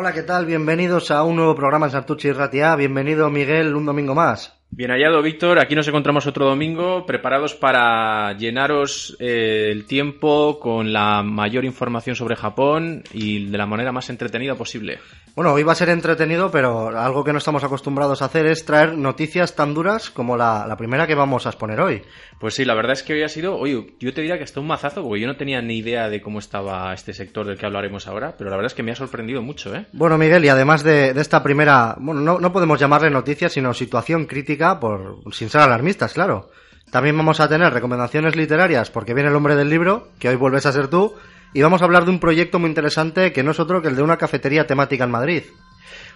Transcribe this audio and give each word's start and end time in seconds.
Hola, 0.00 0.14
¿qué 0.14 0.22
tal? 0.22 0.46
Bienvenidos 0.46 1.10
a 1.10 1.22
un 1.24 1.36
nuevo 1.36 1.54
programa 1.54 1.84
en 1.84 1.92
Santucci 1.92 2.28
y 2.28 2.32
Ratia. 2.32 2.74
Bienvenido, 2.74 3.28
Miguel, 3.28 3.76
un 3.76 3.84
domingo 3.84 4.14
más. 4.14 4.58
Bien 4.70 4.90
hallado, 4.90 5.20
Víctor. 5.20 5.58
Aquí 5.58 5.74
nos 5.74 5.88
encontramos 5.88 6.26
otro 6.26 6.46
domingo 6.46 7.04
preparados 7.04 7.54
para 7.54 8.32
llenaros 8.32 9.14
eh, 9.20 9.68
el 9.70 9.84
tiempo 9.84 10.58
con 10.58 10.94
la 10.94 11.22
mayor 11.22 11.66
información 11.66 12.16
sobre 12.16 12.34
Japón 12.34 13.02
y 13.12 13.50
de 13.50 13.58
la 13.58 13.66
manera 13.66 13.92
más 13.92 14.08
entretenida 14.08 14.54
posible. 14.54 15.00
Bueno, 15.36 15.52
hoy 15.52 15.62
va 15.62 15.72
a 15.72 15.76
ser 15.76 15.88
entretenido, 15.88 16.50
pero 16.50 16.88
algo 16.88 17.24
que 17.24 17.32
no 17.32 17.38
estamos 17.38 17.62
acostumbrados 17.64 18.20
a 18.20 18.26
hacer 18.26 18.46
es 18.46 18.64
traer 18.64 18.96
noticias 18.96 19.54
tan 19.54 19.74
duras 19.74 20.10
como 20.10 20.36
la, 20.36 20.66
la 20.66 20.76
primera 20.76 21.06
que 21.06 21.14
vamos 21.14 21.46
a 21.46 21.50
exponer 21.50 21.80
hoy. 21.80 22.02
Pues 22.38 22.54
sí, 22.54 22.64
la 22.64 22.74
verdad 22.74 22.92
es 22.92 23.02
que 23.02 23.14
hoy 23.14 23.22
ha 23.22 23.28
sido, 23.28 23.56
oye, 23.56 23.94
yo 24.00 24.12
te 24.12 24.20
diría 24.20 24.38
que 24.38 24.44
hasta 24.44 24.60
un 24.60 24.66
mazazo, 24.66 25.02
porque 25.02 25.20
yo 25.20 25.26
no 25.26 25.36
tenía 25.36 25.62
ni 25.62 25.78
idea 25.78 26.08
de 26.08 26.20
cómo 26.20 26.38
estaba 26.40 26.92
este 26.92 27.12
sector 27.12 27.46
del 27.46 27.58
que 27.58 27.66
hablaremos 27.66 28.06
ahora, 28.06 28.34
pero 28.36 28.50
la 28.50 28.56
verdad 28.56 28.72
es 28.72 28.74
que 28.74 28.82
me 28.82 28.92
ha 28.92 28.96
sorprendido 28.96 29.40
mucho, 29.40 29.74
¿eh? 29.74 29.86
Bueno, 29.92 30.18
Miguel, 30.18 30.44
y 30.44 30.48
además 30.48 30.82
de, 30.82 31.14
de 31.14 31.20
esta 31.20 31.42
primera, 31.42 31.96
bueno, 31.98 32.20
no, 32.20 32.40
no 32.40 32.52
podemos 32.52 32.80
llamarle 32.80 33.10
noticia, 33.10 33.48
sino 33.48 33.72
situación 33.72 34.26
crítica, 34.26 34.80
por, 34.80 35.20
sin 35.32 35.48
ser 35.48 35.60
alarmistas, 35.62 36.12
claro. 36.12 36.50
También 36.90 37.16
vamos 37.16 37.38
a 37.40 37.48
tener 37.48 37.72
recomendaciones 37.72 38.34
literarias, 38.34 38.90
porque 38.90 39.14
viene 39.14 39.30
el 39.30 39.36
hombre 39.36 39.54
del 39.54 39.70
libro, 39.70 40.08
que 40.18 40.28
hoy 40.28 40.36
vuelves 40.36 40.66
a 40.66 40.72
ser 40.72 40.88
tú, 40.88 41.14
y 41.54 41.62
vamos 41.62 41.82
a 41.82 41.84
hablar 41.84 42.04
de 42.04 42.10
un 42.10 42.18
proyecto 42.18 42.58
muy 42.58 42.68
interesante 42.68 43.32
que 43.32 43.42
no 43.42 43.52
es 43.52 43.60
otro 43.60 43.80
que 43.80 43.88
el 43.88 43.96
de 43.96 44.02
una 44.02 44.16
cafetería 44.16 44.66
temática 44.66 45.04
en 45.04 45.10
Madrid. 45.10 45.42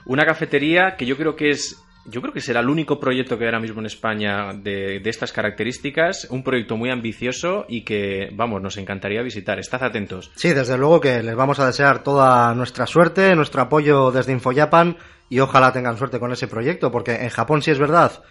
Una 0.04 0.24
cafetería 0.24 0.96
que 0.96 1.06
yo 1.06 1.16
creo 1.16 1.36
que 1.36 1.50
es 1.50 1.80
yo 2.06 2.20
creo 2.20 2.34
que 2.34 2.40
será 2.40 2.60
el 2.60 2.68
único 2.68 3.00
proyecto 3.00 3.38
que 3.38 3.44
hay 3.44 3.48
ahora 3.48 3.60
mismo 3.60 3.80
en 3.80 3.86
España 3.86 4.52
de, 4.52 5.00
de, 5.00 5.10
estas 5.10 5.32
características, 5.32 6.26
un 6.28 6.42
proyecto 6.42 6.76
muy 6.76 6.90
ambicioso 6.90 7.64
y 7.66 7.82
que, 7.82 8.28
vamos, 8.34 8.60
nos 8.60 8.76
encantaría 8.76 9.22
visitar. 9.22 9.58
Estad 9.58 9.82
atentos. 9.82 10.30
Sí, 10.36 10.52
desde 10.52 10.76
luego 10.76 11.00
que 11.00 11.22
les 11.22 11.34
vamos 11.34 11.60
a 11.60 11.66
desear 11.66 12.02
toda 12.02 12.54
nuestra 12.54 12.86
suerte, 12.86 13.34
nuestro 13.34 13.62
apoyo 13.62 14.10
desde 14.10 14.32
InfoJapan 14.32 14.98
y 15.30 15.40
ojalá 15.40 15.72
tengan 15.72 15.96
suerte 15.96 16.18
con 16.18 16.30
ese 16.30 16.46
proyecto, 16.46 16.90
porque 16.90 17.14
en 17.14 17.30
Japón 17.30 17.62
sí 17.62 17.70
es 17.70 17.78
verdad 17.78 18.22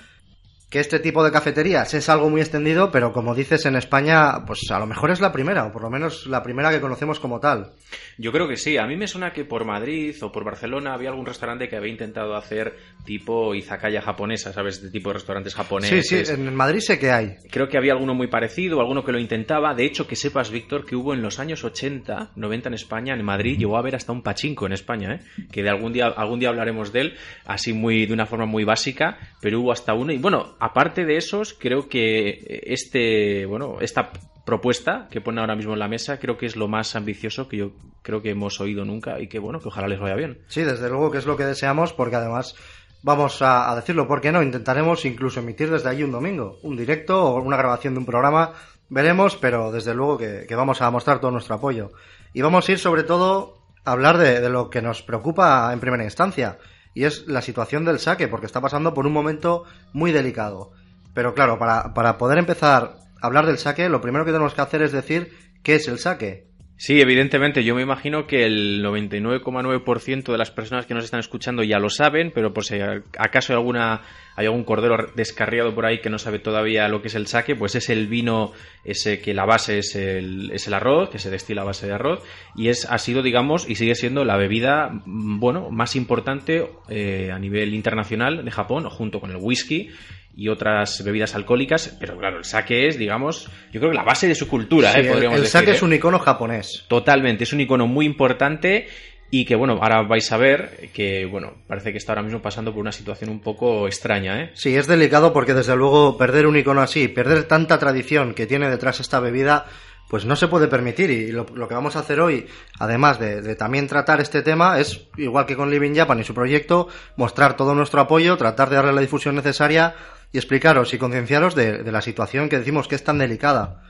que 0.74 0.80
este 0.80 0.98
tipo 0.98 1.24
de 1.24 1.32
cafeterías 1.32 1.94
es 1.94 2.10
algo 2.10 2.32
muy 2.32 2.42
extendido, 2.42 2.90
pero 2.90 3.14
como 3.14 3.36
dices 3.36 3.68
en 3.68 3.76
España, 3.76 4.44
pues 4.48 4.72
a 4.72 4.80
lo 4.80 4.88
mejor 4.88 5.12
es 5.12 5.22
la 5.22 5.32
primera, 5.32 5.68
o 5.68 5.72
por 5.72 5.84
lo 5.84 5.92
menos 5.92 6.26
la 6.26 6.42
primera 6.42 6.72
que 6.72 6.82
conocemos 6.82 7.20
como 7.20 7.40
tal. 7.40 7.74
Yo 8.18 8.32
creo 8.32 8.48
que 8.48 8.58
sí. 8.58 8.78
A 8.78 8.88
mí 8.88 8.96
me 8.96 9.08
suena 9.08 9.34
que 9.34 9.46
por 9.46 9.66
Madrid 9.66 10.16
o 10.24 10.32
por 10.32 10.44
Barcelona 10.44 10.96
había 10.96 11.10
algún 11.10 11.28
restaurante 11.28 11.70
que 11.70 11.76
había 11.76 11.92
intentado 11.92 12.36
hacer 12.36 12.76
tipo 13.06 13.54
izakaya 13.54 14.02
japonesa, 14.02 14.52
¿sabes? 14.52 14.82
De 14.82 14.90
tipo 14.90 15.12
de 15.12 15.14
restaurantes 15.14 15.54
japoneses. 15.54 16.08
Sí, 16.08 16.26
sí, 16.26 16.32
en 16.32 16.56
Madrid 16.56 16.80
sé 16.80 16.98
que 16.98 17.12
hay. 17.12 17.36
Creo 17.52 17.70
que 17.70 17.78
había 17.78 17.94
alguno 17.94 18.16
muy 18.16 18.26
parecido, 18.26 18.80
alguno 18.80 19.04
que 19.04 19.12
lo 19.12 19.20
intentaba. 19.20 19.76
De 19.76 19.86
hecho, 19.86 20.08
que 20.08 20.16
sepas, 20.16 20.50
Víctor, 20.50 20.88
que 20.88 20.96
hubo 20.96 21.14
en 21.14 21.22
los 21.22 21.38
años 21.38 21.64
80, 21.64 22.32
90 22.36 22.70
en 22.70 22.74
España, 22.74 23.14
en 23.14 23.24
Madrid, 23.24 23.60
llegó 23.60 23.76
a 23.76 23.80
haber 23.80 23.96
hasta 23.96 24.12
un 24.12 24.24
pachinko 24.24 24.66
en 24.66 24.74
España, 24.74 25.14
¿eh? 25.14 25.46
Que 25.52 25.62
de 25.62 25.70
algún 25.70 25.94
día, 25.94 26.08
algún 26.08 26.40
día 26.40 26.50
hablaremos 26.50 26.92
de 26.92 27.02
él, 27.02 27.14
así 27.46 27.74
muy, 27.74 28.08
de 28.08 28.14
una 28.14 28.26
forma 28.26 28.48
muy 28.48 28.64
básica, 28.64 29.20
pero 29.40 29.60
hubo 29.60 29.72
hasta 29.72 29.94
uno. 29.94 30.12
Y 30.12 30.18
bueno, 30.18 30.56
aparte 30.64 31.04
de 31.04 31.18
esos, 31.18 31.54
creo 31.54 31.90
que 31.90 32.62
este, 32.68 33.46
bueno, 33.46 33.80
esta 33.82 34.12
propuesta 34.46 35.10
que 35.12 35.20
pone 35.20 35.42
ahora 35.42 35.58
mismo 35.58 35.74
en 35.74 35.80
la 35.80 35.90
mesa 35.90 36.20
creo 36.20 36.38
que 36.38 36.46
es 36.46 36.56
lo 36.56 36.70
más 36.70 36.96
ambicioso 36.96 37.50
que 37.50 37.58
yo 37.58 37.72
creo 38.02 38.22
que 38.22 38.30
hemos 38.30 38.62
oído 38.62 38.86
nunca 38.86 39.20
y 39.20 39.28
que 39.28 39.40
bueno, 39.40 39.60
que 39.60 39.68
ojalá 39.68 39.90
les 39.90 40.00
vaya 40.00 40.16
bien. 40.16 40.40
Sí, 40.48 40.62
desde 40.62 40.88
luego 40.88 41.12
que 41.12 41.18
es 41.18 41.26
lo 41.26 41.36
que 41.36 41.44
deseamos 41.44 41.92
porque 41.92 42.16
además 42.16 42.56
vamos 43.02 43.42
a, 43.42 43.76
decirlo, 43.76 44.08
¿por 44.08 44.22
qué 44.22 44.32
no? 44.32 44.42
Intentaremos 44.42 45.04
incluso 45.04 45.42
emitir 45.42 45.70
desde 45.70 45.90
allí 45.90 46.04
un 46.04 46.14
domingo, 46.14 46.60
un 46.64 46.78
directo 46.78 47.22
o 47.22 47.42
una 47.42 47.58
grabación 47.58 47.96
de 47.96 48.00
un 48.00 48.06
programa, 48.06 48.54
veremos, 48.88 49.36
pero 49.36 49.70
desde 49.70 49.94
luego 49.94 50.18
que, 50.18 50.56
vamos 50.56 50.82
a 50.82 50.90
mostrar 50.92 51.20
todo 51.20 51.32
nuestro 51.32 51.56
apoyo. 51.56 51.92
Y 52.32 52.42
vamos 52.42 52.70
a 52.70 52.72
ir 52.72 52.80
sobre 52.80 53.04
todo 53.04 53.58
a 53.84 53.92
hablar 53.92 54.18
de 54.18 54.48
lo 54.50 54.70
que 54.70 54.82
nos 54.82 55.02
preocupa 55.02 55.72
en 55.74 55.82
primera 55.82 56.06
instancia 56.06 56.58
y 56.94 57.06
es 57.06 57.28
la 57.28 57.42
situación 57.42 57.86
del 57.86 58.00
saque 58.00 58.28
porque 58.28 58.46
está 58.46 58.62
pasando 58.62 58.94
por 58.94 59.08
un 59.08 59.14
momento 59.14 59.64
muy 59.94 60.12
delicado. 60.12 60.72
Pero 61.14 61.34
claro, 61.34 61.60
para, 61.60 61.94
para 61.94 62.18
poder 62.18 62.38
empezar 62.38 62.98
a 63.22 63.26
hablar 63.26 63.46
del 63.46 63.58
saque, 63.58 63.90
lo 63.90 64.02
primero 64.02 64.26
que 64.26 64.32
tenemos 64.32 64.54
que 64.54 64.62
hacer 64.62 64.82
es 64.82 64.92
decir 64.92 65.32
qué 65.64 65.76
es 65.76 65.88
el 65.88 66.00
saque. 66.00 66.48
Sí, 66.76 67.00
evidentemente. 67.00 67.64
Yo 67.64 67.76
me 67.76 67.82
imagino 67.82 68.26
que 68.26 68.46
el 68.46 68.84
99,9% 68.84 70.32
de 70.32 70.38
las 70.38 70.52
personas 70.52 70.86
que 70.86 70.94
nos 70.94 71.06
están 71.06 71.20
escuchando 71.20 71.64
ya 71.64 71.80
lo 71.80 71.90
saben, 71.90 72.32
pero 72.34 72.54
por 72.54 72.66
si 72.66 72.80
acaso 73.18 73.54
hay, 73.54 73.58
alguna, 73.58 74.02
hay 74.36 74.48
algún 74.48 74.64
cordero 74.64 74.98
descarriado 75.16 75.76
por 75.76 75.86
ahí 75.86 76.02
que 76.02 76.10
no 76.10 76.18
sabe 76.18 76.40
todavía 76.40 76.88
lo 76.88 77.02
que 77.02 77.08
es 77.08 77.16
el 77.16 77.28
saque, 77.28 77.56
pues 77.56 77.76
es 77.76 77.90
el 77.90 78.08
vino 78.08 78.52
ese 78.84 79.22
que 79.22 79.34
la 79.34 79.46
base 79.46 79.78
es 79.78 79.96
el, 79.96 80.52
es 80.52 80.68
el 80.68 80.74
arroz, 80.74 81.10
que 81.10 81.20
se 81.20 81.30
destila 81.30 81.62
a 81.62 81.66
base 81.66 81.88
de 81.88 81.94
arroz, 81.94 82.24
y 82.56 82.70
es, 82.70 82.86
ha 82.90 82.98
sido, 82.98 83.22
digamos, 83.22 83.70
y 83.70 83.76
sigue 83.76 83.96
siendo 83.96 84.26
la 84.26 84.36
bebida, 84.36 85.04
bueno, 85.06 85.70
más 85.70 85.96
importante 85.96 86.70
eh, 86.90 87.32
a 87.32 87.40
nivel 87.40 87.76
internacional 87.76 88.44
de 88.44 88.52
Japón, 88.52 88.90
junto 88.90 89.22
con 89.22 89.30
el 89.30 89.38
whisky 89.38 89.92
y 90.36 90.50
otras 90.50 91.04
bebidas 91.04 91.36
alcohólicas, 91.36 91.96
pero 92.00 92.18
claro, 92.18 92.38
el 92.38 92.44
sake 92.46 92.88
es, 92.88 92.98
digamos, 92.98 93.50
yo 93.72 93.80
creo 93.80 93.92
que 93.92 93.98
la 93.98 94.04
base 94.04 94.28
de 94.28 94.36
su 94.36 94.48
cultura, 94.48 94.92
Sí, 94.92 95.02
¿eh? 95.02 95.04
podríamos 95.10 95.36
el, 95.38 95.44
el 95.44 95.44
decir. 95.44 95.60
sake 95.60 95.72
¿eh? 95.72 95.76
es 95.76 95.82
un 95.84 95.94
icono 95.94 96.20
japonés. 96.20 96.86
Totalmente, 96.88 97.44
es 97.44 97.54
un 97.54 97.62
icono 97.62 97.86
muy 97.88 98.06
importante 98.06 98.88
y 99.30 99.46
que, 99.46 99.56
bueno, 99.56 99.80
ahora 99.82 100.04
vais 100.04 100.32
a 100.32 100.38
ver 100.38 100.90
que, 100.94 101.26
bueno, 101.26 101.54
parece 101.68 101.92
que 101.92 101.98
está 101.98 102.12
ahora 102.14 102.22
mismo 102.24 102.42
pasando 102.42 102.72
por 102.72 102.82
una 102.82 102.92
situación 102.92 103.30
un 103.32 103.42
poco 103.42 103.88
extraña, 103.88 104.42
¿eh? 104.42 104.52
Sí, 104.54 104.76
es 104.76 104.88
delicado 104.88 105.34
porque 105.34 105.54
desde 105.54 105.76
luego 105.76 106.18
perder 106.18 106.46
un 106.48 106.58
icono 106.58 106.82
así, 106.82 107.08
perder 107.08 107.44
tanta 107.46 107.78
tradición 107.80 108.34
que 108.34 108.46
tiene 108.46 108.70
detrás 108.70 109.00
esta 109.00 109.20
bebida, 109.20 109.66
pues 110.08 110.26
no 110.26 110.36
se 110.36 110.48
puede 110.48 110.68
permitir. 110.68 111.10
Y 111.10 111.32
lo, 111.32 111.48
lo 111.56 111.68
que 111.68 111.74
vamos 111.74 111.96
a 111.96 112.00
hacer 112.00 112.20
hoy, 112.20 112.46
además 112.78 113.20
de, 113.20 113.42
de, 113.42 113.56
también 113.56 113.88
tratar 113.88 114.22
este 114.22 114.44
tema, 114.44 114.80
es, 114.80 115.08
igual 115.18 115.48
que 115.48 115.56
con 115.56 115.72
Living 115.72 115.96
Japan 115.96 116.20
y 116.20 116.24
su 116.24 116.36
proyecto, 116.36 116.88
mostrar 117.16 117.56
todo 117.58 117.74
nuestro 117.74 118.02
apoyo, 118.02 118.38
tratar 118.38 118.70
de 118.70 118.76
darle 118.76 118.94
la 118.94 119.02
difusión 119.02 119.34
necesaria 119.36 119.96
y 120.34 120.38
explicaros 120.38 120.94
y 120.94 120.98
concienciaros 120.98 121.56
de, 121.56 121.90
la 121.90 122.02
situación 122.02 122.50
que 122.50 122.58
decimos 122.58 122.90
que 122.90 122.96
es 122.96 123.04
tan 123.04 123.20
delicada. 123.20 123.84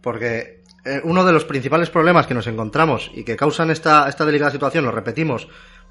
Porque 0.00 0.62
eh, 0.86 1.00
uno 1.04 1.24
de 1.24 1.32
los 1.32 1.44
principales 1.44 1.90
problemas 1.90 2.26
que 2.26 2.34
nos 2.34 2.46
encontramos 2.46 3.10
y 3.12 3.24
que 3.24 3.36
causan 3.36 3.70
esta, 3.70 4.08
esta 4.08 4.24
delicada 4.24 4.52
situación, 4.52 4.84
lo 4.84 4.92
repetimos, 4.92 5.48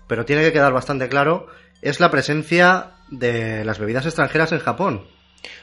pero 0.07 0.25
tiene 0.25 0.41
que 0.41 0.53
quedar 0.53 0.73
bastante 0.73 1.09
claro, 1.09 1.47
es 1.81 1.99
la 1.99 2.09
presencia 2.09 2.93
de 3.11 3.63
las 3.65 3.77
bebidas 3.77 4.05
extranjeras 4.05 4.53
en 4.53 4.59
Japón. 4.59 5.05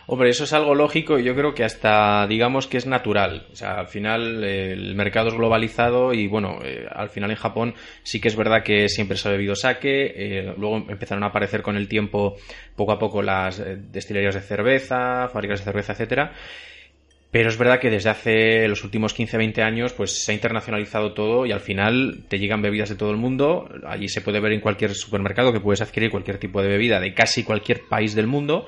Hombre, 0.06 0.30
eso 0.30 0.44
es 0.44 0.52
algo 0.52 0.74
lógico 0.74 1.18
y 1.18 1.24
yo 1.24 1.34
creo 1.34 1.54
que 1.54 1.64
hasta 1.64 2.26
digamos 2.26 2.66
que 2.66 2.76
es 2.76 2.86
natural. 2.86 3.46
O 3.52 3.56
sea, 3.56 3.80
al 3.80 3.88
final 3.88 4.44
el 4.44 4.94
mercado 4.94 5.28
es 5.28 5.34
globalizado 5.34 6.14
y 6.14 6.28
bueno, 6.28 6.60
eh, 6.64 6.86
al 6.90 7.10
final 7.10 7.30
en 7.30 7.36
Japón 7.36 7.74
sí 8.02 8.20
que 8.20 8.28
es 8.28 8.36
verdad 8.36 8.62
que 8.62 8.88
siempre 8.88 9.16
se 9.16 9.28
ha 9.28 9.32
bebido 9.32 9.54
sake. 9.54 10.12
Eh, 10.16 10.54
luego 10.56 10.76
empezaron 10.88 11.24
a 11.24 11.28
aparecer 11.28 11.62
con 11.62 11.76
el 11.76 11.88
tiempo 11.88 12.36
poco 12.74 12.92
a 12.92 12.98
poco 12.98 13.22
las 13.22 13.58
eh, 13.58 13.76
destilerías 13.90 14.34
de 14.34 14.42
cerveza, 14.42 15.28
fábricas 15.28 15.60
de 15.60 15.64
cerveza, 15.64 15.92
etcétera. 15.92 16.32
Pero 17.30 17.48
es 17.50 17.58
verdad 17.58 17.80
que 17.80 17.90
desde 17.90 18.08
hace 18.08 18.68
los 18.68 18.84
últimos 18.84 19.14
15-20 19.14 19.60
años 19.60 19.92
pues 19.92 20.24
se 20.24 20.32
ha 20.32 20.34
internacionalizado 20.34 21.12
todo 21.12 21.44
y 21.44 21.52
al 21.52 21.60
final 21.60 22.24
te 22.28 22.38
llegan 22.38 22.62
bebidas 22.62 22.88
de 22.88 22.94
todo 22.94 23.10
el 23.10 23.16
mundo. 23.16 23.68
Allí 23.86 24.08
se 24.08 24.20
puede 24.20 24.40
ver 24.40 24.52
en 24.52 24.60
cualquier 24.60 24.94
supermercado 24.94 25.52
que 25.52 25.60
puedes 25.60 25.82
adquirir 25.82 26.10
cualquier 26.10 26.38
tipo 26.38 26.62
de 26.62 26.68
bebida 26.68 27.00
de 27.00 27.12
casi 27.12 27.42
cualquier 27.42 27.82
país 27.90 28.14
del 28.14 28.26
mundo. 28.26 28.66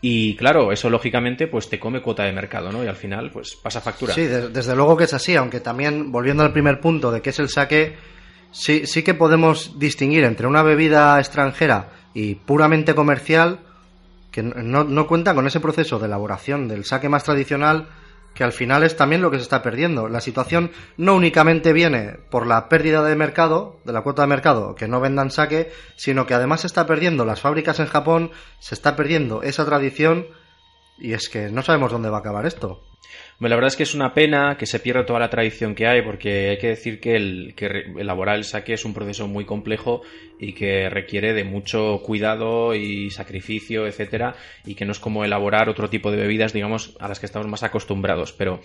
Y 0.00 0.36
claro, 0.36 0.70
eso 0.70 0.88
lógicamente 0.90 1.48
pues 1.48 1.68
te 1.68 1.80
come 1.80 2.00
cuota 2.00 2.22
de 2.24 2.32
mercado, 2.32 2.70
¿no? 2.70 2.84
Y 2.84 2.86
al 2.86 2.96
final 2.96 3.30
pues 3.32 3.56
pasa 3.56 3.80
factura. 3.80 4.14
Sí, 4.14 4.22
de, 4.22 4.48
desde 4.48 4.76
luego 4.76 4.96
que 4.96 5.04
es 5.04 5.14
así, 5.14 5.34
aunque 5.34 5.60
también 5.60 6.12
volviendo 6.12 6.44
al 6.44 6.52
primer 6.52 6.80
punto 6.80 7.10
de 7.10 7.20
que 7.20 7.30
es 7.30 7.38
el 7.40 7.48
saque, 7.48 7.96
sí, 8.52 8.86
sí 8.86 9.02
que 9.02 9.14
podemos 9.14 9.78
distinguir 9.78 10.24
entre 10.24 10.46
una 10.46 10.62
bebida 10.62 11.18
extranjera 11.18 11.90
y 12.14 12.36
puramente 12.36 12.94
comercial 12.94 13.58
que 14.30 14.42
no, 14.42 14.84
no 14.84 15.06
cuenta 15.08 15.34
con 15.34 15.46
ese 15.46 15.58
proceso 15.58 15.98
de 15.98 16.06
elaboración 16.06 16.68
del 16.68 16.84
saque 16.84 17.08
más 17.08 17.24
tradicional 17.24 17.88
que 18.34 18.44
al 18.44 18.52
final 18.52 18.82
es 18.82 18.96
también 18.96 19.22
lo 19.22 19.30
que 19.30 19.38
se 19.38 19.42
está 19.42 19.62
perdiendo. 19.62 20.08
La 20.08 20.20
situación 20.20 20.70
no 20.96 21.14
únicamente 21.14 21.72
viene 21.72 22.18
por 22.30 22.46
la 22.46 22.68
pérdida 22.68 23.02
de 23.02 23.16
mercado, 23.16 23.80
de 23.84 23.92
la 23.92 24.02
cuota 24.02 24.22
de 24.22 24.28
mercado, 24.28 24.74
que 24.74 24.88
no 24.88 25.00
vendan 25.00 25.30
saque, 25.30 25.72
sino 25.96 26.26
que 26.26 26.34
además 26.34 26.60
se 26.60 26.68
está 26.68 26.86
perdiendo 26.86 27.24
las 27.24 27.40
fábricas 27.40 27.80
en 27.80 27.86
Japón, 27.86 28.30
se 28.60 28.74
está 28.74 28.96
perdiendo 28.96 29.42
esa 29.42 29.64
tradición 29.64 30.26
y 30.98 31.12
es 31.12 31.28
que 31.28 31.50
no 31.50 31.62
sabemos 31.62 31.92
dónde 31.92 32.10
va 32.10 32.18
a 32.18 32.20
acabar 32.20 32.46
esto. 32.46 32.87
Bueno, 33.38 33.50
la 33.50 33.56
verdad 33.56 33.68
es 33.68 33.76
que 33.76 33.84
es 33.84 33.94
una 33.94 34.14
pena 34.14 34.56
que 34.58 34.66
se 34.66 34.80
pierda 34.80 35.06
toda 35.06 35.20
la 35.20 35.30
tradición 35.30 35.76
que 35.76 35.86
hay, 35.86 36.02
porque 36.02 36.50
hay 36.50 36.58
que 36.58 36.68
decir 36.70 36.98
que, 36.98 37.14
el, 37.14 37.54
que 37.54 37.84
elaborar 37.96 38.34
el 38.34 38.42
saque 38.42 38.72
es 38.72 38.84
un 38.84 38.94
proceso 38.94 39.28
muy 39.28 39.44
complejo 39.44 40.02
y 40.40 40.54
que 40.54 40.90
requiere 40.90 41.32
de 41.34 41.44
mucho 41.44 42.00
cuidado 42.02 42.74
y 42.74 43.10
sacrificio, 43.10 43.86
etcétera, 43.86 44.34
y 44.66 44.74
que 44.74 44.84
no 44.84 44.90
es 44.90 44.98
como 44.98 45.24
elaborar 45.24 45.68
otro 45.68 45.88
tipo 45.88 46.10
de 46.10 46.16
bebidas, 46.16 46.52
digamos, 46.52 46.96
a 46.98 47.06
las 47.06 47.20
que 47.20 47.26
estamos 47.26 47.46
más 47.46 47.62
acostumbrados. 47.62 48.32
Pero 48.32 48.60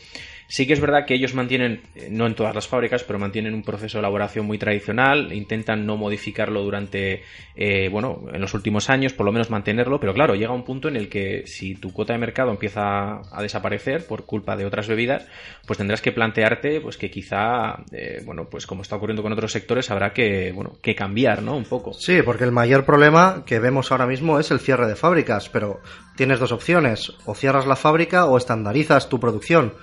sí 0.54 0.68
que 0.68 0.74
es 0.74 0.80
verdad 0.80 1.08
que 1.08 1.16
ellos 1.16 1.34
mantienen, 1.34 1.82
eh, 1.96 2.10
no 2.12 2.28
en 2.28 2.36
todas 2.36 2.54
las 2.54 2.68
fábricas, 2.68 3.04
pero 3.04 3.18
mantienen 3.18 3.56
un 3.56 3.64
proceso 3.64 3.98
de 3.98 4.02
elaboración 4.02 4.46
muy 4.46 4.60
tradicional, 4.60 5.34
intentan 5.34 5.88
no 5.88 5.98
modificarlo 5.98 6.62
durante, 6.62 7.24
eh, 7.56 7.90
bueno, 7.90 8.26
en 8.32 8.40
los 8.40 8.54
últimos 8.54 8.92
años, 8.92 9.14
por 9.14 9.26
lo 9.26 9.32
menos 9.32 9.50
mantenerlo, 9.50 10.00
pero 10.00 10.14
claro, 10.14 10.36
llega 10.36 10.54
un 10.54 10.64
punto 10.64 10.90
en 10.90 10.96
el 10.96 11.10
que 11.10 11.48
si 11.48 11.74
tu 11.74 11.92
cuota 11.92 12.14
de 12.14 12.20
mercado 12.20 12.52
empieza 12.52 13.22
a 13.32 13.42
desaparecer 13.42 14.06
por 14.06 14.28
culpa 14.28 14.56
de 14.56 14.68
otras 14.68 14.88
bebidas, 14.88 15.26
pues 15.66 15.80
tendrás 15.80 16.04
que 16.04 16.12
plantearte, 16.12 16.82
pues 16.82 16.98
que 16.98 17.10
quizá, 17.10 17.84
eh, 17.92 18.22
bueno, 18.24 18.48
pues 18.48 18.68
como 18.68 18.84
está 18.84 18.98
ocurriendo 18.98 19.24
con 19.24 19.34
otros 19.34 19.52
sectores, 19.52 19.90
habrá 19.90 20.14
que, 20.14 20.52
bueno, 20.52 20.74
que 20.84 20.94
cambiar, 20.94 21.42
¿no? 21.42 21.64
poco. 21.64 21.94
Sí, 21.94 22.22
porque 22.24 22.44
el 22.44 22.52
mayor 22.52 22.86
problema 22.86 23.44
que 23.48 23.58
vemos 23.58 23.92
ahora 23.92 24.06
mismo 24.06 24.40
es 24.40 24.52
el 24.52 24.60
cierre 24.60 24.86
de 24.86 24.96
fábricas, 24.96 25.50
pero 25.50 25.80
tienes 26.16 26.40
dos 26.40 26.52
opciones, 26.52 27.12
o 27.26 27.34
cierras 27.34 27.66
la 27.66 27.76
fábrica 27.76 28.28
o 28.28 28.38
estandarizas 28.38 29.10
tu 29.10 29.20
producción. 29.20 29.74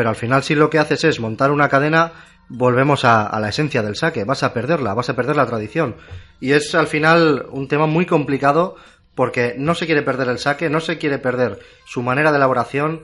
Pero 0.00 0.08
al 0.08 0.16
final 0.16 0.42
si 0.42 0.54
lo 0.54 0.70
que 0.70 0.78
haces 0.78 1.04
es 1.04 1.20
montar 1.20 1.50
una 1.50 1.68
cadena, 1.68 2.12
volvemos 2.48 3.04
a, 3.04 3.38
la 3.38 3.50
esencia 3.50 3.82
del 3.82 3.96
saque, 3.96 4.24
vas 4.24 4.42
a 4.42 4.54
perderla, 4.54 4.94
vas 4.94 5.10
a 5.10 5.14
perder 5.14 5.36
la 5.36 5.44
tradición. 5.44 5.96
Y 6.40 6.52
es 6.52 6.74
al 6.74 6.86
final 6.86 7.44
un 7.50 7.68
tema 7.68 7.84
muy 7.84 8.06
complicado 8.06 8.76
porque 9.14 9.56
no 9.58 9.74
se 9.74 9.84
quiere 9.84 10.00
perder 10.00 10.28
el 10.28 10.38
saque, 10.38 10.70
no 10.70 10.80
se 10.80 10.96
quiere 10.96 11.18
perder 11.18 11.58
su 11.84 12.00
manera 12.00 12.30
de 12.30 12.38
elaboración 12.38 13.02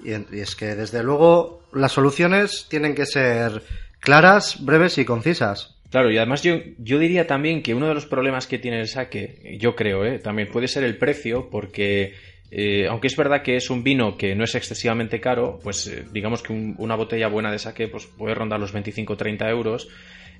y 0.00 0.10
es 0.40 0.56
que 0.56 0.74
desde 0.74 1.04
luego 1.04 1.62
las 1.72 1.92
soluciones 1.92 2.66
tienen 2.68 2.96
que 2.96 3.06
ser 3.06 3.62
claras, 4.00 4.64
breves 4.64 4.98
y 4.98 5.04
concisas. 5.04 5.76
Claro, 5.92 6.10
y 6.10 6.16
además 6.16 6.42
yo, 6.42 6.56
yo 6.78 6.98
diría 6.98 7.28
también 7.28 7.62
que 7.62 7.76
uno 7.76 7.86
de 7.86 7.94
los 7.94 8.06
problemas 8.06 8.48
que 8.48 8.58
tiene 8.58 8.80
el 8.80 8.88
saque, 8.88 9.56
yo 9.60 9.76
creo, 9.76 10.04
¿eh? 10.04 10.18
también 10.18 10.48
puede 10.50 10.66
ser 10.66 10.82
el 10.82 10.98
precio, 10.98 11.48
porque 11.48 12.14
eh, 12.56 12.86
aunque 12.88 13.08
es 13.08 13.16
verdad 13.16 13.42
que 13.42 13.56
es 13.56 13.68
un 13.68 13.82
vino 13.82 14.16
que 14.16 14.36
no 14.36 14.44
es 14.44 14.54
excesivamente 14.54 15.20
caro, 15.20 15.58
pues 15.60 15.88
eh, 15.88 16.04
digamos 16.12 16.40
que 16.40 16.52
una 16.52 16.94
botella 16.94 17.26
buena 17.26 17.50
de 17.50 17.58
saque 17.58 17.88
pues, 17.88 18.06
puede 18.06 18.36
rondar 18.36 18.60
los 18.60 18.72
25-30 18.72 19.50
euros. 19.50 19.88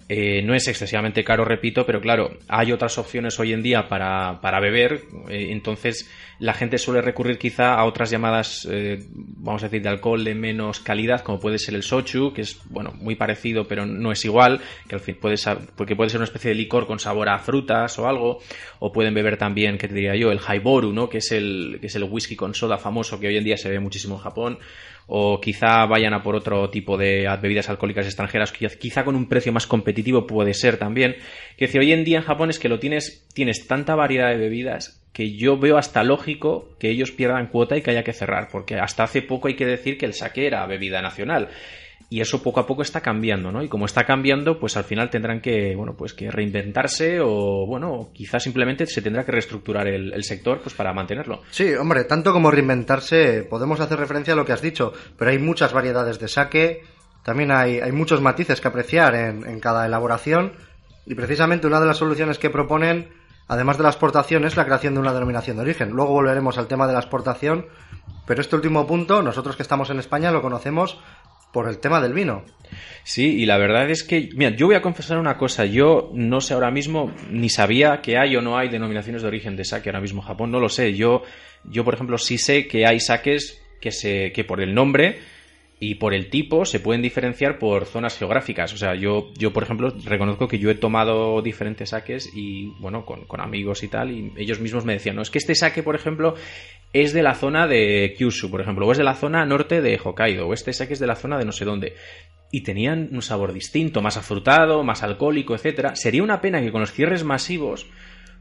Eh, 0.08 0.42
no 0.42 0.54
es 0.54 0.68
excesivamente 0.68 1.24
caro, 1.24 1.46
repito, 1.46 1.86
pero 1.86 2.00
claro, 2.00 2.36
hay 2.48 2.72
otras 2.72 2.98
opciones 2.98 3.40
hoy 3.40 3.54
en 3.54 3.62
día 3.62 3.88
para, 3.88 4.38
para 4.42 4.60
beber, 4.60 5.00
eh, 5.30 5.48
entonces 5.50 6.10
la 6.38 6.52
gente 6.52 6.76
suele 6.76 7.00
recurrir 7.00 7.38
quizá 7.38 7.74
a 7.74 7.86
otras 7.86 8.10
llamadas, 8.10 8.68
eh, 8.70 9.02
vamos 9.14 9.62
a 9.62 9.66
decir, 9.66 9.80
de 9.80 9.88
alcohol 9.88 10.22
de 10.22 10.34
menos 10.34 10.80
calidad, 10.80 11.22
como 11.22 11.40
puede 11.40 11.58
ser 11.58 11.74
el 11.74 11.82
sochu, 11.82 12.34
que 12.34 12.42
es, 12.42 12.60
bueno, 12.68 12.92
muy 12.98 13.14
parecido, 13.14 13.66
pero 13.66 13.86
no 13.86 14.12
es 14.12 14.22
igual, 14.26 14.60
que 14.88 14.94
al 14.94 15.00
fin 15.00 15.16
puede 15.18 15.36
porque 15.74 15.96
puede 15.96 16.10
ser 16.10 16.18
una 16.18 16.26
especie 16.26 16.50
de 16.50 16.56
licor 16.56 16.86
con 16.86 16.98
sabor 16.98 17.30
a 17.30 17.38
frutas 17.38 17.98
o 17.98 18.06
algo, 18.06 18.40
o 18.80 18.92
pueden 18.92 19.14
beber 19.14 19.38
también, 19.38 19.78
que 19.78 19.88
te 19.88 19.94
diría 19.94 20.16
yo, 20.16 20.30
el 20.30 20.40
haiboru, 20.46 20.92
¿no? 20.92 21.08
Que 21.08 21.18
es 21.18 21.32
el, 21.32 21.78
que 21.80 21.86
es 21.86 21.94
el 21.94 22.04
whisky 22.04 22.36
con 22.36 22.54
soda 22.54 22.76
famoso 22.76 23.18
que 23.18 23.28
hoy 23.28 23.38
en 23.38 23.44
día 23.44 23.56
se 23.56 23.70
ve 23.70 23.80
muchísimo 23.80 24.16
en 24.16 24.20
Japón, 24.20 24.58
o 25.06 25.40
quizá 25.40 25.86
vayan 25.86 26.14
a 26.14 26.22
por 26.22 26.34
otro 26.34 26.70
tipo 26.70 26.96
de 26.96 27.28
bebidas 27.40 27.68
alcohólicas 27.68 28.06
extranjeras, 28.06 28.52
quizá 28.52 29.04
con 29.04 29.16
un 29.16 29.28
precio 29.28 29.52
más 29.52 29.66
competitivo 29.66 30.26
puede 30.26 30.54
ser 30.54 30.76
también. 30.76 31.16
Que 31.56 31.68
si 31.68 31.78
hoy 31.78 31.92
en 31.92 32.04
día 32.04 32.18
en 32.18 32.24
Japón 32.24 32.50
es 32.50 32.58
que 32.58 32.68
lo 32.68 32.78
tienes, 32.78 33.26
tienes 33.34 33.66
tanta 33.66 33.94
variedad 33.94 34.30
de 34.30 34.38
bebidas 34.38 35.00
que 35.12 35.36
yo 35.36 35.56
veo 35.56 35.78
hasta 35.78 36.02
lógico 36.02 36.76
que 36.80 36.90
ellos 36.90 37.12
pierdan 37.12 37.46
cuota 37.46 37.76
y 37.76 37.82
que 37.82 37.92
haya 37.92 38.02
que 38.02 38.12
cerrar, 38.12 38.48
porque 38.50 38.80
hasta 38.80 39.04
hace 39.04 39.22
poco 39.22 39.46
hay 39.46 39.54
que 39.54 39.64
decir 39.64 39.96
que 39.96 40.06
el 40.06 40.12
sake 40.12 40.46
era 40.46 40.66
bebida 40.66 41.00
nacional 41.02 41.50
y 42.10 42.20
eso 42.20 42.42
poco 42.42 42.60
a 42.60 42.66
poco 42.66 42.82
está 42.82 43.00
cambiando, 43.00 43.50
¿no? 43.50 43.62
Y 43.62 43.68
como 43.68 43.86
está 43.86 44.04
cambiando, 44.04 44.58
pues 44.58 44.76
al 44.76 44.84
final 44.84 45.10
tendrán 45.10 45.40
que, 45.40 45.74
bueno, 45.74 45.94
pues 45.96 46.14
que 46.14 46.30
reinventarse 46.30 47.18
o, 47.20 47.66
bueno, 47.66 48.10
quizás 48.12 48.42
simplemente 48.42 48.86
se 48.86 49.02
tendrá 49.02 49.24
que 49.24 49.32
reestructurar 49.32 49.88
el, 49.88 50.22
sector, 50.22 50.60
pues 50.60 50.74
para 50.74 50.92
mantenerlo. 50.92 51.42
Sí, 51.50 51.74
hombre, 51.74 52.04
tanto 52.04 52.32
como 52.32 52.50
reinventarse, 52.50 53.42
podemos 53.42 53.80
hacer 53.80 53.98
referencia 53.98 54.34
a 54.34 54.36
lo 54.36 54.44
que 54.44 54.52
has 54.52 54.62
dicho, 54.62 54.92
pero 55.18 55.30
hay 55.30 55.38
muchas 55.38 55.72
variedades 55.72 56.18
de 56.18 56.28
saque, 56.28 56.82
también 57.24 57.50
hay, 57.50 57.80
hay 57.80 57.92
muchos 57.92 58.20
matices 58.20 58.60
que 58.60 58.68
apreciar 58.68 59.14
en, 59.14 59.46
en 59.46 59.58
cada 59.60 59.86
elaboración, 59.86 60.52
y 61.06 61.14
precisamente 61.14 61.66
una 61.66 61.80
de 61.80 61.86
las 61.86 61.98
soluciones 61.98 62.38
que 62.38 62.50
proponen, 62.50 63.10
además 63.48 63.76
de 63.76 63.82
la 63.82 63.90
exportación, 63.90 64.44
es 64.44 64.56
la 64.56 64.64
creación 64.64 64.94
de 64.94 65.00
una 65.00 65.12
denominación 65.12 65.56
de 65.56 65.62
origen. 65.62 65.90
Luego 65.90 66.12
volveremos 66.12 66.58
al 66.58 66.68
tema 66.68 66.86
de 66.86 66.92
la 66.92 67.00
exportación, 67.00 67.66
pero 68.26 68.40
este 68.40 68.56
último 68.56 68.86
punto, 68.86 69.22
nosotros 69.22 69.56
que 69.56 69.62
estamos 69.62 69.90
en 69.90 69.98
España 69.98 70.30
lo 70.30 70.40
conocemos 70.40 70.98
por 71.54 71.68
el 71.68 71.78
tema 71.78 72.02
del 72.02 72.12
vino. 72.12 72.44
Sí, 73.04 73.40
y 73.40 73.46
la 73.46 73.56
verdad 73.56 73.88
es 73.88 74.02
que, 74.02 74.28
mira, 74.34 74.50
yo 74.56 74.66
voy 74.66 74.74
a 74.74 74.82
confesar 74.82 75.18
una 75.18 75.38
cosa, 75.38 75.64
yo 75.64 76.10
no 76.12 76.40
sé 76.40 76.52
ahora 76.52 76.70
mismo, 76.70 77.12
ni 77.30 77.48
sabía 77.48 78.00
que 78.02 78.18
hay 78.18 78.34
o 78.36 78.42
no 78.42 78.58
hay 78.58 78.68
denominaciones 78.68 79.22
de 79.22 79.28
origen 79.28 79.56
de 79.56 79.64
saque 79.64 79.88
ahora 79.88 80.00
mismo 80.00 80.20
en 80.20 80.26
Japón, 80.26 80.50
no 80.50 80.58
lo 80.58 80.68
sé. 80.68 80.94
Yo, 80.94 81.22
yo 81.64 81.84
por 81.84 81.94
ejemplo, 81.94 82.18
sí 82.18 82.38
sé 82.38 82.66
que 82.66 82.86
hay 82.86 82.98
saques 82.98 83.62
que, 83.80 83.92
se, 83.92 84.32
que 84.32 84.42
por 84.42 84.60
el 84.60 84.74
nombre 84.74 85.20
y 85.78 85.96
por 85.96 86.14
el 86.14 86.28
tipo 86.30 86.64
se 86.64 86.80
pueden 86.80 87.02
diferenciar 87.02 87.58
por 87.58 87.84
zonas 87.84 88.18
geográficas. 88.18 88.72
O 88.72 88.76
sea, 88.76 88.94
yo, 88.96 89.30
yo 89.38 89.52
por 89.52 89.62
ejemplo, 89.62 89.94
reconozco 90.04 90.48
que 90.48 90.58
yo 90.58 90.70
he 90.70 90.74
tomado 90.74 91.40
diferentes 91.40 91.90
saques 91.90 92.30
y, 92.34 92.72
bueno, 92.80 93.04
con, 93.04 93.26
con 93.26 93.40
amigos 93.40 93.84
y 93.84 93.88
tal, 93.88 94.10
y 94.10 94.32
ellos 94.36 94.58
mismos 94.58 94.84
me 94.84 94.94
decían, 94.94 95.14
no, 95.14 95.22
es 95.22 95.30
que 95.30 95.38
este 95.38 95.54
saque, 95.54 95.84
por 95.84 95.94
ejemplo, 95.94 96.34
es 96.94 97.12
de 97.12 97.24
la 97.24 97.34
zona 97.34 97.66
de 97.66 98.14
Kyushu, 98.16 98.50
por 98.50 98.60
ejemplo, 98.60 98.86
o 98.86 98.92
es 98.92 98.98
de 98.98 99.04
la 99.04 99.16
zona 99.16 99.44
norte 99.44 99.82
de 99.82 99.98
Hokkaido, 100.02 100.46
o 100.46 100.54
este 100.54 100.72
saque 100.72 100.94
es 100.94 101.00
de 101.00 101.08
la 101.08 101.16
zona 101.16 101.36
de 101.36 101.44
no 101.44 101.50
sé 101.50 101.64
dónde. 101.64 101.96
Y 102.52 102.62
tenían 102.62 103.08
un 103.10 103.20
sabor 103.20 103.52
distinto, 103.52 104.00
más 104.00 104.16
afrutado, 104.16 104.84
más 104.84 105.02
alcohólico, 105.02 105.56
etcétera. 105.56 105.96
Sería 105.96 106.22
una 106.22 106.40
pena 106.40 106.60
que 106.60 106.70
con 106.70 106.80
los 106.80 106.92
cierres 106.92 107.24
masivos 107.24 107.88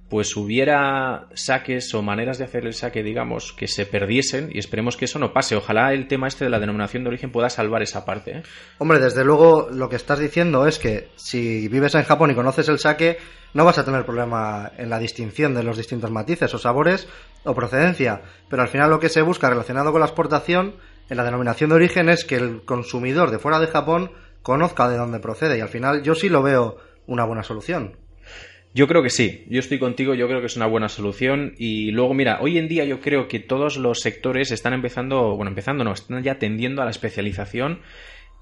pues 0.10 0.36
hubiera 0.36 1.28
saques 1.34 1.94
o 1.94 2.02
maneras 2.02 2.38
de 2.38 2.44
hacer 2.44 2.66
el 2.66 2.74
saque, 2.74 3.02
digamos, 3.02 3.52
que 3.54 3.68
se 3.68 3.86
perdiesen 3.86 4.50
y 4.52 4.60
esperemos 4.60 4.96
que 4.96 5.06
eso 5.06 5.18
no 5.18 5.34
pase. 5.34 5.56
Ojalá 5.56 5.94
el 5.94 6.08
tema 6.08 6.28
este 6.28 6.44
de 6.44 6.52
la 6.52 6.60
denominación 6.60 7.04
de 7.04 7.10
origen 7.10 7.32
pueda 7.32 7.50
salvar 7.50 7.82
esa 7.82 8.06
parte. 8.06 8.38
¿eh? 8.38 8.44
Hombre, 8.78 9.00
desde 9.00 9.24
luego 9.24 9.70
lo 9.72 9.90
que 9.90 9.96
estás 9.96 10.20
diciendo 10.20 10.68
es 10.68 10.78
que 10.78 11.10
si 11.16 11.68
vives 11.68 11.96
en 11.96 12.04
Japón 12.04 12.32
y 12.32 12.36
conoces 12.36 12.70
el 12.70 12.80
saque, 12.80 13.18
no 13.54 13.66
vas 13.66 13.78
a 13.78 13.86
tener 13.86 14.06
problema 14.06 14.72
en 14.78 14.90
la 14.90 15.00
distinción 15.00 15.54
de 15.56 15.64
los 15.64 15.78
distintos 15.78 16.12
matices 16.12 16.54
o 16.54 16.58
sabores 16.60 17.08
o 17.44 17.56
procedencia. 17.56 18.22
Pero 18.50 18.62
al 18.62 18.68
final 18.68 18.90
lo 18.90 19.00
que 19.00 19.10
se 19.10 19.22
busca 19.22 19.50
relacionado 19.50 19.92
con 19.92 20.02
la 20.02 20.08
exportación 20.08 20.76
en 21.10 21.18
la 21.18 21.24
denominación 21.24 21.70
de 21.70 21.76
origen 21.76 22.10
es 22.10 22.26
que 22.26 22.36
el 22.36 22.64
consumidor 22.66 23.32
de 23.32 23.40
fuera 23.40 23.60
de 23.60 23.68
Japón 23.68 24.12
conozca 24.42 24.88
de 24.90 24.98
dónde 24.98 25.20
procede 25.20 25.58
y 25.58 25.62
al 25.62 25.70
final 25.70 26.04
yo 26.04 26.16
sí 26.16 26.30
lo 26.30 26.44
veo 26.44 26.78
una 27.08 27.26
buena 27.26 27.44
solución. 27.44 27.98
Yo 28.76 28.88
creo 28.88 29.04
que 29.04 29.12
sí, 29.12 29.46
yo 29.50 29.60
estoy 29.60 29.78
contigo, 29.78 30.16
yo 30.16 30.28
creo 30.28 30.40
que 30.40 30.48
es 30.48 30.56
una 30.56 30.66
buena 30.66 30.90
solución 30.90 31.54
y 31.60 31.92
luego 31.92 32.16
mira, 32.16 32.40
hoy 32.42 32.58
en 32.58 32.68
día 32.68 32.86
yo 32.86 33.02
creo 33.02 33.28
que 33.28 33.40
todos 33.40 33.78
los 33.78 34.00
sectores 34.00 34.52
están 34.52 34.74
empezando, 34.74 35.36
bueno, 35.36 35.50
empezando 35.50 35.84
no, 35.84 35.94
están 35.94 36.24
ya 36.24 36.40
tendiendo 36.40 36.82
a 36.82 36.86
la 36.86 36.92
especialización 36.92 37.82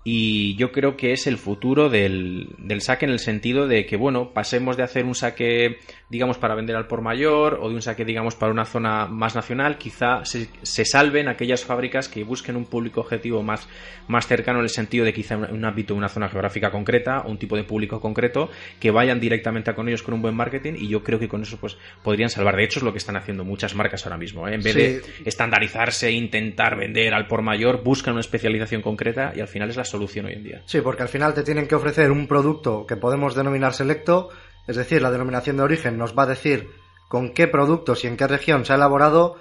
y 0.04 0.56
yo 0.56 0.72
creo 0.72 0.98
que 0.98 1.14
es 1.14 1.28
el 1.28 1.38
futuro 1.38 1.90
del, 1.90 2.50
del, 2.58 2.82
saque 2.82 3.06
en 3.06 3.12
el 3.12 3.20
sentido 3.20 3.68
de 3.68 3.86
que, 3.86 3.98
bueno, 3.98 4.32
pasemos 4.34 4.76
de 4.76 4.82
hacer 4.82 5.06
un 5.06 5.14
saque, 5.14 5.78
digamos, 6.10 6.40
para 6.40 6.56
vender 6.56 6.76
al 6.76 6.88
por 6.88 7.02
mayor 7.02 7.60
o 7.62 7.70
de 7.70 7.76
un 7.76 7.84
saque, 7.84 8.04
digamos, 8.04 8.36
para 8.36 8.52
una 8.52 8.66
zona 8.66 9.06
más 9.06 9.36
nacional, 9.36 9.78
quizá 9.78 10.26
se, 10.26 10.48
se 10.64 10.86
salven 10.86 11.28
aquellas 11.28 11.66
fábricas 11.66 12.10
que 12.10 12.24
busquen 12.24 12.56
un 12.56 12.66
público 12.66 13.02
objetivo 13.02 13.44
más, 13.44 13.70
más 14.08 14.26
cercano 14.26 14.58
en 14.58 14.64
el 14.64 14.70
sentido 14.70 15.06
de 15.06 15.14
quizá 15.14 15.38
un, 15.38 15.64
ámbito, 15.64 15.94
una 15.94 16.10
zona 16.10 16.30
geográfica 16.30 16.72
concreta, 16.72 17.22
un 17.22 17.38
tipo 17.38 17.56
de 17.56 17.64
público 17.64 18.02
concreto, 18.02 18.50
que 18.80 18.90
vayan 18.90 19.20
directamente 19.20 19.72
con 19.76 19.88
ellos 19.88 20.02
con 20.02 20.16
un 20.16 20.24
buen 20.24 20.34
marketing 20.34 20.74
y 20.78 20.88
yo 20.88 21.04
creo 21.04 21.20
que 21.20 21.28
con 21.28 21.44
eso 21.44 21.58
pues 21.58 21.78
podrían 22.02 22.32
salvar. 22.32 22.56
De 22.56 22.64
hecho, 22.64 22.80
es 22.80 22.84
lo 22.84 22.92
que 22.92 22.98
están 22.98 23.18
haciendo 23.18 23.44
muchas 23.44 23.76
marcas 23.76 24.04
ahora 24.08 24.18
mismo. 24.18 24.48
¿eh? 24.48 24.56
En 24.56 24.64
vez 24.64 24.74
de 24.74 25.02
estandarizarse 25.26 26.08
e 26.08 26.12
intentar 26.14 26.76
vender 26.76 27.14
al 27.14 27.28
por 27.28 27.44
mayor, 27.44 27.84
buscan 27.84 28.14
una 28.14 28.22
especialización 28.22 28.82
concreta 28.82 29.32
y 29.36 29.42
al 29.42 29.48
final 29.48 29.70
es 29.70 29.76
la 29.76 29.86
solución 29.92 30.26
hoy 30.26 30.34
en 30.34 30.44
día. 30.44 30.64
Sí, 30.66 30.82
porque 30.82 31.04
al 31.04 31.10
final 31.10 31.34
te 31.34 31.44
tienen 31.44 31.68
que 31.68 31.76
ofrecer 31.76 32.12
un 32.12 32.28
producto 32.28 32.86
que 32.88 32.98
podemos 32.98 33.36
denominar 33.36 33.74
selecto, 33.74 34.30
es 34.68 34.76
decir, 34.76 35.02
la 35.02 35.12
denominación 35.12 35.58
de 35.58 35.64
origen 35.64 35.98
nos 35.98 36.18
va 36.18 36.24
a 36.24 36.28
decir 36.28 36.70
con 37.10 37.34
qué 37.34 37.48
productos 37.48 38.04
y 38.04 38.08
en 38.08 38.18
qué 38.18 38.28
región 38.28 38.66
se 38.66 38.74
ha 38.74 38.78
elaborado, 38.78 39.38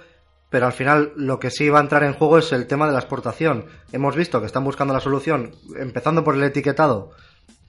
pero 0.50 0.66
al 0.66 0.72
final 0.72 1.12
lo 1.16 1.38
que 1.38 1.50
sí 1.50 1.68
va 1.68 1.78
a 1.78 1.82
entrar 1.82 2.02
en 2.02 2.14
juego 2.14 2.38
es 2.38 2.52
el 2.52 2.66
tema 2.66 2.86
de 2.86 2.92
la 2.92 2.98
exportación. 2.98 3.66
Hemos 3.92 4.16
visto 4.16 4.40
que 4.40 4.46
están 4.46 4.64
buscando 4.64 4.92
la 4.92 5.00
solución, 5.00 5.54
empezando 5.78 6.24
por 6.24 6.34
el 6.34 6.42
etiquetado, 6.42 7.12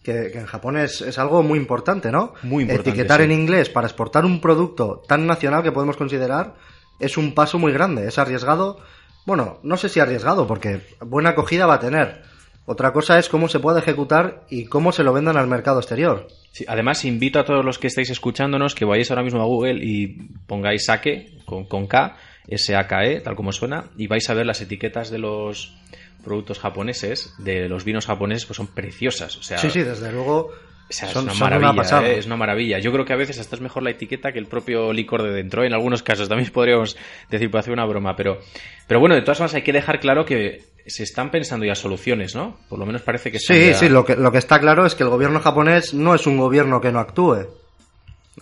que, 0.04 0.32
en 0.34 0.48
Japón 0.48 0.78
es, 0.78 1.02
es, 1.02 1.20
algo 1.20 1.44
muy 1.44 1.60
importante, 1.60 2.12
¿no? 2.12 2.34
Muy 2.42 2.64
importante. 2.64 2.90
Etiquetar 2.90 3.22
en 3.22 3.32
inglés 3.32 3.70
para 3.70 3.88
exportar 3.88 4.26
un 4.26 4.42
producto 4.42 5.04
tan 5.08 5.28
nacional 5.28 5.62
que 5.62 5.72
podemos 5.72 5.98
considerar 5.98 6.56
es 7.00 7.18
un 7.18 7.34
paso 7.34 7.60
muy 7.60 7.72
grande, 7.72 8.08
es 8.08 8.18
arriesgado, 8.18 8.80
Bueno, 9.26 9.60
no 9.62 9.78
sé 9.78 9.90
si 9.90 10.00
arriesgado, 10.00 10.48
porque 10.48 10.82
buena 11.00 11.32
acogida 11.32 11.68
va 11.68 11.76
a 11.76 11.80
tener. 11.80 12.24
Otra 12.72 12.94
cosa 12.94 13.20
es 13.20 13.28
cómo 13.28 13.50
se 13.50 13.60
puede 13.60 13.80
ejecutar 13.80 14.44
y 14.50 14.66
cómo 14.66 14.92
se 14.94 15.04
lo 15.04 15.12
vendan 15.12 15.36
al 15.36 15.48
mercado 15.48 15.80
exterior. 15.80 16.28
Sí, 16.54 16.63
además, 16.68 17.04
invito 17.04 17.38
a 17.40 17.44
todos 17.46 17.66
los 17.66 17.78
que 17.80 17.88
estáis 17.88 18.10
escuchándonos 18.10 18.75
que 18.75 18.86
vayáis 18.86 19.12
ahora 19.12 19.24
mismo 19.24 19.42
a 19.42 19.46
Google 19.46 19.84
y 19.84 20.16
pongáis 20.48 20.86
saque 20.86 21.38
con, 21.46 21.66
con 21.66 21.88
K, 21.88 22.16
S-A-K-E, 22.48 23.22
tal 23.22 23.36
como 23.36 23.51
suena, 23.51 23.86
y 23.98 24.08
vais 24.08 24.30
a 24.30 24.34
ver 24.34 24.46
las 24.46 24.62
etiquetas 24.62 25.10
de 25.12 25.20
los 25.20 25.75
productos 26.24 26.60
japoneses, 26.60 27.34
de 27.40 27.68
los 27.68 27.84
vinos 27.84 28.06
japoneses, 28.06 28.46
pues 28.46 28.58
son 28.58 28.68
preciosas. 28.68 29.36
O 29.38 29.44
sea, 29.44 29.58
Sí, 29.58 29.70
sí, 29.70 29.82
desde 29.82 30.12
luego. 30.12 30.51
o 30.51 30.94
sea, 30.94 31.08
son- 31.10 31.30
es 31.30 31.36
una 31.42 31.50
maravilla. 31.60 32.08
¿eh? 32.08 32.18
es 32.20 32.25
una 32.25 32.36
maravilla. 32.38 32.80
Yo 32.80 32.92
creo 32.92 33.06
que 33.06 33.13
a 33.13 33.18
veces 33.18 33.40
hasta 33.40 33.56
es 33.56 33.62
mejor 33.62 33.82
la 33.84 33.92
etiqueta 33.92 34.32
que 34.32 34.40
el 34.40 34.46
propio 34.46 34.92
licor 34.94 35.24
de 35.24 35.32
dentro. 35.32 35.63
¿eh? 35.63 35.68
En 35.68 35.74
algunos 35.74 36.04
casos 36.04 36.28
también 36.30 36.51
podríamos 36.51 36.96
decir, 37.30 37.50
para 37.50 37.62
hacer 37.62 37.74
una 37.74 37.86
broma, 37.86 38.16
pero, 38.16 38.40
pero 38.88 39.00
bueno, 39.00 39.16
de 39.16 39.22
todas 39.22 39.38
formas 39.38 39.54
hay 39.56 39.62
que 39.63 39.74
dejar 39.74 40.00
claro 40.00 40.25
que 40.25 40.63
se 40.88 41.04
están 41.04 41.32
pensando 41.32 41.66
ya 41.66 41.76
soluciones, 41.76 42.36
¿no? 42.36 42.58
Por 42.70 42.80
lo 42.80 42.86
menos 42.86 43.02
parece 43.02 43.32
que 43.32 43.40
Sí, 43.40 43.68
ya- 43.72 43.74
sí, 43.76 43.90
lo 43.90 44.04
que, 44.06 44.16
lo 44.16 44.32
que 44.32 44.38
está 44.40 44.60
claro 44.60 44.86
es 44.86 44.96
que 44.96 45.04
el 45.04 45.10
gobierno 45.10 45.40
japonés 45.40 45.94
no 45.94 46.16
es 46.16 46.26
un 46.28 46.38
gobierno 46.38 46.82
que 46.82 46.92
no 46.92 47.00
actúe. 47.00 47.48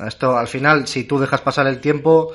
Esto, 0.05 0.37
al 0.37 0.47
final, 0.47 0.87
si 0.87 1.03
tú 1.03 1.19
dejas 1.19 1.41
pasar 1.41 1.67
el 1.67 1.79
tiempo, 1.79 2.31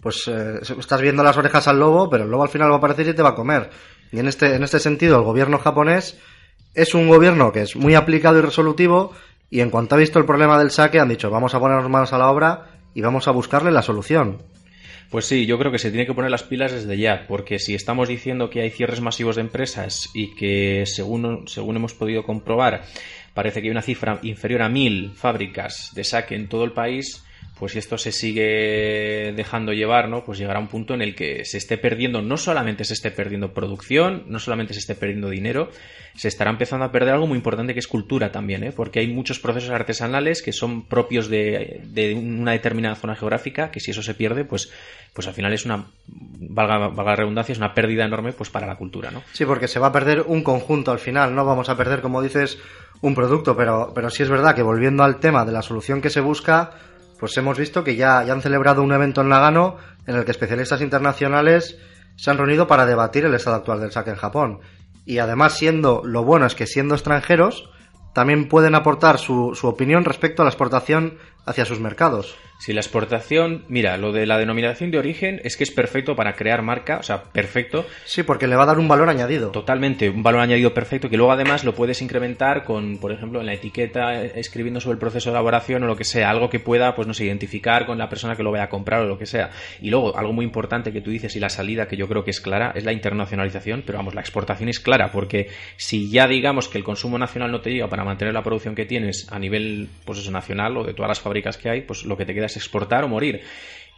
pues 0.00 0.24
eh, 0.28 0.60
estás 0.78 1.00
viendo 1.00 1.22
las 1.22 1.36
orejas 1.36 1.66
al 1.68 1.78
lobo, 1.78 2.10
pero 2.10 2.24
el 2.24 2.30
lobo 2.30 2.42
al 2.42 2.48
final 2.48 2.70
va 2.70 2.74
a 2.74 2.78
aparecer 2.78 3.08
y 3.08 3.14
te 3.14 3.22
va 3.22 3.30
a 3.30 3.34
comer. 3.34 3.70
Y 4.12 4.18
en 4.18 4.28
este, 4.28 4.54
en 4.54 4.62
este 4.62 4.78
sentido, 4.80 5.16
el 5.16 5.22
gobierno 5.24 5.58
japonés 5.58 6.18
es 6.74 6.94
un 6.94 7.08
gobierno 7.08 7.52
que 7.52 7.62
es 7.62 7.76
muy 7.76 7.94
aplicado 7.94 8.38
y 8.38 8.42
resolutivo, 8.42 9.12
y 9.48 9.60
en 9.60 9.70
cuanto 9.70 9.94
ha 9.94 9.98
visto 9.98 10.18
el 10.18 10.26
problema 10.26 10.58
del 10.58 10.70
saque, 10.70 11.00
han 11.00 11.08
dicho, 11.08 11.30
vamos 11.30 11.54
a 11.54 11.60
ponernos 11.60 11.88
manos 11.88 12.12
a 12.12 12.18
la 12.18 12.28
obra 12.30 12.66
y 12.94 13.00
vamos 13.00 13.28
a 13.28 13.30
buscarle 13.30 13.70
la 13.70 13.82
solución. 13.82 14.42
Pues 15.10 15.26
sí, 15.26 15.46
yo 15.46 15.58
creo 15.58 15.70
que 15.70 15.78
se 15.78 15.90
tiene 15.90 16.06
que 16.06 16.14
poner 16.14 16.30
las 16.30 16.42
pilas 16.42 16.72
desde 16.72 16.98
ya, 16.98 17.26
porque 17.28 17.58
si 17.58 17.74
estamos 17.74 18.08
diciendo 18.08 18.50
que 18.50 18.60
hay 18.60 18.70
cierres 18.70 19.00
masivos 19.00 19.36
de 19.36 19.42
empresas 19.42 20.10
y 20.14 20.34
que 20.34 20.84
según, 20.86 21.46
según 21.46 21.76
hemos 21.76 21.94
podido 21.94 22.24
comprobar, 22.24 22.82
parece 23.32 23.60
que 23.60 23.68
hay 23.68 23.70
una 23.70 23.82
cifra 23.82 24.18
inferior 24.22 24.62
a 24.62 24.68
mil 24.68 25.12
fábricas 25.14 25.92
de 25.94 26.02
saque 26.02 26.34
en 26.34 26.48
todo 26.48 26.64
el 26.64 26.72
país, 26.72 27.24
pues 27.58 27.72
si 27.72 27.78
esto 27.78 27.96
se 27.96 28.12
sigue 28.12 29.32
dejando 29.34 29.72
llevar, 29.72 30.08
¿no? 30.08 30.24
Pues 30.24 30.38
llegará 30.38 30.58
un 30.58 30.68
punto 30.68 30.92
en 30.92 31.00
el 31.00 31.14
que 31.14 31.44
se 31.46 31.56
esté 31.56 31.78
perdiendo, 31.78 32.20
no 32.20 32.36
solamente 32.36 32.84
se 32.84 32.92
esté 32.92 33.10
perdiendo 33.10 33.54
producción, 33.54 34.24
no 34.26 34.38
solamente 34.38 34.74
se 34.74 34.80
esté 34.80 34.94
perdiendo 34.94 35.30
dinero, 35.30 35.70
se 36.14 36.28
estará 36.28 36.50
empezando 36.50 36.84
a 36.84 36.92
perder 36.92 37.14
algo 37.14 37.26
muy 37.26 37.36
importante 37.36 37.72
que 37.72 37.80
es 37.80 37.88
cultura 37.88 38.30
también, 38.30 38.62
¿eh? 38.62 38.72
Porque 38.72 39.00
hay 39.00 39.08
muchos 39.08 39.38
procesos 39.38 39.70
artesanales 39.70 40.42
que 40.42 40.52
son 40.52 40.86
propios 40.86 41.28
de, 41.28 41.80
de 41.84 42.14
una 42.14 42.52
determinada 42.52 42.94
zona 42.94 43.16
geográfica, 43.16 43.70
que 43.70 43.80
si 43.80 43.90
eso 43.90 44.02
se 44.02 44.12
pierde, 44.12 44.44
pues, 44.44 44.70
pues 45.14 45.26
al 45.26 45.32
final 45.32 45.54
es 45.54 45.64
una, 45.64 45.86
valga, 46.06 46.88
valga 46.88 47.16
redundancia, 47.16 47.54
es 47.54 47.58
una 47.58 47.72
pérdida 47.72 48.04
enorme 48.04 48.32
pues 48.32 48.50
para 48.50 48.66
la 48.66 48.76
cultura, 48.76 49.10
¿no? 49.10 49.22
Sí, 49.32 49.46
porque 49.46 49.66
se 49.66 49.78
va 49.78 49.88
a 49.88 49.92
perder 49.92 50.24
un 50.26 50.42
conjunto 50.42 50.90
al 50.90 50.98
final, 50.98 51.34
no 51.34 51.46
vamos 51.46 51.70
a 51.70 51.76
perder, 51.76 52.02
como 52.02 52.20
dices, 52.20 52.58
un 53.00 53.14
producto, 53.14 53.56
pero, 53.56 53.92
pero 53.94 54.10
sí 54.10 54.22
es 54.22 54.28
verdad 54.28 54.54
que 54.54 54.62
volviendo 54.62 55.04
al 55.04 55.20
tema 55.20 55.46
de 55.46 55.52
la 55.52 55.62
solución 55.62 56.02
que 56.02 56.10
se 56.10 56.20
busca, 56.20 56.72
pues 57.18 57.36
hemos 57.36 57.58
visto 57.58 57.84
que 57.84 57.96
ya, 57.96 58.22
ya 58.24 58.32
han 58.32 58.42
celebrado 58.42 58.82
un 58.82 58.92
evento 58.92 59.20
en 59.20 59.28
Nagano 59.28 59.76
en 60.06 60.16
el 60.16 60.24
que 60.24 60.30
especialistas 60.30 60.80
internacionales 60.80 61.78
se 62.16 62.30
han 62.30 62.38
reunido 62.38 62.66
para 62.66 62.86
debatir 62.86 63.24
el 63.24 63.34
estado 63.34 63.56
actual 63.56 63.80
del 63.80 63.92
saque 63.92 64.10
en 64.10 64.16
Japón. 64.16 64.60
Y 65.04 65.18
además, 65.18 65.54
siendo, 65.56 66.02
lo 66.04 66.24
bueno 66.24 66.46
es 66.46 66.54
que 66.54 66.66
siendo 66.66 66.94
extranjeros, 66.94 67.70
también 68.14 68.48
pueden 68.48 68.74
aportar 68.74 69.18
su, 69.18 69.54
su 69.54 69.68
opinión 69.68 70.04
respecto 70.04 70.42
a 70.42 70.44
la 70.44 70.50
exportación 70.50 71.18
hacia 71.44 71.64
sus 71.64 71.80
mercados. 71.80 72.36
Si 72.58 72.72
la 72.72 72.80
exportación, 72.80 73.64
mira, 73.68 73.96
lo 73.98 74.12
de 74.12 74.26
la 74.26 74.38
denominación 74.38 74.90
de 74.90 74.98
origen 74.98 75.40
es 75.44 75.56
que 75.56 75.64
es 75.64 75.70
perfecto 75.70 76.16
para 76.16 76.34
crear 76.34 76.62
marca, 76.62 76.98
o 76.98 77.02
sea, 77.02 77.24
perfecto, 77.24 77.86
Sí, 78.04 78.22
porque 78.22 78.46
le 78.46 78.56
va 78.56 78.62
a 78.62 78.66
dar 78.66 78.78
un 78.78 78.88
valor 78.88 79.08
añadido. 79.08 79.50
totalmente, 79.50 80.08
un 80.08 80.22
valor 80.22 80.40
añadido 80.40 80.72
perfecto 80.72 81.10
que 81.10 81.16
luego 81.16 81.32
además 81.32 81.64
lo 81.64 81.74
puedes 81.74 82.00
incrementar 82.02 82.64
con, 82.64 82.98
por 82.98 83.12
ejemplo, 83.12 83.40
en 83.40 83.46
la 83.46 83.54
etiqueta 83.54 84.22
eh, 84.22 84.32
escribiendo 84.36 84.80
sobre 84.80 84.94
el 84.94 84.98
proceso 84.98 85.30
de 85.30 85.34
elaboración 85.34 85.82
o 85.84 85.86
lo 85.86 85.96
que 85.96 86.04
sea, 86.04 86.30
algo 86.30 86.48
que 86.48 86.58
pueda, 86.58 86.94
pues 86.94 87.06
no 87.06 87.14
sé, 87.14 87.24
identificar 87.24 87.86
con 87.86 87.98
la 87.98 88.08
persona 88.08 88.36
que 88.36 88.42
lo 88.42 88.50
vaya 88.50 88.64
a 88.64 88.68
comprar 88.68 89.02
o 89.02 89.06
lo 89.06 89.18
que 89.18 89.26
sea. 89.26 89.50
Y 89.80 89.90
luego, 89.90 90.16
algo 90.16 90.32
muy 90.32 90.44
importante 90.44 90.92
que 90.92 91.00
tú 91.00 91.10
dices 91.10 91.36
y 91.36 91.40
la 91.40 91.50
salida 91.50 91.86
que 91.86 91.96
yo 91.96 92.08
creo 92.08 92.24
que 92.24 92.30
es 92.30 92.40
clara 92.40 92.72
es 92.74 92.84
la 92.84 92.92
internacionalización, 92.92 93.82
pero 93.84 93.98
vamos, 93.98 94.14
la 94.14 94.20
exportación 94.22 94.68
es 94.68 94.80
clara 94.80 95.10
porque 95.12 95.48
si 95.76 96.10
ya 96.10 96.26
digamos 96.26 96.68
que 96.68 96.78
el 96.78 96.84
consumo 96.84 97.18
nacional 97.18 97.52
no 97.52 97.60
te 97.60 97.70
llega 97.70 97.88
para 97.88 98.04
mantener 98.04 98.32
la 98.34 98.42
producción 98.42 98.74
que 98.74 98.86
tienes 98.86 99.30
a 99.30 99.38
nivel, 99.38 99.88
pues 100.04 100.18
eso, 100.18 100.30
nacional 100.30 100.76
o 100.76 100.84
de 100.84 100.94
todas 100.94 101.08
las 101.08 101.20
fábricas 101.20 101.58
que 101.58 101.68
hay, 101.68 101.82
pues 101.82 102.04
lo 102.04 102.16
que 102.16 102.24
te 102.24 102.34
queda 102.34 102.45
exportar 102.54 103.02
o 103.02 103.08
morir. 103.08 103.40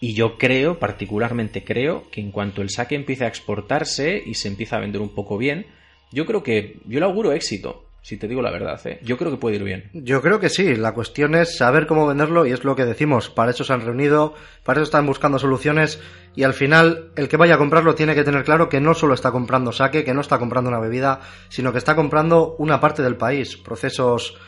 Y 0.01 0.15
yo 0.15 0.39
creo, 0.39 0.79
particularmente 0.79 1.65
creo, 1.65 2.09
que 2.11 2.23
en 2.23 2.31
cuanto 2.31 2.63
el 2.63 2.71
saque 2.71 2.95
empiece 2.95 3.25
a 3.25 3.29
exportarse 3.29 4.23
y 4.25 4.35
se 4.35 4.49
empieza 4.49 4.77
a 4.77 4.81
vender 4.81 5.03
un 5.03 5.15
poco 5.15 5.37
bien, 5.37 5.67
yo 6.13 6.25
creo 6.25 6.43
que, 6.43 6.79
yo 6.87 7.01
le 7.01 7.05
auguro 7.05 7.33
éxito, 7.33 7.85
si 8.01 8.17
te 8.17 8.29
digo 8.29 8.41
la 8.41 8.51
verdad, 8.51 8.81
¿eh? 8.87 9.01
yo 9.03 9.19
creo 9.19 9.31
que 9.31 9.37
puede 9.37 9.57
ir 9.57 9.65
bien. 9.65 9.91
Yo 9.93 10.23
creo 10.23 10.41
que 10.41 10.49
sí, 10.49 10.77
la 10.77 10.95
cuestión 10.95 11.35
es 11.35 11.59
saber 11.59 11.87
cómo 11.87 12.07
venderlo 12.07 12.47
y 12.47 12.53
es 12.53 12.65
lo 12.65 12.77
que 12.77 12.87
decimos, 12.87 13.29
para 13.29 13.51
eso 13.51 13.65
se 13.65 13.73
han 13.73 13.85
reunido, 13.85 14.35
para 14.65 14.81
eso 14.81 14.85
están 14.85 15.05
buscando 15.05 15.39
soluciones 15.39 16.01
y 16.35 16.45
al 16.45 16.55
final 16.55 17.11
el 17.17 17.29
que 17.29 17.37
vaya 17.37 17.57
a 17.57 17.59
comprarlo 17.59 17.95
tiene 17.95 18.15
que 18.15 18.25
tener 18.25 18.45
claro 18.45 18.69
que 18.69 18.81
no 18.81 18.95
solo 18.95 19.15
está 19.15 19.33
comprando 19.33 19.73
saque, 19.73 20.05
que 20.05 20.15
no 20.15 20.21
está 20.21 20.39
comprando 20.39 20.71
una 20.71 20.81
bebida, 20.81 21.21
sino 21.49 21.73
que 21.73 21.79
está 21.79 21.97
comprando 21.97 22.55
una 22.59 22.81
parte 22.81 23.03
del 23.03 23.17
país, 23.17 23.57
procesos 23.57 24.39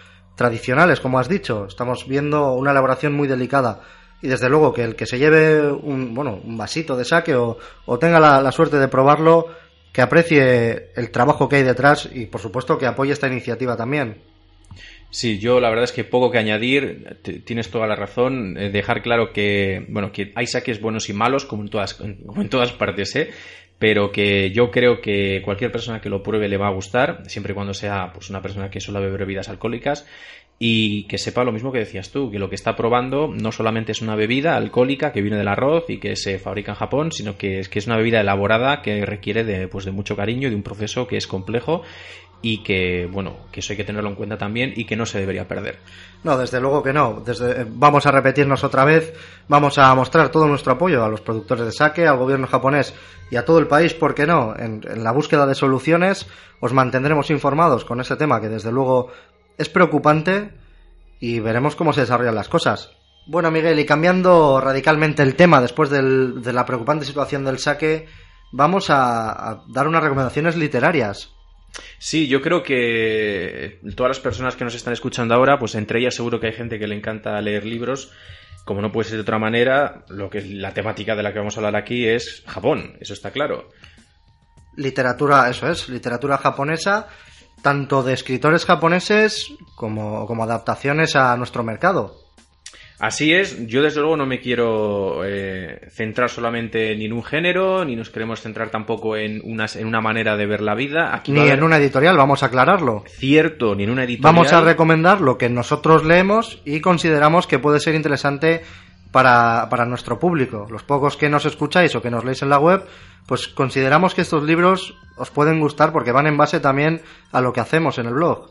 tradicionales, 0.41 1.01
como 1.01 1.19
has 1.19 1.29
dicho, 1.29 1.67
estamos 1.67 2.09
viendo 2.09 2.55
una 2.55 2.71
elaboración 2.71 3.13
muy 3.13 3.29
delicada 3.29 3.83
y 4.23 4.29
desde 4.29 4.49
luego 4.49 4.73
que 4.73 4.85
el 4.85 4.97
que 4.97 5.05
se 5.05 5.19
lleve 5.19 5.71
un, 5.71 6.15
bueno, 6.15 6.41
un 6.43 6.57
vasito 6.57 6.97
de 6.97 7.05
saque 7.05 7.35
o, 7.35 7.59
o 7.85 7.99
tenga 7.99 8.19
la, 8.19 8.41
la 8.41 8.51
suerte 8.51 8.79
de 8.79 8.89
probarlo, 8.89 9.49
que 9.93 10.01
aprecie 10.01 10.93
el 10.97 11.11
trabajo 11.11 11.47
que 11.47 11.57
hay 11.57 11.63
detrás 11.63 12.09
y 12.11 12.25
por 12.25 12.41
supuesto 12.41 12.79
que 12.79 12.87
apoye 12.87 13.13
esta 13.13 13.27
iniciativa 13.27 13.77
también. 13.77 14.23
Sí, 15.11 15.39
yo 15.39 15.61
la 15.61 15.69
verdad 15.69 15.85
es 15.85 15.93
que 15.93 16.05
poco 16.05 16.31
que 16.31 16.39
añadir, 16.39 17.19
tienes 17.45 17.71
toda 17.71 17.87
la 17.87 17.97
razón, 17.97 18.57
eh, 18.57 18.71
dejar 18.71 19.03
claro 19.03 19.35
que, 19.35 19.85
bueno, 19.91 20.11
que 20.11 20.33
hay 20.37 20.47
saques 20.47 20.81
buenos 20.81 21.11
y 21.11 21.13
malos, 21.13 21.45
como 21.45 21.65
en 21.65 21.69
todas, 21.69 21.93
como 21.93 22.41
en 22.41 22.49
todas 22.49 22.73
partes, 22.73 23.15
¿eh? 23.15 23.31
Pero 23.81 24.13
que 24.13 24.51
yo 24.53 24.71
creo 24.71 25.01
que 25.01 25.41
cualquier 25.43 25.73
persona 25.73 26.03
que 26.03 26.11
lo 26.11 26.23
pruebe 26.23 26.49
le 26.49 26.59
va 26.59 26.69
a 26.69 26.73
gustar, 26.73 27.23
siempre 27.27 27.53
y 27.53 27.55
cuando 27.55 27.73
sea 27.73 28.13
pues 28.13 28.29
una 28.29 28.43
persona 28.43 28.71
que 28.71 28.79
solo 28.79 29.01
bebe 29.01 29.17
bebidas 29.17 29.49
alcohólicas 29.49 30.07
y 30.59 31.05
que 31.05 31.17
sepa 31.17 31.45
lo 31.45 31.53
mismo 31.53 31.73
que 31.73 31.79
decías 31.79 32.11
tú, 32.11 32.31
que 32.31 32.39
lo 32.39 32.51
que 32.51 32.55
está 32.55 32.77
probando 32.77 33.29
no 33.29 33.51
solamente 33.51 33.93
es 33.93 34.03
una 34.03 34.17
bebida 34.17 34.55
alcohólica 34.57 35.13
que 35.13 35.23
viene 35.23 35.39
del 35.39 35.49
arroz 35.49 35.89
y 35.89 35.97
que 35.97 36.15
se 36.17 36.39
fabrica 36.39 36.73
en 36.73 36.77
Japón, 36.77 37.11
sino 37.11 37.39
que 37.39 37.61
es, 37.61 37.71
que 37.71 37.79
es 37.79 37.87
una 37.87 37.97
bebida 37.97 38.21
elaborada 38.21 38.83
que 38.83 39.07
requiere 39.07 39.45
de, 39.45 39.67
pues, 39.69 39.87
de 39.87 39.93
mucho 39.93 40.15
cariño 40.15 40.49
y 40.49 40.51
de 40.51 40.57
un 40.57 40.63
proceso 40.63 41.07
que 41.07 41.17
es 41.17 41.27
complejo 41.27 41.83
y 42.43 42.63
que, 42.63 43.09
bueno, 43.11 43.37
que 43.53 43.61
eso 43.61 43.73
hay 43.73 43.77
que 43.77 43.85
tenerlo 43.85 44.09
en 44.09 44.17
cuenta 44.17 44.39
también 44.39 44.73
y 44.75 44.87
que 44.87 44.97
no 44.97 45.05
se 45.05 45.19
debería 45.19 45.47
perder. 45.47 45.79
No, 46.25 46.39
desde 46.39 46.61
luego 46.61 46.83
que 46.83 46.93
no. 46.93 47.23
Desde, 47.25 47.63
eh, 47.63 47.67
vamos 47.69 48.07
a 48.07 48.11
repetirnos 48.11 48.65
otra 48.65 48.85
vez, 48.85 49.13
vamos 49.49 49.79
a 49.79 49.95
mostrar 49.95 50.31
todo 50.31 50.47
nuestro 50.47 50.73
apoyo 50.73 51.05
a 51.05 51.09
los 51.09 51.21
productores 51.21 51.67
de 51.67 51.73
saque, 51.73 52.07
al 52.07 52.17
gobierno 52.17 52.47
japonés 52.47 52.95
y 53.31 53.37
a 53.37 53.45
todo 53.45 53.59
el 53.59 53.67
país, 53.67 53.93
¿por 53.95 54.15
qué 54.15 54.27
no? 54.27 54.55
En, 54.57 54.83
la 55.03 55.13
búsqueda 55.13 55.47
de 55.47 55.55
soluciones 55.55 56.27
os 56.61 56.73
mantendremos 56.73 57.31
informados 57.31 57.85
con 57.85 58.01
este 58.01 58.17
tema 58.17 58.41
que 58.41 58.49
desde 58.49 58.73
luego 58.73 59.09
es 59.59 59.69
preocupante 59.69 60.53
y 61.21 61.41
veremos 61.41 61.77
cómo 61.77 61.93
se 61.93 62.03
desarrollan 62.03 62.35
las 62.35 62.49
cosas. 62.49 62.91
Bueno, 63.27 63.51
Miguel, 63.51 63.79
y 63.79 63.85
cambiando 63.85 64.61
radicalmente 64.61 65.23
el 65.23 65.37
tema 65.37 65.61
después 65.61 65.91
de 65.91 66.53
la 66.53 66.65
preocupante 66.65 67.05
situación 67.05 67.45
del 67.45 67.59
saque, 67.59 68.09
vamos 68.51 68.87
a 68.89 69.63
dar 69.69 69.87
unas 69.87 70.03
recomendaciones 70.03 70.57
literarias. 70.57 71.35
Sí, 71.99 72.29
yo 72.29 72.41
creo 72.41 72.63
que 72.63 73.81
todas 73.97 74.11
las 74.11 74.21
personas 74.21 74.57
que 74.57 74.65
nos 74.65 74.75
están 74.75 74.93
escuchando 74.93 75.35
ahora, 75.35 75.59
pues 75.59 75.75
entre 75.75 76.01
ellas 76.01 76.15
seguro 76.15 76.41
que 76.41 76.49
hay 76.49 76.53
gente 76.53 76.79
que 76.79 76.87
le 76.87 76.97
encanta 76.97 77.41
leer 77.41 77.65
libros. 77.65 78.11
Como 78.65 78.83
no 78.83 78.93
puede 78.93 79.09
ser 79.09 79.17
de 79.17 79.23
otra 79.23 79.39
manera, 79.39 80.05
lo 80.09 80.29
que 80.29 80.39
es 80.39 80.49
la 80.49 80.75
temática 80.75 81.17
de 81.17 81.23
la 81.23 81.33
que 81.33 81.39
vamos 81.39 81.57
a 81.57 81.61
hablar 81.61 81.77
aquí 81.77 82.07
es 82.07 82.45
Japón, 82.47 82.97
eso 83.01 83.15
está 83.15 83.31
claro. 83.31 83.71
literatura, 84.77 85.49
eso 85.49 85.69
es, 85.69 85.89
literatura 85.89 86.39
japonesa, 86.39 87.09
tanto 87.63 88.03
de 88.03 88.13
escritores 88.13 88.65
japoneses 88.65 89.51
como, 89.75 90.27
como 90.27 90.45
adaptaciones 90.45 91.17
a 91.17 91.37
nuestro 91.37 91.65
mercado. 91.65 92.30
Así 93.01 93.33
es, 93.33 93.67
yo 93.67 93.81
desde 93.81 94.01
luego 94.01 94.19
no 94.19 94.27
me 94.27 94.41
quiero 94.41 95.25
eh, 95.25 95.89
centrar 95.89 96.29
solamente 96.29 96.95
ni 96.97 97.07
en 97.07 97.15
un 97.15 97.25
género, 97.25 97.83
ni 97.83 97.97
nos 97.97 98.11
queremos 98.11 98.43
centrar 98.43 98.69
tampoco 98.71 99.17
en 99.17 99.41
una, 99.43 99.65
en 99.75 99.87
una 99.87 100.03
manera 100.03 100.37
de 100.37 100.45
ver 100.45 100.61
la 100.61 100.75
vida. 100.75 101.15
Aquí 101.15 101.33
Ni 101.33 101.49
en 101.49 101.63
una 101.63 101.79
editorial, 101.79 102.19
vamos 102.19 102.43
a 102.43 102.47
aclararlo. 102.47 103.05
cierto, 103.09 103.75
ni 103.75 103.85
en 103.85 103.91
una 103.91 104.05
editorial. 104.05 104.35
Vamos 104.35 104.53
a 104.53 104.61
recomendar 104.61 105.23
lo 105.23 105.39
que 105.39 105.49
nosotros 105.49 106.05
leemos 106.05 106.61
y 106.67 106.83
consideramos 106.83 107.47
que 107.47 107.59
puede 107.59 107.81
ser 107.81 107.95
interesante 107.95 108.61
para, 109.11 109.69
para 109.71 109.87
nuestro 109.87 110.19
público. 110.19 110.67
Los 110.71 110.83
pocos 110.83 111.17
que 111.17 111.31
nos 111.31 111.47
escucháis 111.47 111.97
o 111.97 112.03
que 112.03 112.11
nos 112.11 112.23
leéis 112.23 112.43
en 112.43 112.51
la 112.51 112.59
web, 112.59 112.85
pues 113.27 113.49
consideramos 113.49 114.15
que 114.15 114.21
estos 114.21 114.43
libros 114.43 114.95
os 115.17 115.31
pueden 115.31 115.59
gustar 115.59 115.91
porque 115.93 116.13
van 116.13 116.27
en 116.27 116.37
base 116.37 116.61
también 116.61 117.01
a 117.33 117.41
lo 117.41 117.55
que 117.55 117.61
hacemos 117.61 117.99
en 117.99 118.09
el 118.09 118.13
blog. 118.13 118.51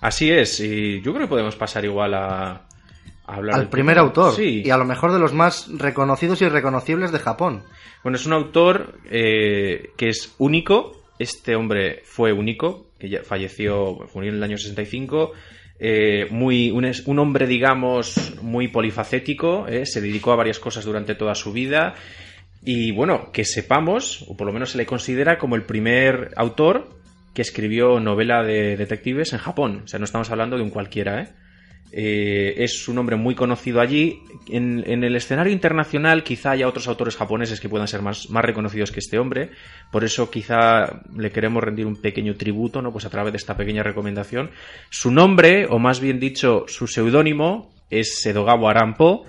Así 0.00 0.30
es, 0.30 0.58
y 0.60 1.02
yo 1.02 1.12
creo 1.12 1.26
que 1.26 1.30
podemos 1.30 1.56
pasar 1.56 1.84
igual 1.84 2.14
a, 2.14 2.62
al 3.28 3.68
primer 3.68 3.98
autor 3.98 4.40
y 4.40 4.70
a 4.70 4.76
lo 4.78 4.86
mejor 4.86 5.12
de 5.12 5.18
los 5.18 5.34
más 5.34 5.68
reconocidos 5.76 6.40
y 6.40 6.48
reconocibles 6.48 7.12
de 7.12 7.18
Japón. 7.18 7.62
Bueno, 8.02 8.16
es 8.16 8.24
un 8.24 8.32
autor 8.32 8.98
eh, 9.10 9.90
que 9.96 10.08
es 10.08 10.34
único. 10.38 11.02
Este 11.18 11.54
hombre 11.54 12.00
fue 12.04 12.32
único, 12.32 12.86
que 12.98 13.10
ya 13.10 13.22
falleció, 13.22 13.98
murió 14.14 14.30
en 14.30 14.36
el 14.36 14.42
año 14.42 14.56
65. 14.56 15.32
Eh, 15.80 16.26
muy, 16.30 16.70
un, 16.70 17.18
hombre, 17.18 17.46
digamos, 17.46 18.34
muy 18.42 18.68
polifacético, 18.68 19.68
eh, 19.68 19.86
se 19.86 20.00
dedicó 20.00 20.32
a 20.32 20.36
varias 20.36 20.58
cosas 20.58 20.84
durante 20.84 21.14
toda 21.14 21.34
su 21.34 21.52
vida 21.52 21.94
y 22.64 22.90
bueno, 22.90 23.30
que 23.32 23.44
sepamos, 23.44 24.24
o 24.26 24.36
por 24.36 24.46
lo 24.46 24.52
menos 24.52 24.70
se 24.70 24.78
le 24.78 24.86
considera 24.86 25.38
como 25.38 25.54
el 25.54 25.62
primer 25.62 26.32
autor 26.36 26.88
que 27.32 27.42
escribió 27.42 28.00
novela 28.00 28.42
de 28.42 28.76
detectives 28.76 29.32
en 29.32 29.38
Japón. 29.38 29.82
O 29.84 29.86
sea, 29.86 29.98
no 29.98 30.04
estamos 30.04 30.30
hablando 30.30 30.56
de 30.56 30.62
un 30.62 30.70
cualquiera, 30.70 31.22
¿eh? 31.22 31.28
Eh, 31.92 32.54
es 32.58 32.86
un 32.88 32.98
hombre 32.98 33.16
muy 33.16 33.34
conocido 33.34 33.80
allí. 33.80 34.22
En, 34.48 34.84
el 34.86 35.16
escenario 35.16 35.52
internacional 35.52 36.22
quizá 36.22 36.52
haya 36.52 36.68
otros 36.68 36.88
autores 36.88 37.16
japoneses 37.16 37.60
que 37.60 37.68
puedan 37.68 37.88
ser 37.88 38.02
más, 38.02 38.28
más, 38.30 38.44
reconocidos 38.44 38.90
que 38.90 39.00
este 39.00 39.18
hombre. 39.18 39.50
Por 39.90 40.04
eso 40.04 40.30
quizá 40.30 41.00
le 41.16 41.30
queremos 41.30 41.62
rendir 41.62 41.86
un 41.86 42.00
pequeño 42.00 42.34
tributo, 42.36 42.82
¿no? 42.82 42.92
Pues 42.92 43.04
a 43.04 43.10
través 43.10 43.32
de 43.32 43.38
esta 43.38 43.56
pequeña 43.56 43.82
recomendación. 43.82 44.50
Su 44.90 45.10
nombre, 45.10 45.66
o 45.68 45.78
más 45.78 46.00
bien 46.00 46.20
dicho, 46.20 46.64
su 46.68 46.86
seudónimo, 46.86 47.72
es 47.90 48.24
Edogawa 48.26 48.70
Arampo 48.70 49.26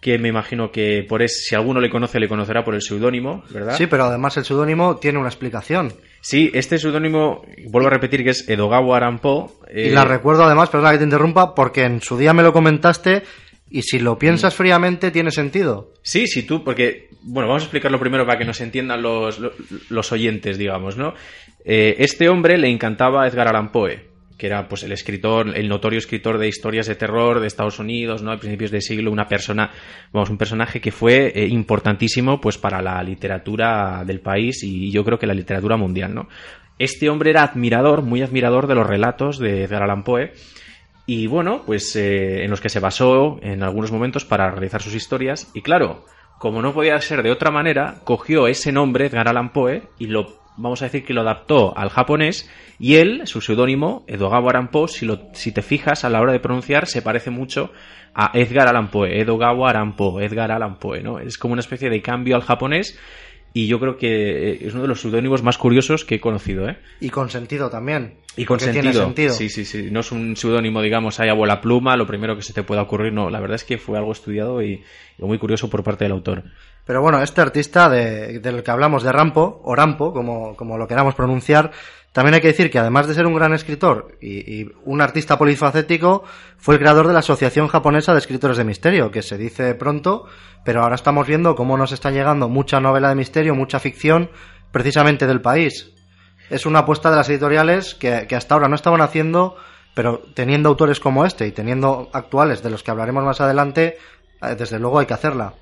que 0.00 0.18
me 0.18 0.28
imagino 0.28 0.72
que 0.72 1.04
por 1.06 1.22
es, 1.22 1.44
si 1.44 1.54
alguno 1.54 1.78
le 1.78 1.90
conoce, 1.90 2.18
le 2.18 2.28
conocerá 2.28 2.64
por 2.64 2.74
el 2.74 2.80
seudónimo, 2.80 3.44
¿verdad? 3.50 3.76
Sí, 3.76 3.86
pero 3.86 4.04
además 4.04 4.36
el 4.38 4.44
seudónimo 4.44 4.96
tiene 4.96 5.18
una 5.18 5.28
explicación. 5.28 5.92
Sí, 6.20 6.50
este 6.52 6.78
seudónimo, 6.78 7.42
vuelvo 7.68 7.88
a 7.88 7.92
repetir 7.92 8.22
que 8.22 8.30
es 8.30 8.48
Edogawa 8.48 8.96
Arampo. 8.96 9.60
Y 9.74 9.90
la 9.90 10.02
eh, 10.02 10.06
recuerdo 10.06 10.44
además, 10.44 10.68
perdona 10.68 10.92
que 10.92 10.98
te 10.98 11.04
interrumpa, 11.04 11.54
porque 11.54 11.84
en 11.84 12.00
su 12.00 12.18
día 12.18 12.32
me 12.32 12.42
lo 12.42 12.52
comentaste 12.52 13.22
y 13.70 13.82
si 13.82 14.00
lo 14.00 14.18
piensas 14.18 14.54
fríamente 14.54 15.10
tiene 15.10 15.30
sentido. 15.30 15.92
Sí, 16.02 16.26
sí, 16.26 16.42
tú, 16.42 16.62
porque, 16.64 17.08
bueno, 17.22 17.48
vamos 17.48 17.62
a 17.62 17.66
explicarlo 17.66 18.00
primero 18.00 18.26
para 18.26 18.38
que 18.38 18.44
nos 18.44 18.60
entiendan 18.60 19.00
los, 19.00 19.40
los, 19.88 20.12
oyentes, 20.12 20.58
digamos, 20.58 20.96
¿no? 20.96 21.14
Eh, 21.64 21.96
este 21.98 22.28
hombre 22.28 22.58
le 22.58 22.68
encantaba 22.68 23.26
Edgar 23.26 23.48
Allan 23.48 23.70
Poe 23.70 24.09
que 24.40 24.46
era 24.46 24.66
pues 24.66 24.82
el 24.84 24.92
escritor, 24.92 25.54
el 25.54 25.68
notorio 25.68 25.98
escritor 25.98 26.38
de 26.38 26.48
historias 26.48 26.86
de 26.86 26.94
terror 26.94 27.40
de 27.40 27.46
Estados 27.46 27.78
Unidos, 27.78 28.22
¿no? 28.22 28.32
A 28.32 28.38
principios 28.38 28.70
del 28.70 28.80
siglo, 28.80 29.12
una 29.12 29.28
persona, 29.28 29.70
vamos, 30.12 30.30
un 30.30 30.38
personaje 30.38 30.80
que 30.80 30.90
fue 30.90 31.30
eh, 31.34 31.46
importantísimo 31.46 32.40
pues 32.40 32.56
para 32.56 32.80
la 32.80 33.02
literatura 33.02 34.02
del 34.06 34.20
país 34.20 34.64
y 34.64 34.90
yo 34.90 35.04
creo 35.04 35.18
que 35.18 35.26
la 35.26 35.34
literatura 35.34 35.76
mundial, 35.76 36.14
¿no? 36.14 36.28
Este 36.78 37.10
hombre 37.10 37.30
era 37.30 37.42
admirador, 37.42 38.00
muy 38.00 38.22
admirador 38.22 38.66
de 38.66 38.74
los 38.74 38.86
relatos 38.86 39.38
de 39.38 39.64
Edgar 39.64 39.82
Allan 39.82 40.04
Poe 40.04 40.32
y 41.04 41.26
bueno, 41.26 41.62
pues 41.66 41.94
eh, 41.96 42.42
en 42.42 42.48
los 42.48 42.62
que 42.62 42.70
se 42.70 42.80
basó 42.80 43.38
en 43.42 43.62
algunos 43.62 43.92
momentos 43.92 44.24
para 44.24 44.50
realizar 44.50 44.80
sus 44.80 44.94
historias 44.94 45.50
y 45.52 45.60
claro, 45.60 46.06
como 46.38 46.62
no 46.62 46.72
podía 46.72 46.98
ser 47.02 47.22
de 47.22 47.30
otra 47.30 47.50
manera, 47.50 47.96
cogió 48.04 48.46
ese 48.46 48.72
nombre, 48.72 49.04
Edgar 49.04 49.28
Allan 49.28 49.52
Poe, 49.52 49.82
y 49.98 50.06
lo 50.06 50.39
vamos 50.60 50.82
a 50.82 50.86
decir 50.86 51.04
que 51.04 51.14
lo 51.14 51.22
adaptó 51.22 51.76
al 51.76 51.90
japonés 51.90 52.50
y 52.78 52.96
él, 52.96 53.22
su 53.26 53.40
seudónimo, 53.40 54.04
Edogawa 54.06 54.50
Arampo, 54.50 54.88
si, 54.88 55.06
lo, 55.06 55.28
si 55.32 55.52
te 55.52 55.62
fijas 55.62 56.04
a 56.04 56.10
la 56.10 56.20
hora 56.20 56.32
de 56.32 56.40
pronunciar, 56.40 56.86
se 56.86 57.02
parece 57.02 57.30
mucho 57.30 57.72
a 58.14 58.30
Edgar 58.34 58.68
Allan 58.68 58.90
Poe, 58.90 59.20
Edogawa 59.20 59.70
Arampo, 59.70 60.20
Edgar 60.20 60.50
Allan 60.52 60.78
Poe, 60.78 61.02
¿no? 61.02 61.18
Es 61.18 61.38
como 61.38 61.52
una 61.52 61.60
especie 61.60 61.90
de 61.90 62.02
cambio 62.02 62.36
al 62.36 62.42
japonés 62.42 62.98
y 63.52 63.66
yo 63.66 63.80
creo 63.80 63.96
que 63.96 64.64
es 64.64 64.72
uno 64.74 64.82
de 64.82 64.88
los 64.88 65.00
seudónimos 65.00 65.42
más 65.42 65.58
curiosos 65.58 66.04
que 66.04 66.16
he 66.16 66.20
conocido, 66.20 66.68
¿eh? 66.68 66.76
Y 67.00 67.10
con 67.10 67.30
sentido 67.30 67.68
también. 67.68 68.14
Y 68.36 68.44
con 68.44 68.60
sentido. 68.60 69.10
Sí, 69.30 69.48
sí, 69.48 69.64
sí. 69.64 69.88
No 69.90 70.00
es 70.00 70.12
un 70.12 70.36
seudónimo, 70.36 70.80
digamos, 70.82 71.18
ahí 71.18 71.28
a 71.28 71.34
bola 71.34 71.60
pluma, 71.60 71.96
lo 71.96 72.06
primero 72.06 72.36
que 72.36 72.42
se 72.42 72.52
te 72.52 72.62
pueda 72.62 72.82
ocurrir, 72.82 73.12
no. 73.12 73.28
La 73.28 73.40
verdad 73.40 73.56
es 73.56 73.64
que 73.64 73.76
fue 73.76 73.98
algo 73.98 74.12
estudiado 74.12 74.62
y 74.62 74.84
muy 75.18 75.38
curioso 75.38 75.68
por 75.68 75.82
parte 75.82 76.04
del 76.04 76.12
autor. 76.12 76.44
Pero 76.84 77.02
bueno, 77.02 77.22
este 77.22 77.40
artista 77.40 77.88
de, 77.88 78.40
del 78.40 78.62
que 78.62 78.70
hablamos 78.70 79.02
de 79.02 79.12
Rampo, 79.12 79.60
o 79.64 79.74
Rampo, 79.74 80.12
como, 80.12 80.56
como 80.56 80.78
lo 80.78 80.88
queramos 80.88 81.14
pronunciar, 81.14 81.70
también 82.12 82.34
hay 82.34 82.40
que 82.40 82.48
decir 82.48 82.70
que 82.70 82.78
además 82.78 83.06
de 83.06 83.14
ser 83.14 83.26
un 83.26 83.36
gran 83.36 83.52
escritor 83.52 84.16
y, 84.20 84.66
un 84.84 85.00
artista 85.00 85.38
polifacético, 85.38 86.24
fue 86.58 86.74
el 86.74 86.80
creador 86.80 87.06
de 87.06 87.12
la 87.12 87.20
Asociación 87.20 87.68
Japonesa 87.68 88.12
de 88.12 88.18
Escritores 88.18 88.56
de 88.56 88.64
Misterio, 88.64 89.12
que 89.12 89.22
se 89.22 89.38
dice 89.38 89.74
pronto, 89.76 90.26
pero 90.64 90.82
ahora 90.82 90.96
estamos 90.96 91.28
viendo 91.28 91.54
cómo 91.54 91.76
nos 91.76 91.92
está 91.92 92.10
llegando 92.10 92.48
mucha 92.48 92.80
novela 92.80 93.10
de 93.10 93.14
misterio, 93.14 93.54
mucha 93.54 93.78
ficción, 93.78 94.30
precisamente 94.72 95.28
del 95.28 95.40
país. 95.40 95.92
Es 96.48 96.66
una 96.66 96.80
apuesta 96.80 97.10
de 97.10 97.16
las 97.16 97.28
editoriales 97.28 97.94
que, 97.94 98.26
que 98.26 98.34
hasta 98.34 98.54
ahora 98.54 98.68
no 98.68 98.74
estaban 98.74 99.02
haciendo, 99.02 99.56
pero 99.94 100.20
teniendo 100.34 100.68
autores 100.68 100.98
como 100.98 101.24
este 101.24 101.46
y 101.46 101.52
teniendo 101.52 102.10
actuales 102.12 102.60
de 102.64 102.70
los 102.70 102.82
que 102.82 102.90
hablaremos 102.90 103.22
más 103.22 103.40
adelante, 103.40 103.98
eh, 104.42 104.56
desde 104.58 104.80
luego 104.80 104.98
hay 104.98 105.06
que 105.06 105.14
hacerla. 105.14 105.54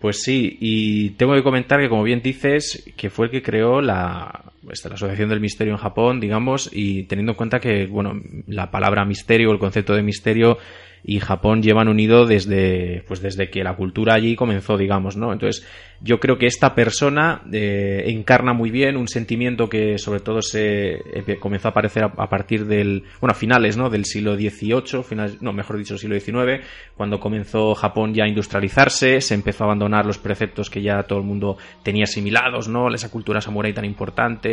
Pues 0.00 0.22
sí, 0.22 0.56
y 0.60 1.10
tengo 1.10 1.34
que 1.34 1.42
comentar 1.42 1.78
que, 1.78 1.90
como 1.90 2.02
bien 2.02 2.22
dices, 2.22 2.90
que 2.96 3.10
fue 3.10 3.26
el 3.26 3.30
que 3.30 3.42
creó 3.42 3.82
la, 3.82 4.44
la 4.62 4.94
Asociación 4.94 5.28
del 5.28 5.40
Misterio 5.40 5.72
en 5.72 5.78
Japón, 5.78 6.20
digamos, 6.20 6.70
y 6.72 7.04
teniendo 7.04 7.32
en 7.32 7.36
cuenta 7.36 7.60
que, 7.60 7.86
bueno, 7.86 8.20
la 8.46 8.70
palabra 8.70 9.04
misterio, 9.04 9.52
el 9.52 9.58
concepto 9.58 9.94
de 9.94 10.02
misterio 10.02 10.58
y 11.02 11.18
Japón 11.20 11.62
llevan 11.62 11.88
unido 11.88 12.26
desde, 12.26 13.04
pues 13.06 13.22
desde 13.22 13.50
que 13.50 13.64
la 13.64 13.74
cultura 13.74 14.14
allí 14.14 14.36
comenzó, 14.36 14.76
digamos, 14.76 15.16
¿no? 15.16 15.32
Entonces, 15.32 15.66
yo 16.02 16.18
creo 16.18 16.38
que 16.38 16.46
esta 16.46 16.74
persona 16.74 17.42
eh, 17.52 18.04
encarna 18.06 18.52
muy 18.52 18.70
bien 18.70 18.96
un 18.96 19.08
sentimiento 19.08 19.68
que 19.68 19.98
sobre 19.98 20.20
todo 20.20 20.42
se 20.42 20.94
eh, 20.94 21.38
comenzó 21.38 21.68
a 21.68 21.70
aparecer 21.72 22.04
a, 22.04 22.28
partir 22.28 22.66
del, 22.66 23.04
bueno, 23.20 23.32
a 23.32 23.34
finales, 23.34 23.76
¿no? 23.76 23.90
Del 23.90 24.04
siglo 24.04 24.34
XVIII, 24.34 25.02
final, 25.02 25.38
no, 25.40 25.52
mejor 25.52 25.78
dicho, 25.78 25.98
siglo 25.98 26.18
XIX, 26.18 26.64
cuando 26.96 27.20
comenzó 27.20 27.74
Japón 27.74 28.14
ya 28.14 28.24
a 28.24 28.28
industrializarse, 28.28 29.20
se 29.20 29.34
empezó 29.34 29.64
a 29.64 29.66
abandonar 29.68 30.06
los 30.06 30.18
preceptos 30.18 30.70
que 30.70 30.82
ya 30.82 31.02
todo 31.04 31.18
el 31.18 31.24
mundo 31.24 31.56
tenía 31.82 32.04
asimilados, 32.04 32.68
¿no? 32.68 32.92
Esa 32.92 33.10
cultura 33.10 33.40
samurái 33.40 33.72
tan 33.72 33.84
importante, 33.84 34.49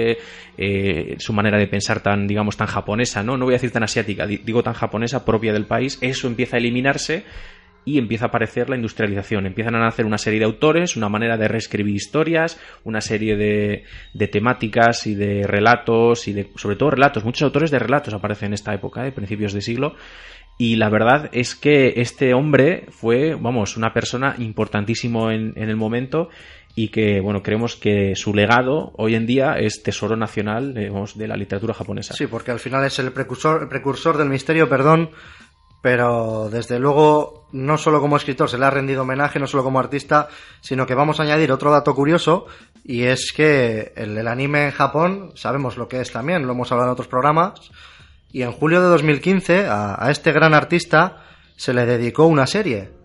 eh, 0.58 1.16
su 1.20 1.34
manera 1.34 1.58
de 1.58 1.68
pensar 1.68 2.02
tan, 2.02 2.28
digamos, 2.28 2.58
tan 2.58 2.68
japonesa, 2.68 3.24
¿no? 3.24 3.38
No 3.38 3.46
voy 3.46 3.54
a 3.54 3.58
decir 3.58 3.72
tan 3.72 3.84
asiática, 3.84 4.26
digo 4.28 4.64
tan 4.64 4.74
japonesa, 4.74 5.26
propia 5.26 5.54
del 5.54 5.66
país, 5.66 5.98
eso 6.02 6.28
empieza 6.28 6.58
a 6.58 6.60
eliminarse 6.60 7.24
y 7.88 7.98
empieza 8.00 8.26
a 8.26 8.28
aparecer 8.28 8.70
la 8.70 8.76
industrialización. 8.76 9.46
Empiezan 9.46 9.76
a 9.76 9.80
nacer 9.80 10.06
una 10.06 10.18
serie 10.18 10.40
de 10.40 10.46
autores, 10.46 10.98
una 10.98 11.08
manera 11.08 11.38
de 11.38 11.48
reescribir 11.48 11.96
historias, 11.96 12.60
una 12.84 13.00
serie 13.00 13.38
de, 13.38 13.86
de 14.14 14.28
temáticas 14.28 15.08
y 15.08 15.16
de 15.16 15.48
relatos 15.48 16.28
y 16.28 16.34
de, 16.34 16.50
sobre 16.58 16.76
todo 16.76 16.92
relatos. 16.92 17.24
Muchos 17.24 17.44
autores 17.44 17.72
de 17.72 17.80
relatos 17.80 18.14
aparecen 18.14 18.48
en 18.48 18.56
esta 18.56 18.74
época, 18.74 19.04
de 19.04 19.14
principios 19.14 19.54
de 19.54 19.62
siglo. 19.62 19.96
Y 20.58 20.76
la 20.76 20.90
verdad 20.90 21.30
es 21.32 21.56
que 21.56 21.94
este 21.98 22.34
hombre 22.34 22.88
fue, 22.90 23.36
vamos, 23.36 23.78
una 23.78 23.94
persona 23.94 24.36
importantísimo 24.38 25.32
en, 25.32 25.54
en, 25.56 25.70
el 25.70 25.78
momento 25.78 26.30
y 26.78 26.90
que, 26.90 27.22
bueno, 27.22 27.42
creemos 27.42 27.76
que 27.76 28.16
su 28.16 28.36
legado 28.36 28.92
hoy 28.98 29.16
en 29.16 29.26
día 29.26 29.58
es 29.58 29.82
tesoro 29.82 30.16
nacional 30.16 30.76
de 30.76 31.28
la 31.28 31.36
literatura 31.36 31.74
japonesa. 31.74 32.14
Sí, 32.14 32.28
porque 32.28 32.52
al 32.52 32.60
final 32.60 32.86
es 32.86 33.00
el 33.00 33.12
precursor, 33.12 33.64
el 33.64 33.68
precursor 33.68 34.16
del 34.16 34.30
misterio, 34.30 34.70
perdón, 34.70 35.10
pero 35.82 36.50
desde 36.52 36.78
luego 36.78 37.48
no 37.52 37.80
solo 37.80 38.00
como 38.00 38.16
escritor 38.16 38.48
se 38.48 38.60
le 38.60 38.66
ha 38.66 38.70
rendido 38.70 39.02
homenaje, 39.02 39.40
no 39.40 39.48
solo 39.48 39.64
como 39.64 39.80
artista, 39.80 40.28
sino 40.62 40.86
que 40.86 40.94
vamos 40.94 41.20
a 41.20 41.24
añadir 41.24 41.52
otro 41.52 41.72
dato 41.72 41.96
curioso 41.96 42.46
y 42.84 43.06
es 43.06 43.34
que 43.36 43.94
el, 43.96 44.28
anime 44.28 44.66
en 44.66 44.72
Japón, 44.72 45.32
sabemos 45.34 45.78
lo 45.78 45.88
que 45.88 46.00
es 46.00 46.12
también, 46.12 46.46
lo 46.46 46.54
hemos 46.54 46.72
hablado 46.72 46.90
en 46.90 46.94
otros 46.94 47.08
programas, 47.08 47.72
y 48.32 48.44
en 48.44 48.52
julio 48.52 48.84
de 48.84 48.90
2015 48.90 49.66
a 49.68 50.08
este 50.12 50.32
gran 50.32 50.54
artista 50.54 51.24
se 51.56 51.74
le 51.74 51.88
dedicó 51.88 52.28
una 52.28 52.46
serie 52.46 52.97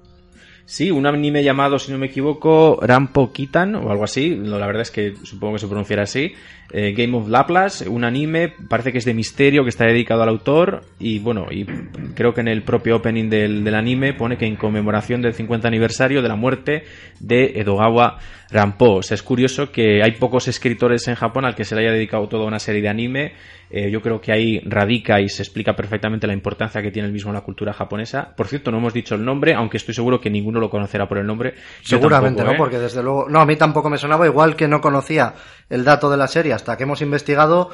Sí, 0.64 0.90
un 0.90 1.06
anime 1.06 1.42
llamado, 1.42 1.78
si 1.78 1.92
no 1.92 1.98
me 1.98 2.06
equivoco, 2.06 2.78
Rampo 2.80 3.32
Kitan 3.32 3.74
o 3.74 3.90
algo 3.90 4.04
así. 4.04 4.36
La 4.36 4.66
verdad 4.66 4.82
es 4.82 4.90
que 4.90 5.14
supongo 5.22 5.54
que 5.54 5.58
se 5.58 5.66
pronunciará 5.66 6.04
así. 6.04 6.34
Eh, 6.72 6.94
Game 6.96 7.14
of 7.16 7.28
Laplace, 7.28 7.88
un 7.88 8.04
anime, 8.04 8.54
parece 8.68 8.92
que 8.92 8.98
es 8.98 9.04
de 9.04 9.12
misterio, 9.12 9.64
que 9.64 9.68
está 9.68 9.84
dedicado 9.84 10.22
al 10.22 10.30
autor. 10.30 10.84
Y 10.98 11.18
bueno, 11.18 11.46
y 11.50 11.66
creo 12.14 12.32
que 12.32 12.40
en 12.40 12.48
el 12.48 12.62
propio 12.62 12.96
opening 12.96 13.28
del, 13.28 13.64
del 13.64 13.74
anime 13.74 14.14
pone 14.14 14.38
que 14.38 14.46
en 14.46 14.56
conmemoración 14.56 15.20
del 15.20 15.34
50 15.34 15.68
aniversario 15.68 16.22
de 16.22 16.28
la 16.28 16.36
muerte 16.36 16.84
de 17.20 17.60
Edogawa 17.60 18.18
Rampo. 18.50 18.96
O 18.96 19.02
sea, 19.02 19.14
es 19.16 19.22
curioso 19.22 19.72
que 19.72 20.02
hay 20.02 20.12
pocos 20.12 20.46
escritores 20.48 21.08
en 21.08 21.14
Japón 21.14 21.44
al 21.44 21.54
que 21.54 21.64
se 21.64 21.74
le 21.74 21.82
haya 21.82 21.92
dedicado 21.92 22.28
toda 22.28 22.46
una 22.46 22.58
serie 22.58 22.82
de 22.82 22.88
anime. 22.88 23.32
Eh, 23.70 23.90
yo 23.90 24.02
creo 24.02 24.20
que 24.20 24.32
ahí 24.32 24.60
radica 24.66 25.20
y 25.20 25.30
se 25.30 25.42
explica 25.42 25.74
perfectamente 25.74 26.26
la 26.26 26.34
importancia 26.34 26.82
que 26.82 26.90
tiene 26.90 27.06
el 27.06 27.12
mismo 27.12 27.32
la 27.32 27.40
cultura 27.40 27.72
japonesa. 27.72 28.34
Por 28.36 28.46
cierto, 28.46 28.70
no 28.70 28.78
hemos 28.78 28.92
dicho 28.92 29.14
el 29.14 29.24
nombre, 29.24 29.54
aunque 29.54 29.78
estoy 29.78 29.94
seguro 29.94 30.20
que 30.20 30.28
ninguno 30.52 30.60
lo 30.60 30.70
conocerá 30.70 31.08
por 31.08 31.18
el 31.18 31.26
nombre. 31.26 31.54
Seguramente, 31.82 32.44
¿no? 32.44 32.52
¿eh? 32.52 32.56
Porque 32.56 32.78
desde 32.78 33.02
luego. 33.02 33.28
No, 33.28 33.40
a 33.40 33.46
mí 33.46 33.56
tampoco 33.56 33.88
me 33.88 33.98
sonaba, 33.98 34.26
igual 34.26 34.54
que 34.54 34.68
no 34.68 34.80
conocía 34.80 35.34
el 35.68 35.84
dato 35.84 36.10
de 36.10 36.16
la 36.16 36.28
serie 36.28 36.52
hasta 36.52 36.76
que 36.76 36.84
hemos 36.84 37.00
investigado. 37.00 37.70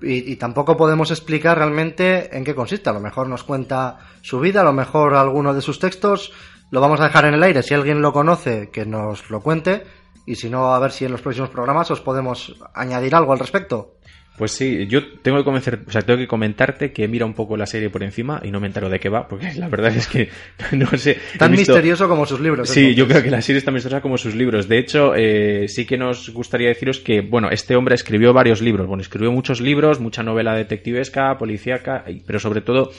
Y, 0.00 0.32
y, 0.32 0.36
tampoco 0.36 0.76
podemos 0.76 1.12
explicar 1.12 1.58
realmente 1.58 2.36
en 2.36 2.42
qué 2.42 2.56
consiste. 2.56 2.90
A 2.90 2.92
lo 2.92 2.98
mejor 2.98 3.28
nos 3.28 3.44
cuenta 3.44 3.98
su 4.20 4.40
vida, 4.40 4.62
a 4.62 4.64
lo 4.64 4.72
mejor 4.72 5.14
alguno 5.14 5.54
de 5.54 5.60
sus 5.60 5.78
textos. 5.78 6.32
Lo 6.72 6.80
vamos 6.80 6.98
a 7.00 7.04
dejar 7.04 7.26
en 7.26 7.34
el 7.34 7.42
aire. 7.42 7.62
Si 7.62 7.72
alguien 7.72 8.02
lo 8.02 8.12
conoce, 8.12 8.70
que 8.72 8.84
nos 8.84 9.30
lo 9.30 9.40
cuente 9.40 9.84
y 10.24 10.36
si 10.36 10.48
no, 10.48 10.72
a 10.72 10.78
ver 10.78 10.92
si 10.92 11.04
en 11.04 11.12
los 11.12 11.20
próximos 11.20 11.50
programas 11.50 11.90
os 11.90 12.00
podemos 12.00 12.54
añadir 12.74 13.14
algo 13.14 13.32
al 13.32 13.38
respecto. 13.38 13.96
Pues 14.36 14.52
sí, 14.52 14.86
yo 14.86 15.06
tengo 15.20 15.36
que 15.38 15.44
convencer, 15.44 15.80
o 15.86 15.90
sea, 15.90 16.00
tengo 16.00 16.18
que 16.18 16.26
comentarte 16.26 16.90
que 16.90 17.06
mira 17.06 17.26
un 17.26 17.34
poco 17.34 17.56
la 17.56 17.66
serie 17.66 17.90
por 17.90 18.02
encima 18.02 18.40
y 18.42 18.50
no 18.50 18.60
me 18.60 18.66
entero 18.66 18.88
de 18.88 18.98
qué 18.98 19.10
va, 19.10 19.28
porque 19.28 19.52
la 19.54 19.68
verdad 19.68 19.94
es 19.94 20.06
que 20.06 20.30
no 20.72 20.86
sé. 20.96 21.18
Tan 21.38 21.52
misterioso 21.52 22.08
como 22.08 22.24
sus 22.24 22.40
libros. 22.40 22.68
Sí, 22.70 22.94
yo 22.94 23.06
creo 23.06 23.22
que 23.22 23.30
la 23.30 23.42
serie 23.42 23.58
es 23.58 23.64
tan 23.64 23.74
misteriosa 23.74 24.00
como 24.00 24.16
sus 24.16 24.34
libros. 24.34 24.68
De 24.68 24.78
hecho, 24.78 25.14
eh, 25.14 25.66
sí 25.68 25.84
que 25.84 25.98
nos 25.98 26.30
gustaría 26.30 26.68
deciros 26.68 26.98
que, 26.98 27.20
bueno, 27.20 27.50
este 27.50 27.76
hombre 27.76 27.94
escribió 27.94 28.32
varios 28.32 28.62
libros. 28.62 28.86
Bueno, 28.86 29.02
escribió 29.02 29.30
muchos 29.30 29.60
libros, 29.60 30.00
mucha 30.00 30.22
novela 30.22 30.54
detectivesca, 30.54 31.36
policíaca, 31.36 32.04
pero 32.26 32.38
sobre 32.38 32.62
todo 32.62 32.90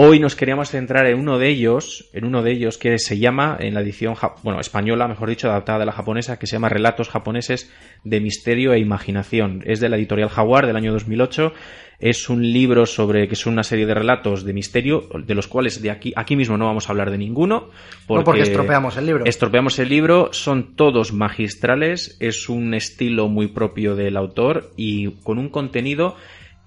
Hoy 0.00 0.20
nos 0.20 0.36
queríamos 0.36 0.70
centrar 0.70 1.08
en 1.08 1.18
uno 1.18 1.40
de 1.40 1.48
ellos, 1.48 2.08
en 2.12 2.24
uno 2.24 2.44
de 2.44 2.52
ellos 2.52 2.78
que 2.78 3.00
se 3.00 3.18
llama, 3.18 3.56
en 3.58 3.74
la 3.74 3.80
edición, 3.80 4.14
bueno, 4.44 4.60
española, 4.60 5.08
mejor 5.08 5.28
dicho, 5.28 5.50
adaptada 5.50 5.80
de 5.80 5.86
la 5.86 5.90
japonesa, 5.90 6.38
que 6.38 6.46
se 6.46 6.52
llama 6.52 6.68
Relatos 6.68 7.08
japoneses 7.08 7.68
de 8.04 8.20
misterio 8.20 8.72
e 8.72 8.78
imaginación. 8.78 9.64
Es 9.66 9.80
de 9.80 9.88
la 9.88 9.96
editorial 9.96 10.28
Jaguar 10.28 10.68
del 10.68 10.76
año 10.76 10.92
2008. 10.92 11.52
Es 11.98 12.30
un 12.30 12.44
libro 12.52 12.86
sobre, 12.86 13.26
que 13.26 13.34
es 13.34 13.44
una 13.46 13.64
serie 13.64 13.86
de 13.86 13.94
relatos 13.94 14.44
de 14.44 14.52
misterio, 14.52 15.08
de 15.26 15.34
los 15.34 15.48
cuales 15.48 15.82
de 15.82 15.90
aquí, 15.90 16.12
aquí 16.14 16.36
mismo 16.36 16.56
no 16.56 16.66
vamos 16.66 16.88
a 16.88 16.92
hablar 16.92 17.10
de 17.10 17.18
ninguno. 17.18 17.70
Porque 18.06 18.20
no 18.20 18.24
porque 18.24 18.42
estropeamos 18.42 18.96
el 18.98 19.06
libro. 19.06 19.24
Estropeamos 19.24 19.80
el 19.80 19.88
libro, 19.88 20.28
son 20.30 20.76
todos 20.76 21.12
magistrales, 21.12 22.16
es 22.20 22.48
un 22.48 22.72
estilo 22.74 23.26
muy 23.26 23.48
propio 23.48 23.96
del 23.96 24.16
autor 24.16 24.70
y 24.76 25.10
con 25.24 25.38
un 25.38 25.48
contenido 25.48 26.14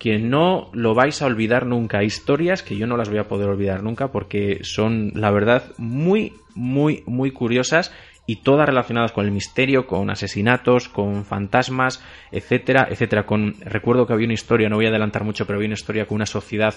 que 0.02 0.18
no 0.18 0.72
lo 0.74 0.96
vais 0.96 1.22
a 1.22 1.28
olvidar 1.28 1.68
nunca. 1.68 2.04
Historias 2.04 2.64
que 2.64 2.76
yo 2.76 2.88
no 2.88 2.98
las 2.98 3.10
voy 3.10 3.20
a 3.20 3.28
poder 3.28 3.48
olvidar 3.48 3.84
nunca 3.84 4.12
porque 4.12 4.62
son, 4.64 5.12
la 5.14 5.30
verdad, 5.30 5.74
muy, 5.78 6.34
muy, 6.56 7.04
muy 7.06 7.30
curiosas 7.30 7.94
y 8.26 8.38
todas 8.38 8.66
relacionadas 8.66 9.12
con 9.12 9.26
el 9.26 9.32
misterio, 9.32 9.86
con 9.86 10.10
asesinatos, 10.10 10.90
con 10.90 11.24
fantasmas, 11.24 12.04
etcétera, 12.32 12.88
etcétera. 12.90 13.28
Con, 13.28 13.54
recuerdo 13.62 14.08
que 14.08 14.14
había 14.14 14.26
una 14.26 14.34
historia, 14.34 14.70
no 14.70 14.78
voy 14.78 14.88
a 14.88 14.90
adelantar 14.90 15.24
mucho, 15.24 15.46
pero 15.46 15.58
había 15.58 15.68
una 15.68 15.76
historia 15.76 16.08
con 16.08 16.16
una 16.16 16.26
sociedad, 16.26 16.74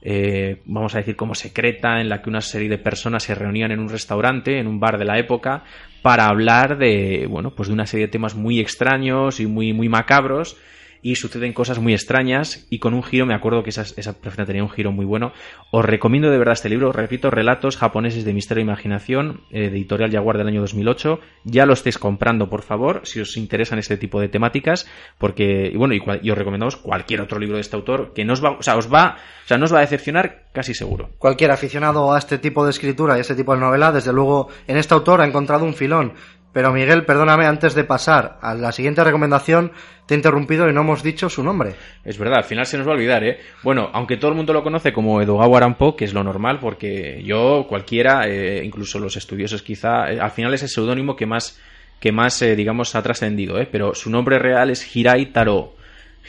eh, 0.00 0.62
vamos 0.64 0.94
a 0.94 0.98
decir 0.98 1.14
como 1.14 1.34
secreta, 1.34 2.00
en 2.00 2.08
la 2.08 2.22
que 2.22 2.30
una 2.30 2.40
serie 2.40 2.70
de 2.70 2.78
personas 2.78 3.24
se 3.24 3.34
reunían 3.34 3.70
en 3.70 3.80
un 3.80 3.90
restaurante, 3.90 4.58
en 4.58 4.66
un 4.66 4.80
bar 4.80 4.96
de 4.96 5.04
la 5.04 5.18
época, 5.18 5.64
para 6.00 6.24
hablar 6.24 6.78
de, 6.78 7.26
bueno, 7.28 7.54
pues 7.54 7.68
de 7.68 7.74
una 7.74 7.84
serie 7.84 8.06
de 8.06 8.12
temas 8.12 8.34
muy 8.34 8.60
extraños 8.60 9.40
y 9.40 9.46
muy, 9.46 9.74
muy 9.74 9.90
macabros 9.90 10.56
y 11.02 11.16
suceden 11.16 11.52
cosas 11.52 11.78
muy 11.78 11.92
extrañas 11.92 12.66
y 12.70 12.78
con 12.78 12.94
un 12.94 13.02
giro, 13.02 13.26
me 13.26 13.34
acuerdo 13.34 13.62
que 13.62 13.70
esa, 13.70 13.82
esa 13.82 14.14
tenía 14.46 14.62
un 14.62 14.70
giro 14.70 14.92
muy 14.92 15.04
bueno. 15.04 15.32
Os 15.70 15.84
recomiendo 15.84 16.30
de 16.30 16.38
verdad 16.38 16.54
este 16.54 16.68
libro, 16.68 16.92
repito, 16.92 17.30
Relatos 17.30 17.76
japoneses 17.76 18.24
de 18.24 18.32
misterio 18.32 18.62
e 18.62 18.64
imaginación, 18.64 19.42
eh, 19.50 19.70
de 19.70 19.76
editorial 19.76 20.10
Jaguar 20.10 20.38
del 20.38 20.48
año 20.48 20.60
2008. 20.60 21.20
Ya 21.44 21.66
lo 21.66 21.74
estéis 21.74 21.98
comprando, 21.98 22.48
por 22.48 22.62
favor, 22.62 23.02
si 23.04 23.20
os 23.20 23.36
interesan 23.36 23.78
este 23.78 23.96
tipo 23.96 24.20
de 24.20 24.28
temáticas, 24.28 24.88
porque, 25.18 25.70
y 25.72 25.76
bueno, 25.76 25.94
y, 25.94 26.30
os 26.30 26.38
recomendamos 26.38 26.76
cualquier 26.76 27.20
otro 27.20 27.38
libro 27.38 27.56
de 27.56 27.60
este 27.60 27.76
autor 27.76 28.12
que 28.14 28.24
no 28.24 28.32
os 28.32 28.44
va, 28.44 28.52
o 28.52 28.62
sea, 28.62 28.76
os 28.76 28.92
va, 28.92 29.16
o 29.44 29.48
sea, 29.48 29.58
no 29.58 29.66
va 29.68 29.78
a 29.78 29.82
decepcionar 29.82 30.46
casi 30.52 30.74
seguro. 30.74 31.10
Cualquier 31.18 31.50
aficionado 31.50 32.12
a 32.12 32.18
este 32.18 32.38
tipo 32.38 32.64
de 32.64 32.70
escritura 32.70 33.14
y 33.14 33.18
a 33.18 33.20
este 33.20 33.34
tipo 33.34 33.54
de 33.54 33.60
novela, 33.60 33.92
desde 33.92 34.12
luego, 34.12 34.48
en 34.66 34.76
este 34.76 34.94
autor 34.94 35.20
ha 35.20 35.26
encontrado 35.26 35.64
un 35.64 35.74
filón 35.74 36.14
pero 36.56 36.72
Miguel, 36.72 37.04
perdóname, 37.04 37.44
antes 37.44 37.74
de 37.74 37.84
pasar 37.84 38.38
a 38.40 38.54
la 38.54 38.72
siguiente 38.72 39.04
recomendación, 39.04 39.72
te 40.06 40.14
he 40.14 40.16
interrumpido 40.16 40.66
y 40.70 40.72
no 40.72 40.80
hemos 40.80 41.02
dicho 41.02 41.28
su 41.28 41.42
nombre. 41.44 41.74
Es 42.02 42.16
verdad, 42.16 42.38
al 42.38 42.44
final 42.44 42.64
se 42.64 42.78
nos 42.78 42.86
va 42.86 42.92
a 42.92 42.94
olvidar, 42.94 43.22
¿eh? 43.24 43.40
Bueno, 43.62 43.90
aunque 43.92 44.16
todo 44.16 44.30
el 44.30 44.38
mundo 44.38 44.54
lo 44.54 44.62
conoce 44.62 44.90
como 44.90 45.20
Edogawa 45.20 45.58
Arampo, 45.58 45.94
que 45.94 46.06
es 46.06 46.14
lo 46.14 46.24
normal, 46.24 46.58
porque 46.58 47.22
yo, 47.22 47.66
cualquiera, 47.68 48.26
eh, 48.26 48.64
incluso 48.64 48.98
los 48.98 49.18
estudiosos 49.18 49.60
quizá, 49.60 50.10
eh, 50.10 50.18
al 50.18 50.30
final 50.30 50.54
es 50.54 50.62
el 50.62 50.70
seudónimo 50.70 51.14
que 51.14 51.26
más, 51.26 51.60
que 52.00 52.10
más 52.10 52.40
eh, 52.40 52.56
digamos, 52.56 52.94
ha 52.94 53.02
trascendido, 53.02 53.60
¿eh? 53.60 53.68
Pero 53.70 53.94
su 53.94 54.08
nombre 54.08 54.38
real 54.38 54.70
es 54.70 54.96
Hirai 54.96 55.32
Taro. 55.32 55.74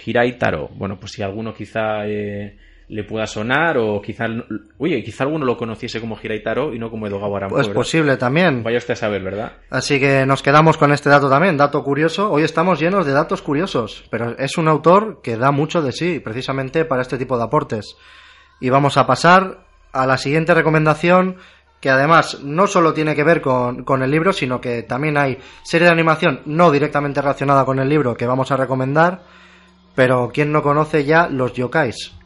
Hirai 0.06 0.38
Taro. 0.38 0.70
Bueno, 0.74 1.00
pues 1.00 1.14
si 1.14 1.24
alguno 1.24 1.54
quizá 1.54 2.04
le 2.90 3.04
pueda 3.04 3.28
sonar 3.28 3.78
o 3.78 4.02
quizá 4.02 4.28
oye 4.78 5.04
quizá 5.04 5.26
alguno 5.26 5.46
lo 5.46 5.58
conociese 5.58 6.00
como 6.00 6.18
Hiraitaro 6.22 6.74
y 6.74 6.80
no 6.80 6.90
como 6.90 7.08
Edogawa 7.08 7.48
Pues 7.50 7.68
posible 7.68 8.16
también. 8.16 8.64
Vaya 8.64 8.78
usted 8.78 8.94
a 8.94 8.98
saber, 8.98 9.22
¿verdad? 9.24 9.54
Así 9.70 10.00
que 10.00 10.26
nos 10.26 10.42
quedamos 10.42 10.78
con 10.78 10.94
este 10.94 11.10
dato 11.10 11.30
también, 11.30 11.58
dato 11.58 11.84
curioso. 11.84 12.32
Hoy 12.32 12.44
estamos 12.44 12.80
llenos 12.80 13.06
de 13.06 13.12
datos 13.12 13.42
curiosos, 13.42 14.06
pero 14.10 14.38
es 14.38 14.58
un 14.58 14.70
autor 14.70 15.22
que 15.22 15.36
da 15.36 15.52
mucho 15.52 15.82
de 15.82 15.92
sí, 15.92 16.20
precisamente 16.20 16.86
para 16.86 17.02
este 17.02 17.18
tipo 17.18 17.38
de 17.38 17.44
aportes. 17.44 17.98
Y 18.62 18.70
vamos 18.70 18.98
a 18.98 19.06
pasar 19.06 19.66
a 19.92 20.08
la 20.08 20.18
siguiente 20.18 20.54
recomendación, 20.54 21.36
que 21.82 21.90
además 21.90 22.40
no 22.42 22.68
solo 22.68 22.94
tiene 22.94 23.16
que 23.16 23.24
ver 23.24 23.42
con, 23.42 23.84
con 23.84 24.02
el 24.02 24.12
libro, 24.12 24.32
sino 24.32 24.62
que 24.62 24.84
también 24.84 25.18
hay 25.18 25.38
serie 25.64 25.88
de 25.88 25.94
animación 25.94 26.42
no 26.46 26.72
directamente 26.72 27.22
relacionada 27.22 27.66
con 27.66 27.80
el 27.80 27.90
libro 27.90 28.16
que 28.16 28.26
vamos 28.26 28.52
a 28.52 28.58
recomendar, 28.58 29.24
pero 29.94 30.32
¿quién 30.34 30.52
no 30.52 30.64
conoce 30.64 31.04
ya 31.04 31.28
los 31.28 31.54
yokais? 31.54 32.17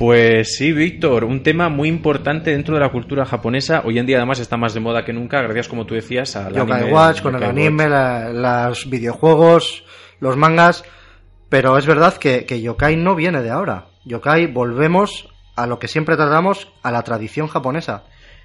Pues 0.00 0.56
sí, 0.56 0.72
Víctor, 0.72 1.24
un 1.24 1.42
tema 1.42 1.68
muy 1.68 1.86
importante 1.86 2.52
dentro 2.52 2.74
de 2.74 2.80
la 2.80 2.88
cultura 2.88 3.26
japonesa. 3.26 3.82
Hoy 3.84 3.98
en 3.98 4.06
día 4.06 4.16
además 4.16 4.40
está 4.40 4.56
más 4.56 4.72
de 4.72 4.80
moda 4.80 5.04
que 5.04 5.12
nunca, 5.12 5.42
gracias 5.42 5.68
como 5.68 5.84
tú 5.84 5.94
decías 5.94 6.36
a 6.36 6.50
Yokai 6.50 6.90
Watch, 6.90 7.20
con 7.20 7.34
el 7.34 7.42
anime, 7.42 7.86
los 8.32 8.88
videojuegos, 8.88 9.84
los 10.18 10.38
mangas. 10.38 10.84
Pero 11.50 11.76
es 11.76 11.84
verdad 11.84 12.16
que, 12.16 12.46
que 12.46 12.62
Yokai 12.62 12.96
no 12.96 13.14
viene 13.14 13.42
de 13.42 13.50
ahora. 13.50 13.88
Yokai 14.06 14.46
volvemos 14.46 15.28
a 15.54 15.66
lo 15.66 15.78
que 15.78 15.86
siempre 15.86 16.16
tratamos, 16.16 16.72
a 16.82 16.90
la 16.90 17.02
tradición 17.02 17.48
japonesa. 17.48 18.04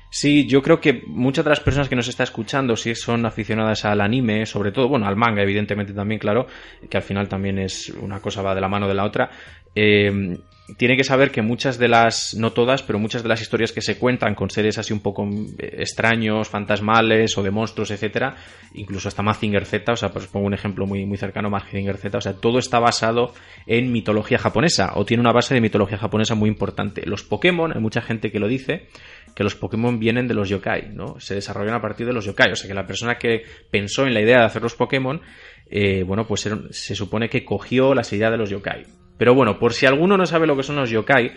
Sí, 0.10 0.48
yo 0.48 0.62
creo 0.62 0.82
que 0.82 1.04
muchas 1.08 1.46
de 1.46 1.52
las 1.52 1.62
personas 1.62 1.88
que 1.88 1.96
nos 1.96 2.10
está 2.10 2.24
escuchando, 2.24 2.76
si 2.76 2.94
son 2.96 3.26
aficionadas 3.26 3.86
al 3.86 4.02
anime, 4.02 4.46
sobre 4.46 4.74
todo, 4.74 4.90
bueno, 4.90 5.08
al 5.08 5.16
manga, 5.16 5.42
evidentemente 5.42 5.94
también, 5.94 6.20
claro, 6.20 6.48
que 6.90 6.98
al 6.98 7.04
final 7.04 7.30
también 7.30 7.60
es 7.60 7.92
una 8.02 8.20
cosa 8.20 8.42
va 8.42 8.54
de 8.54 8.60
la 8.60 8.68
mano 8.68 8.90
de 8.90 8.94
la 8.94 9.06
otra, 9.06 9.30
eh, 9.74 10.38
tiene 10.78 10.98
que 10.98 11.04
saber 11.04 11.32
que 11.32 11.44
muchas 11.44 11.78
de 11.78 11.88
las, 11.88 12.34
no 12.34 12.52
todas, 12.52 12.82
pero 12.82 12.98
muchas 12.98 13.22
de 13.22 13.30
las 13.30 13.42
historias 13.42 13.72
que 13.72 13.82
se 13.82 14.00
cuentan 14.00 14.34
con 14.34 14.50
seres 14.50 14.78
así 14.80 14.94
un 14.94 15.00
poco 15.00 15.24
eh, 15.24 15.76
extraños, 15.78 16.50
fantasmales 16.50 17.38
o 17.38 17.44
de 17.44 17.52
monstruos, 17.52 17.92
etcétera, 17.92 18.36
incluso 18.74 19.08
hasta 19.08 19.22
Mazinger 19.22 19.66
Z, 19.66 19.92
o 19.92 19.96
sea, 19.96 20.10
pues 20.10 20.26
pongo 20.28 20.48
un 20.48 20.56
ejemplo 20.56 20.88
muy, 20.88 21.06
muy 21.06 21.18
cercano, 21.18 21.50
Mazinger 21.52 21.98
Z, 21.98 22.18
o 22.18 22.22
sea, 22.22 22.34
todo 22.34 22.58
está 22.58 22.80
basado 22.80 23.34
en 23.68 23.92
mitología 23.92 24.40
japonesa, 24.40 24.94
o 24.96 25.06
tiene 25.06 25.22
una 25.22 25.32
base 25.32 25.54
de 25.54 25.62
mitología 25.62 26.00
japonesa 26.00 26.34
muy 26.34 26.50
importante. 26.50 27.04
Los 27.06 27.24
Pokémon, 27.24 27.72
hay 27.72 27.82
mucha 27.82 28.02
gente 28.02 28.32
que 28.32 28.40
lo 28.40 28.48
dice, 28.48 28.88
que 29.36 29.44
los 29.44 29.56
Pokémon 29.56 30.00
vienen 30.00 30.28
de 30.28 30.34
los 30.34 30.50
yokai, 30.50 30.90
¿no? 30.94 31.20
Se 31.20 31.36
desarrollan 31.36 31.76
a 31.76 31.82
partir 31.82 32.08
de 32.08 32.14
los 32.14 32.26
yokai, 32.26 32.52
o 32.52 32.56
sea, 32.56 32.68
que 32.68 32.74
la 32.74 32.88
persona 32.88 33.20
que 33.20 33.44
pensó 33.70 34.08
en 34.08 34.16
la 34.16 34.22
idea 34.22 34.40
de 34.40 34.46
hacer 34.46 34.64
los 34.64 34.76
Pokémon, 34.76 35.22
eh, 35.70 36.04
bueno, 36.04 36.26
pues 36.26 36.50
se 36.72 36.96
supone 36.96 37.30
que 37.30 37.46
cogió 37.46 37.94
las 37.94 38.12
ideas 38.14 38.32
de 38.32 38.38
los 38.38 38.50
yokai. 38.50 39.05
Pero 39.18 39.34
bueno, 39.34 39.60
por 39.60 39.74
si 39.74 39.86
alguno 39.86 40.18
no 40.18 40.26
sabe 40.26 40.48
lo 40.48 40.56
que 40.56 40.64
son 40.64 40.76
los 40.76 40.90
yokai, 40.90 41.32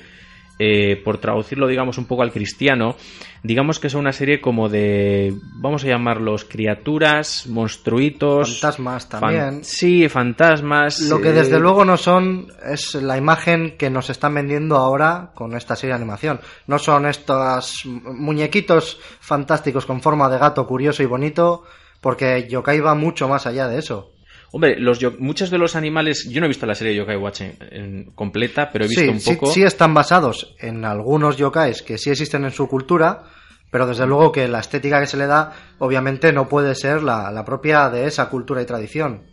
eh, 0.60 1.00
por 1.04 1.18
traducirlo, 1.18 1.68
digamos, 1.68 1.98
un 1.98 2.06
poco 2.06 2.22
al 2.22 2.32
cristiano, 2.32 2.96
digamos 3.44 3.78
que 3.78 3.88
son 3.88 4.00
una 4.00 4.12
serie 4.12 4.40
como 4.40 4.68
de, 4.68 5.32
vamos 5.54 5.84
a 5.84 5.86
llamarlos 5.86 6.44
criaturas, 6.44 7.46
monstruitos. 7.46 8.60
Fantasmas 8.60 9.08
también. 9.08 9.62
sí, 9.62 10.08
fantasmas. 10.08 11.02
Lo 11.02 11.20
que 11.20 11.32
desde 11.32 11.58
eh, 11.58 11.60
luego 11.60 11.84
no 11.84 11.96
son 11.96 12.48
es 12.66 12.96
la 12.96 13.16
imagen 13.16 13.76
que 13.78 13.88
nos 13.88 14.10
están 14.10 14.34
vendiendo 14.34 14.76
ahora 14.76 15.30
con 15.32 15.54
esta 15.54 15.76
serie 15.76 15.92
de 15.92 16.00
animación. 16.00 16.40
No 16.66 16.80
son 16.80 17.06
estos 17.06 17.84
muñequitos 17.86 18.98
fantásticos 19.20 19.86
con 19.86 20.02
forma 20.02 20.28
de 20.28 20.38
gato 20.38 20.66
curioso 20.66 21.04
y 21.04 21.06
bonito, 21.06 21.62
porque 22.00 22.48
yokai 22.48 22.80
va 22.80 22.96
mucho 22.96 23.28
más 23.28 23.46
allá 23.46 23.68
de 23.68 23.78
eso. 23.78 24.10
Hombre, 24.50 24.80
los 24.80 24.98
muchos 25.18 25.50
de 25.50 25.58
los 25.58 25.76
animales, 25.76 26.28
yo 26.30 26.40
no 26.40 26.46
he 26.46 26.48
visto 26.48 26.64
la 26.64 26.74
serie 26.74 26.92
de 26.92 26.98
Yokai 27.00 27.16
Watch 27.16 27.42
en, 27.42 28.11
completa, 28.14 28.70
pero 28.72 28.87
he 28.87 28.88
visto 28.88 29.11
un 29.11 29.20
poco. 29.20 29.46
Sí, 29.46 29.61
sí 29.61 29.62
están 29.62 29.92
basados 29.92 30.54
en 30.58 30.84
algunos 30.87 31.37
yokais 31.37 31.82
que 31.82 31.98
sí 31.98 32.11
existen 32.11 32.44
en 32.44 32.50
su 32.50 32.66
cultura, 32.66 33.24
pero 33.70 33.87
desde 33.87 34.06
luego 34.06 34.32
que 34.32 34.48
la 34.48 34.61
estética 34.61 35.00
que 35.00 35.06
se 35.06 35.18
le 35.18 35.26
da, 35.26 35.52
obviamente 35.78 36.32
no 36.32 36.48
puede 36.48 36.74
ser 36.74 37.02
la, 37.02 37.44
propia 37.44 37.90
de 37.90 38.06
esa 38.06 38.30
cultura 38.30 38.62
y 38.62 38.66
tradición. 38.66 39.24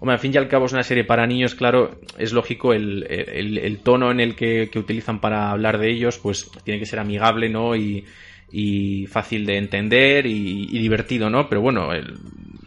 Hombre, 0.00 0.14
al 0.14 0.20
fin 0.20 0.32
y 0.34 0.38
al 0.38 0.48
cabo 0.48 0.64
es 0.64 0.72
una 0.72 0.82
serie 0.82 1.04
para 1.04 1.26
niños, 1.26 1.54
claro, 1.54 1.98
es 2.18 2.32
lógico 2.32 2.72
el, 2.72 3.06
el, 3.08 3.78
tono 3.80 4.10
en 4.10 4.20
el 4.20 4.34
que, 4.34 4.70
utilizan 4.74 5.20
para 5.20 5.50
hablar 5.50 5.78
de 5.78 5.90
ellos, 5.90 6.18
pues 6.18 6.50
tiene 6.64 6.80
que 6.80 6.86
ser 6.86 7.00
amigable, 7.00 7.50
¿no? 7.50 7.76
Y, 7.76 8.04
y 8.50 9.06
fácil 9.06 9.44
de 9.44 9.58
entender 9.58 10.26
y, 10.26 10.68
y 10.70 10.78
divertido, 10.78 11.28
¿no? 11.28 11.48
Pero 11.48 11.60
bueno, 11.60 11.92
el, 11.92 12.18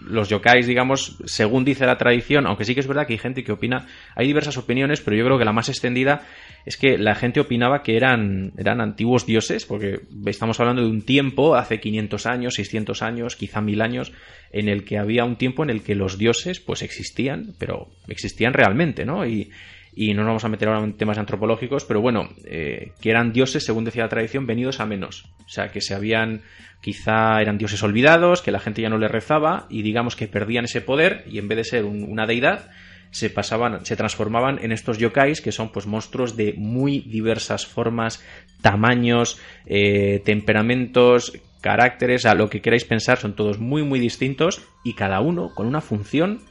los 0.09 0.29
yokais, 0.29 0.67
digamos, 0.67 1.17
según 1.25 1.65
dice 1.65 1.85
la 1.85 1.97
tradición, 1.97 2.47
aunque 2.47 2.65
sí 2.65 2.73
que 2.73 2.79
es 2.79 2.87
verdad 2.87 3.07
que 3.07 3.13
hay 3.13 3.19
gente 3.19 3.43
que 3.43 3.51
opina, 3.51 3.87
hay 4.15 4.27
diversas 4.27 4.57
opiniones, 4.57 5.01
pero 5.01 5.17
yo 5.17 5.25
creo 5.25 5.37
que 5.37 5.45
la 5.45 5.53
más 5.53 5.69
extendida 5.69 6.21
es 6.65 6.77
que 6.77 6.97
la 6.97 7.15
gente 7.15 7.39
opinaba 7.39 7.83
que 7.83 7.95
eran, 7.95 8.53
eran 8.57 8.81
antiguos 8.81 9.25
dioses, 9.25 9.65
porque 9.65 10.01
estamos 10.25 10.59
hablando 10.59 10.81
de 10.81 10.89
un 10.89 11.03
tiempo, 11.03 11.55
hace 11.55 11.79
500 11.79 12.25
años, 12.25 12.55
600 12.55 13.01
años, 13.01 13.35
quizá 13.35 13.61
mil 13.61 13.81
años, 13.81 14.11
en 14.51 14.69
el 14.69 14.83
que 14.83 14.97
había 14.97 15.23
un 15.25 15.37
tiempo 15.37 15.63
en 15.63 15.69
el 15.69 15.83
que 15.83 15.95
los 15.95 16.17
dioses 16.17 16.59
pues 16.59 16.81
existían, 16.81 17.53
pero 17.57 17.89
existían 18.07 18.53
realmente, 18.53 19.05
¿no? 19.05 19.25
Y, 19.25 19.51
y 19.97 20.13
no 20.13 20.21
nos 20.21 20.27
vamos 20.27 20.45
a 20.45 20.49
meter 20.49 20.67
ahora 20.67 20.83
en 20.83 20.93
temas 20.93 21.17
antropológicos, 21.17 21.83
pero 21.83 22.01
bueno, 22.01 22.29
eh, 22.45 22.91
que 23.01 23.09
eran 23.09 23.33
dioses, 23.33 23.65
según 23.65 23.83
decía 23.83 24.03
la 24.03 24.09
tradición, 24.09 24.45
venidos 24.45 24.79
a 24.79 24.85
menos. 24.85 25.25
O 25.43 25.49
sea, 25.49 25.69
que 25.69 25.81
se 25.81 25.95
habían, 25.95 26.43
quizá 26.81 27.41
eran 27.41 27.57
dioses 27.57 27.81
olvidados, 27.81 28.43
que 28.43 28.51
la 28.51 28.59
gente 28.59 28.83
ya 28.83 28.89
no 28.89 28.99
les 28.99 29.09
rezaba 29.09 29.65
y 29.71 29.81
digamos 29.81 30.15
que 30.15 30.27
perdían 30.27 30.65
ese 30.65 30.81
poder 30.81 31.23
y 31.27 31.39
en 31.39 31.47
vez 31.47 31.57
de 31.57 31.63
ser 31.63 31.85
una 31.85 32.27
deidad, 32.27 32.69
se 33.09 33.31
pasaban, 33.31 33.87
se 33.87 33.95
transformaban 33.95 34.59
en 34.61 34.71
estos 34.71 34.99
yokais 34.99 35.41
que 35.41 35.51
son 35.51 35.71
pues 35.71 35.87
monstruos 35.87 36.37
de 36.37 36.53
muy 36.55 36.99
diversas 36.99 37.65
formas, 37.65 38.23
tamaños, 38.61 39.39
eh, 39.65 40.21
temperamentos, 40.23 41.33
caracteres, 41.61 42.27
a 42.27 42.35
lo 42.35 42.51
que 42.51 42.61
queráis 42.61 42.85
pensar, 42.85 43.17
son 43.17 43.35
todos 43.35 43.57
muy 43.57 43.81
muy 43.81 43.99
distintos 43.99 44.61
y 44.83 44.93
cada 44.93 45.21
uno 45.21 45.55
con 45.55 45.65
una 45.65 45.81
función 45.81 46.41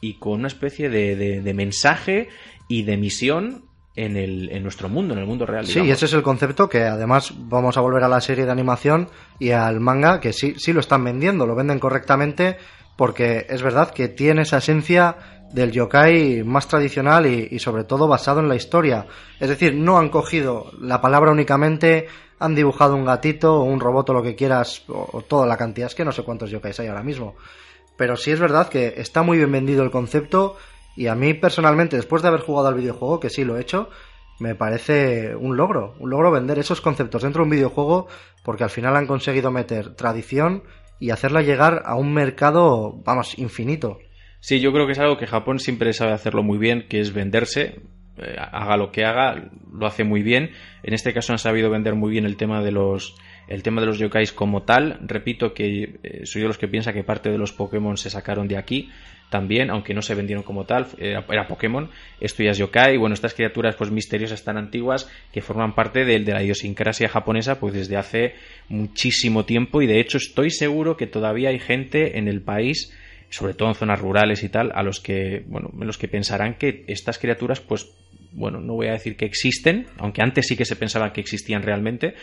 y 0.00 0.14
con 0.14 0.34
una 0.34 0.48
especie 0.48 0.88
de, 0.88 1.16
de 1.16 1.54
mensaje 1.54 2.28
y 2.68 2.82
de 2.82 2.96
misión 2.96 3.68
en, 3.98 4.16
el, 4.16 4.48
en 4.52 4.62
nuestro 4.62 4.88
mundo, 4.88 5.14
en 5.14 5.20
el 5.20 5.26
mundo 5.26 5.44
real. 5.44 5.66
Sí, 5.66 5.80
y 5.80 5.90
ese 5.90 6.04
es 6.04 6.12
el 6.12 6.22
concepto 6.22 6.68
que 6.68 6.84
además 6.84 7.32
vamos 7.36 7.76
a 7.76 7.80
volver 7.80 8.04
a 8.04 8.08
la 8.08 8.20
serie 8.20 8.46
de 8.46 8.52
animación 8.52 9.08
y 9.40 9.50
al 9.50 9.80
manga, 9.80 10.20
que 10.20 10.32
sí, 10.32 10.54
sí 10.56 10.72
lo 10.72 10.78
están 10.78 11.02
vendiendo, 11.02 11.46
lo 11.46 11.56
venden 11.56 11.80
correctamente, 11.80 12.58
porque 12.96 13.46
es 13.48 13.60
verdad 13.60 13.90
que 13.90 14.06
tiene 14.06 14.42
esa 14.42 14.58
esencia 14.58 15.16
del 15.52 15.72
yokai 15.72 16.44
más 16.44 16.68
tradicional 16.68 17.26
y, 17.26 17.58
sobre 17.58 17.82
todo 17.82 18.06
basado 18.06 18.38
en 18.38 18.48
la 18.48 18.54
historia. 18.54 19.06
Es 19.40 19.48
decir, 19.48 19.74
no 19.74 19.98
han 19.98 20.10
cogido 20.10 20.70
la 20.80 21.00
palabra 21.00 21.32
únicamente, 21.32 22.06
han 22.38 22.54
dibujado 22.54 22.94
un 22.94 23.04
gatito 23.04 23.56
o 23.56 23.64
un 23.64 23.80
robot 23.80 24.10
o 24.10 24.12
lo 24.12 24.22
que 24.22 24.36
quieras, 24.36 24.84
o, 24.88 25.08
o 25.10 25.22
toda 25.22 25.44
la 25.44 25.56
cantidad, 25.56 25.88
es 25.88 25.96
que 25.96 26.04
no 26.04 26.12
sé 26.12 26.22
cuántos 26.22 26.50
yokais 26.50 26.78
hay 26.78 26.86
ahora 26.86 27.02
mismo. 27.02 27.34
Pero 27.98 28.16
sí 28.16 28.30
es 28.30 28.40
verdad 28.40 28.70
que 28.70 28.94
está 28.96 29.22
muy 29.22 29.36
bien 29.36 29.52
vendido 29.52 29.82
el 29.82 29.90
concepto 29.90 30.56
y 30.96 31.08
a 31.08 31.14
mí 31.14 31.34
personalmente, 31.34 31.96
después 31.96 32.22
de 32.22 32.28
haber 32.28 32.40
jugado 32.40 32.68
al 32.68 32.74
videojuego, 32.74 33.20
que 33.20 33.28
sí 33.28 33.44
lo 33.44 33.58
he 33.58 33.60
hecho, 33.60 33.90
me 34.38 34.54
parece 34.54 35.34
un 35.34 35.56
logro, 35.56 35.94
un 35.98 36.10
logro 36.10 36.30
vender 36.30 36.58
esos 36.58 36.80
conceptos 36.80 37.22
dentro 37.22 37.42
de 37.42 37.44
un 37.44 37.50
videojuego 37.50 38.06
porque 38.44 38.64
al 38.64 38.70
final 38.70 38.96
han 38.96 39.06
conseguido 39.06 39.50
meter 39.50 39.94
tradición 39.96 40.62
y 41.00 41.10
hacerla 41.10 41.42
llegar 41.42 41.82
a 41.84 41.96
un 41.96 42.14
mercado, 42.14 43.00
vamos, 43.04 43.38
infinito. 43.38 43.98
Sí, 44.40 44.60
yo 44.60 44.72
creo 44.72 44.86
que 44.86 44.92
es 44.92 44.98
algo 45.00 45.18
que 45.18 45.26
Japón 45.26 45.58
siempre 45.58 45.92
sabe 45.92 46.12
hacerlo 46.12 46.44
muy 46.44 46.58
bien, 46.58 46.86
que 46.88 47.00
es 47.00 47.12
venderse, 47.12 47.80
eh, 48.16 48.36
haga 48.38 48.76
lo 48.76 48.92
que 48.92 49.04
haga, 49.04 49.50
lo 49.72 49.86
hace 49.86 50.04
muy 50.04 50.22
bien. 50.22 50.50
En 50.84 50.94
este 50.94 51.12
caso 51.12 51.32
han 51.32 51.38
sabido 51.38 51.70
vender 51.70 51.94
muy 51.94 52.10
bien 52.10 52.24
el 52.24 52.36
tema 52.36 52.62
de 52.62 52.72
los 52.72 53.16
el 53.48 53.62
tema 53.62 53.80
de 53.80 53.86
los 53.86 53.98
yokais 53.98 54.32
como 54.32 54.62
tal. 54.62 54.98
Repito 55.06 55.52
que 55.52 55.98
eh, 56.02 56.26
soy 56.26 56.42
de 56.42 56.48
los 56.48 56.58
que 56.58 56.68
piensa 56.68 56.92
que 56.92 57.04
parte 57.04 57.30
de 57.30 57.38
los 57.38 57.52
Pokémon 57.52 57.96
se 57.96 58.10
sacaron 58.10 58.48
de 58.48 58.56
aquí 58.56 58.90
también, 59.30 59.70
aunque 59.70 59.92
no 59.92 60.00
se 60.00 60.14
vendieron 60.14 60.42
como 60.42 60.64
tal, 60.64 60.86
era, 60.98 61.46
Pokémon, 61.46 61.90
esto 62.18 62.42
ya 62.42 62.52
es 62.52 62.58
yokai, 62.58 62.96
bueno, 62.96 63.12
estas 63.12 63.34
criaturas 63.34 63.76
pues 63.76 63.90
misteriosas 63.90 64.42
tan 64.42 64.56
antiguas 64.56 65.06
que 65.32 65.42
forman 65.42 65.74
parte 65.74 66.06
de, 66.06 66.20
de, 66.20 66.32
la 66.32 66.42
idiosincrasia 66.42 67.10
japonesa 67.10 67.60
pues 67.60 67.74
desde 67.74 67.98
hace 67.98 68.36
muchísimo 68.70 69.44
tiempo 69.44 69.82
y 69.82 69.86
de 69.86 70.00
hecho 70.00 70.16
estoy 70.16 70.50
seguro 70.50 70.96
que 70.96 71.06
todavía 71.06 71.50
hay 71.50 71.58
gente 71.58 72.16
en 72.16 72.26
el 72.26 72.40
país 72.40 72.90
sobre 73.30 73.54
todo 73.54 73.68
en 73.68 73.74
zonas 73.74 74.00
rurales 74.00 74.42
y 74.42 74.48
tal, 74.48 74.72
a 74.74 74.82
los 74.82 75.00
que, 75.00 75.44
bueno, 75.46 75.70
los 75.78 75.98
que 75.98 76.08
pensarán 76.08 76.54
que 76.54 76.84
estas 76.88 77.18
criaturas, 77.18 77.60
pues, 77.60 77.90
bueno, 78.32 78.60
no 78.60 78.74
voy 78.74 78.88
a 78.88 78.92
decir 78.92 79.16
que 79.16 79.26
existen, 79.26 79.86
aunque 79.98 80.22
antes 80.22 80.46
sí 80.46 80.56
que 80.56 80.64
se 80.64 80.76
pensaba 80.76 81.12
que 81.12 81.20
existían 81.20 81.62
realmente, 81.62 82.14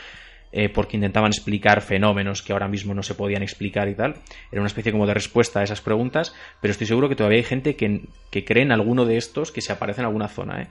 eh, 0.52 0.70
porque 0.70 0.98
intentaban 0.98 1.32
explicar 1.32 1.82
fenómenos 1.82 2.42
que 2.42 2.54
ahora 2.54 2.68
mismo 2.68 2.94
no 2.94 3.04
se 3.04 3.16
podían 3.16 3.44
explicar 3.44 3.90
y 3.90 3.96
tal. 3.96 4.16
Era 4.52 4.62
una 4.62 4.68
especie 4.68 4.92
como 4.92 5.06
de 5.06 5.14
respuesta 5.14 5.60
a 5.60 5.64
esas 5.64 5.82
preguntas, 5.82 6.34
pero 6.62 6.72
estoy 6.72 6.88
seguro 6.88 7.10
que 7.10 7.16
todavía 7.16 7.40
hay 7.40 7.44
gente 7.44 7.76
que, 7.76 8.02
que 8.32 8.46
cree 8.46 8.64
en 8.64 8.72
alguno 8.72 9.06
de 9.06 9.18
estos 9.18 9.52
que 9.52 9.62
se 9.62 9.74
aparece 9.74 10.02
en 10.02 10.08
alguna 10.08 10.28
zona. 10.28 10.62
¿eh? 10.62 10.68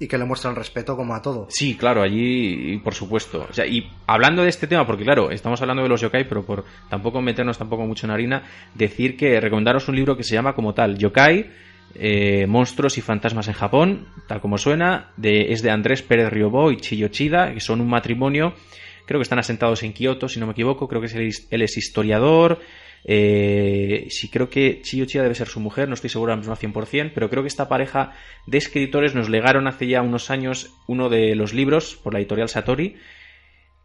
Y 0.00 0.06
que 0.06 0.16
le 0.16 0.24
muestran 0.24 0.54
respeto 0.54 0.96
como 0.96 1.14
a 1.14 1.22
todo. 1.22 1.48
Sí, 1.50 1.76
claro, 1.76 2.02
allí, 2.02 2.78
por 2.84 2.94
supuesto. 2.94 3.46
O 3.50 3.52
sea, 3.52 3.66
y 3.66 3.90
hablando 4.06 4.42
de 4.42 4.48
este 4.48 4.68
tema, 4.68 4.86
porque 4.86 5.04
claro, 5.04 5.30
estamos 5.30 5.60
hablando 5.60 5.82
de 5.82 5.88
los 5.88 6.00
yokai, 6.00 6.28
pero 6.28 6.44
por 6.44 6.64
tampoco 6.88 7.20
meternos 7.20 7.58
tampoco 7.58 7.84
mucho 7.84 8.06
en 8.06 8.12
harina, 8.12 8.44
decir 8.74 9.16
que 9.16 9.40
recomendaros 9.40 9.88
un 9.88 9.96
libro 9.96 10.16
que 10.16 10.22
se 10.22 10.34
llama 10.34 10.54
como 10.54 10.72
tal, 10.72 10.98
Yokai, 10.98 11.50
eh, 11.96 12.46
Monstruos 12.46 12.96
y 12.96 13.00
Fantasmas 13.00 13.48
en 13.48 13.54
Japón, 13.54 14.06
tal 14.28 14.40
como 14.40 14.56
suena, 14.56 15.10
de, 15.16 15.52
es 15.52 15.62
de 15.62 15.70
Andrés 15.70 16.02
Pérez 16.02 16.30
Riobó 16.30 16.70
y 16.70 16.76
Chiyo 16.76 17.08
Chida, 17.08 17.52
que 17.52 17.60
son 17.60 17.80
un 17.80 17.88
matrimonio 17.88 18.54
creo 19.08 19.18
que 19.18 19.22
están 19.22 19.38
asentados 19.38 19.82
en 19.82 19.94
Kioto, 19.94 20.28
si 20.28 20.38
no 20.38 20.44
me 20.44 20.52
equivoco, 20.52 20.86
creo 20.86 21.00
que 21.00 21.08
él 21.50 21.62
es 21.62 21.76
historiador, 21.78 22.60
eh, 23.04 24.06
sí, 24.10 24.28
creo 24.28 24.50
que 24.50 24.82
Chiyo 24.82 25.06
debe 25.22 25.34
ser 25.34 25.48
su 25.48 25.60
mujer, 25.60 25.88
no 25.88 25.94
estoy 25.94 26.10
seguro 26.10 26.34
al 26.34 26.40
mismo 26.40 26.54
100%, 26.54 27.12
pero 27.14 27.30
creo 27.30 27.42
que 27.42 27.48
esta 27.48 27.68
pareja 27.68 28.12
de 28.46 28.58
escritores 28.58 29.14
nos 29.14 29.30
legaron 29.30 29.66
hace 29.66 29.86
ya 29.86 30.02
unos 30.02 30.30
años 30.30 30.74
uno 30.86 31.08
de 31.08 31.34
los 31.34 31.54
libros 31.54 31.96
por 31.96 32.12
la 32.12 32.18
editorial 32.18 32.50
Satori, 32.50 32.96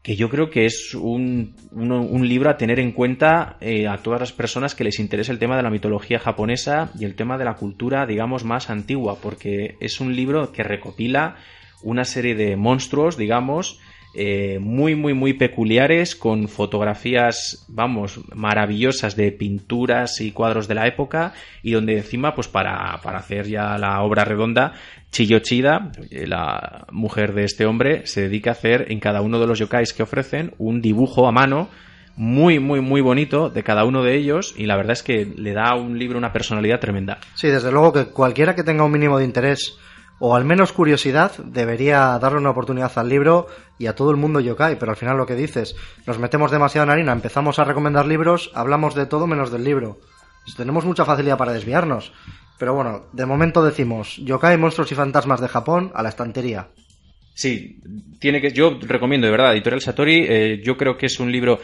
que 0.02 0.18
yo 0.18 0.30
creo 0.30 0.50
que 0.50 0.66
es 0.66 0.94
un, 0.94 1.56
libro 1.72 2.50
a 2.50 2.58
tener 2.58 2.82
en 2.82 2.92
cuenta 2.92 3.56
eh, 3.62 3.88
a 3.88 4.00
todas 4.00 4.20
las 4.20 4.34
personas 4.34 4.76
que 4.76 4.84
les 4.84 5.00
interesa 5.00 5.32
el 5.32 5.40
tema 5.40 5.56
de 5.56 5.64
la 5.64 5.70
mitología 5.70 6.20
japonesa 6.20 6.92
y 7.00 7.06
el 7.06 7.16
tema 7.16 7.38
de 7.38 7.46
la 7.46 7.56
cultura, 7.56 8.06
digamos, 8.06 8.44
más 8.44 8.70
antigua, 8.70 9.20
porque 9.22 9.78
es 9.80 10.02
un 10.02 10.14
libro 10.14 10.52
que 10.52 10.64
recopila 10.64 11.38
una 11.82 12.04
serie 12.04 12.36
de 12.36 12.58
monstruos, 12.58 13.16
digamos, 13.16 13.80
eh, 14.14 14.60
muy, 14.60 14.96
muy, 14.96 15.14
muy 15.14 15.34
peculiares, 15.34 16.16
con 16.16 16.48
fotografías, 16.48 17.66
vamos, 17.68 18.20
maravillosas 18.34 19.16
de 19.16 19.32
pinturas 19.32 20.22
y 20.22 20.32
cuadros 20.32 20.68
de 20.68 20.76
la 20.76 20.88
época, 20.88 21.34
y 21.62 21.72
donde 21.72 21.98
encima, 21.98 22.36
pues 22.36 22.48
para, 22.48 23.00
para 23.02 23.20
hacer 23.20 23.48
ya 23.48 23.78
la 23.78 24.02
obra 24.02 24.26
redonda, 24.26 24.74
Chiyochida, 25.12 25.92
la 26.10 26.88
mujer 26.92 27.34
de 27.34 27.44
este 27.44 27.66
hombre, 27.66 28.06
se 28.08 28.22
dedica 28.22 28.50
a 28.50 28.54
hacer 28.54 28.92
en 28.92 29.00
cada 29.00 29.22
uno 29.22 29.40
de 29.40 29.46
los 29.48 29.60
yokais 29.60 29.94
que 29.94 30.04
ofrecen 30.04 30.54
un 30.58 30.82
dibujo 30.82 31.28
a 31.28 31.32
mano 31.32 31.70
muy, 32.16 32.60
muy, 32.60 32.82
muy 32.82 33.02
bonito 33.02 33.50
de 33.50 33.64
cada 33.64 33.86
uno 33.86 34.04
de 34.04 34.16
ellos 34.16 34.54
y 34.58 34.66
la 34.66 34.76
verdad 34.76 34.94
es 34.94 35.04
que 35.04 35.26
le 35.26 35.54
da 35.54 35.70
a 35.70 35.76
un 35.76 35.98
libro 35.98 36.18
una 36.18 36.34
personalidad 36.34 36.80
tremenda. 36.80 37.20
Sí, 37.36 37.48
desde 37.48 37.72
luego 37.72 37.94
que 37.94 38.06
cualquiera 38.06 38.56
que 38.56 38.64
tenga 38.64 38.84
un 38.84 38.92
mínimo 38.92 39.18
de 39.18 39.26
interés 39.26 39.78
o 40.20 40.36
al 40.36 40.46
menos 40.46 40.72
curiosidad, 40.72 41.36
debería 41.38 42.18
darle 42.20 42.40
una 42.40 42.52
oportunidad 42.52 42.92
al 42.98 43.10
libro 43.10 43.48
y 43.78 43.88
a 43.88 43.96
todo 43.96 44.12
el 44.12 44.18
mundo 44.18 44.40
yokai, 44.40 44.78
pero 44.80 44.92
al 44.92 44.98
final 44.98 45.18
lo 45.18 45.26
que 45.26 45.36
dices, 45.36 45.76
nos 46.06 46.20
metemos 46.20 46.52
demasiado 46.52 46.86
en 46.86 46.92
harina, 46.92 47.12
empezamos 47.12 47.60
a 47.60 47.64
recomendar 47.64 48.06
libros, 48.06 48.52
hablamos 48.54 48.96
de 48.96 49.06
todo 49.06 49.28
menos 49.28 49.52
del 49.52 49.64
libro. 49.64 49.98
Pues 50.44 50.56
tenemos 50.56 50.86
mucha 50.86 51.06
facilidad 51.06 51.38
para 51.38 51.54
desviarnos. 51.54 52.12
Pero 52.60 52.74
bueno, 52.74 53.06
de 53.14 53.26
momento 53.26 53.64
decimos 53.64 54.18
yokai, 54.18 54.58
monstruos 54.58 54.92
y 54.92 54.96
fantasmas 54.96 55.42
de 55.42 55.48
Japón 55.48 55.92
a 55.96 56.04
la 56.04 56.10
estantería. 56.10 56.68
Sí, 57.34 57.82
tiene 58.20 58.42
que. 58.42 58.52
Yo 58.52 58.78
recomiendo 58.82 59.26
de 59.26 59.32
verdad, 59.32 59.54
Editorial 59.54 59.82
Satori. 59.82 60.26
Eh, 60.28 60.62
yo 60.64 60.78
creo 60.78 60.98
que 60.98 61.08
es 61.08 61.20
un 61.20 61.32
libro 61.32 61.60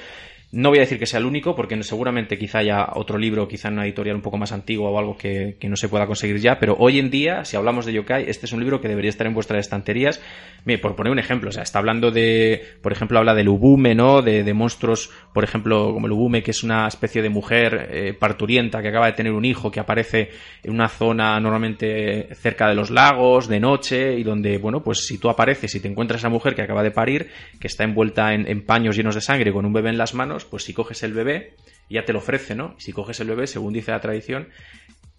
no 0.51 0.69
voy 0.69 0.79
a 0.79 0.81
decir 0.81 0.97
que 0.97 1.05
sea 1.05 1.19
el 1.19 1.25
único, 1.25 1.55
porque 1.55 1.81
seguramente 1.83 2.39
quizá 2.39 2.59
haya 2.59 2.88
otro 2.95 3.19
libro, 3.19 3.47
quizá 3.47 3.67
en 3.67 3.75
una 3.75 3.85
editorial 3.85 4.15
un 4.15 4.23
poco 4.23 4.38
más 4.38 4.51
antigua 4.51 4.89
o 4.89 4.97
algo 4.97 5.15
que, 5.15 5.57
no 5.62 5.75
se 5.75 5.89
pueda 5.89 6.07
conseguir 6.07 6.39
ya, 6.39 6.59
pero 6.59 6.75
hoy 6.79 6.97
en 6.97 7.12
día, 7.12 7.45
si 7.45 7.55
hablamos 7.55 7.85
de 7.85 7.93
yokai, 7.93 8.27
este 8.27 8.47
es 8.47 8.51
un 8.51 8.59
libro 8.59 8.81
que 8.81 8.88
debería 8.88 9.09
estar 9.09 9.27
en 9.27 9.35
vuestras 9.35 9.59
estanterías. 9.59 10.19
Mire, 10.65 10.79
por 10.79 10.95
poner 10.95 11.12
un 11.12 11.19
ejemplo, 11.19 11.49
o 11.49 11.51
sea, 11.51 11.62
está 11.62 11.77
hablando 11.77 12.09
de, 12.09 12.63
por 12.81 12.91
ejemplo, 12.91 13.19
habla 13.19 13.35
del 13.35 13.47
ubume, 13.47 13.93
¿no? 13.93 14.23
De, 14.23 14.49
monstruos, 14.53 15.12
por 15.33 15.43
ejemplo, 15.43 15.93
como 15.93 16.07
el 16.07 16.13
ubume, 16.13 16.41
que 16.41 16.51
es 16.51 16.63
una 16.63 16.88
especie 16.88 17.21
de 17.21 17.29
mujer 17.29 17.88
eh, 17.91 18.13
parturienta 18.13 18.81
que 18.81 18.88
acaba 18.88 19.05
de 19.05 19.13
tener 19.13 19.31
un 19.31 19.45
hijo, 19.45 19.69
que 19.69 19.79
aparece 19.79 20.31
en 20.63 20.71
una 20.71 20.89
zona 20.89 21.39
normalmente 21.39 22.29
cerca 22.33 22.67
de 22.67 22.73
los 22.73 22.89
lagos, 22.89 23.47
de 23.47 23.59
noche, 23.59 24.17
y 24.17 24.23
donde, 24.23 24.57
bueno, 24.57 24.81
pues 24.81 25.05
si 25.05 25.19
tú 25.19 25.29
apareces 25.29 25.75
y 25.75 25.79
te 25.79 25.88
encuentras 25.88 26.17
a 26.17 26.21
esa 26.21 26.29
mujer 26.29 26.55
que 26.55 26.63
acaba 26.63 26.81
de 26.81 26.91
parir, 26.91 27.29
que 27.59 27.67
está 27.67 27.83
envuelta 27.83 28.33
en, 28.33 28.47
en 28.47 28.65
paños 28.65 28.97
llenos 28.97 29.13
de 29.13 29.21
sangre 29.21 29.53
con 29.53 29.65
un 29.65 29.71
bebé 29.71 29.91
en 29.91 29.97
las 29.99 30.15
manos, 30.15 30.38
pues 30.45 30.63
si 30.63 30.73
coges 30.73 31.04
el 31.04 31.13
bebé, 31.13 31.56
ya 31.89 32.06
te 32.06 32.13
lo 32.13 32.19
ofrece, 32.19 32.56
¿no? 32.56 32.75
Si 32.78 32.91
coges 32.91 33.19
el 33.19 33.28
bebé, 33.28 33.47
según 33.47 33.73
dice 33.73 33.91
la 33.91 34.02
tradición, 34.02 34.49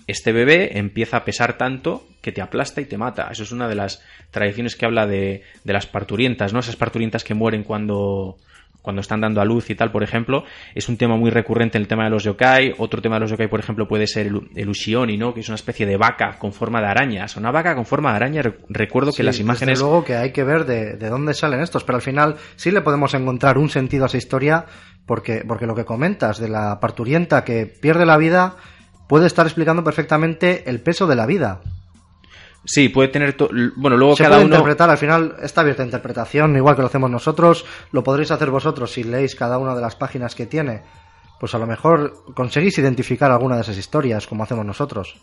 este 0.06 0.33
bebé 0.33 0.78
empieza 0.78 1.18
a 1.18 1.24
pesar 1.24 1.56
tanto 1.59 2.06
que 2.20 2.33
te 2.33 2.42
aplasta 2.42 2.80
y 2.80 2.85
te 2.85 2.98
mata. 2.98 3.28
Eso 3.30 3.42
es 3.42 3.52
una 3.52 3.68
de 3.68 3.74
las 3.74 4.02
tradiciones 4.30 4.76
que 4.76 4.87
habla 4.87 5.06
de, 5.06 5.42
de 5.64 5.72
las 5.72 5.87
parturientas, 5.87 6.52
¿no? 6.52 6.61
Esas 6.61 6.76
parturientas 6.76 7.24
que 7.24 7.35
mueren 7.35 7.64
cuando, 7.64 8.38
cuando 8.82 9.00
están 9.00 9.20
dando 9.20 9.40
a 9.40 9.44
luz 9.44 9.70
y 9.70 9.74
tal, 9.74 9.92
por 9.92 10.02
ejemplo, 10.02 10.44
es 10.74 10.88
un 10.88 10.96
tema 10.96 11.16
muy 11.16 11.30
recurrente 11.30 11.78
en 11.78 11.82
el 11.82 11.88
tema 11.88 12.04
de 12.04 12.10
los 12.10 12.24
yokai. 12.24 12.74
Otro 12.78 13.02
tema 13.02 13.16
de 13.16 13.20
los 13.20 13.30
yokai, 13.30 13.48
por 13.48 13.60
ejemplo, 13.60 13.86
puede 13.86 14.06
ser 14.06 14.26
el, 14.26 14.40
el 14.54 14.68
ushioni, 14.68 15.16
¿no? 15.16 15.34
Que 15.34 15.40
es 15.40 15.48
una 15.48 15.56
especie 15.56 15.86
de 15.86 15.96
vaca 15.96 16.38
con 16.38 16.52
forma 16.52 16.80
de 16.80 16.86
araña. 16.86 17.24
Es 17.24 17.36
una 17.36 17.50
vaca 17.50 17.74
con 17.74 17.86
forma 17.86 18.10
de 18.10 18.16
araña. 18.16 18.42
Recuerdo 18.68 19.12
que 19.12 19.22
las 19.22 19.38
imágenes. 19.38 19.78
Desde 19.78 19.84
luego 19.84 20.04
que 20.04 20.16
hay 20.16 20.32
que 20.32 20.44
ver 20.44 20.64
de, 20.64 20.96
de, 20.96 21.08
dónde 21.08 21.34
salen 21.34 21.60
estos, 21.60 21.84
pero 21.84 21.96
al 21.96 22.02
final 22.02 22.36
sí 22.56 22.70
le 22.70 22.80
podemos 22.80 23.14
encontrar 23.14 23.58
un 23.58 23.68
sentido 23.68 24.04
a 24.04 24.06
esa 24.06 24.16
historia, 24.16 24.66
porque, 25.06 25.44
porque 25.46 25.66
lo 25.66 25.74
que 25.74 25.84
comentas 25.84 26.38
de 26.38 26.48
la 26.48 26.80
parturienta 26.80 27.44
que 27.44 27.66
pierde 27.66 28.06
la 28.06 28.16
vida 28.16 28.56
puede 29.08 29.26
estar 29.26 29.46
explicando 29.46 29.82
perfectamente 29.82 30.70
el 30.70 30.80
peso 30.80 31.06
de 31.06 31.16
la 31.16 31.26
vida. 31.26 31.60
Sí, 32.64 32.88
puede 32.90 33.08
tener. 33.08 33.36
Bueno, 33.76 33.96
luego 33.96 34.16
se 34.16 34.22
cada 34.24 34.36
puede 34.36 34.46
uno. 34.46 34.54
interpretar, 34.56 34.90
al 34.90 34.98
final 34.98 35.36
está 35.42 35.62
abierta 35.62 35.82
a 35.82 35.86
interpretación, 35.86 36.56
igual 36.56 36.76
que 36.76 36.82
lo 36.82 36.88
hacemos 36.88 37.10
nosotros. 37.10 37.64
Lo 37.92 38.04
podréis 38.04 38.30
hacer 38.30 38.50
vosotros 38.50 38.92
si 38.92 39.02
leéis 39.02 39.34
cada 39.34 39.58
una 39.58 39.74
de 39.74 39.80
las 39.80 39.96
páginas 39.96 40.34
que 40.34 40.46
tiene. 40.46 40.82
Pues 41.38 41.54
a 41.54 41.58
lo 41.58 41.66
mejor 41.66 42.34
conseguís 42.34 42.76
identificar 42.78 43.30
alguna 43.30 43.56
de 43.56 43.62
esas 43.62 43.78
historias, 43.78 44.26
como 44.26 44.44
hacemos 44.44 44.66
nosotros. 44.66 45.16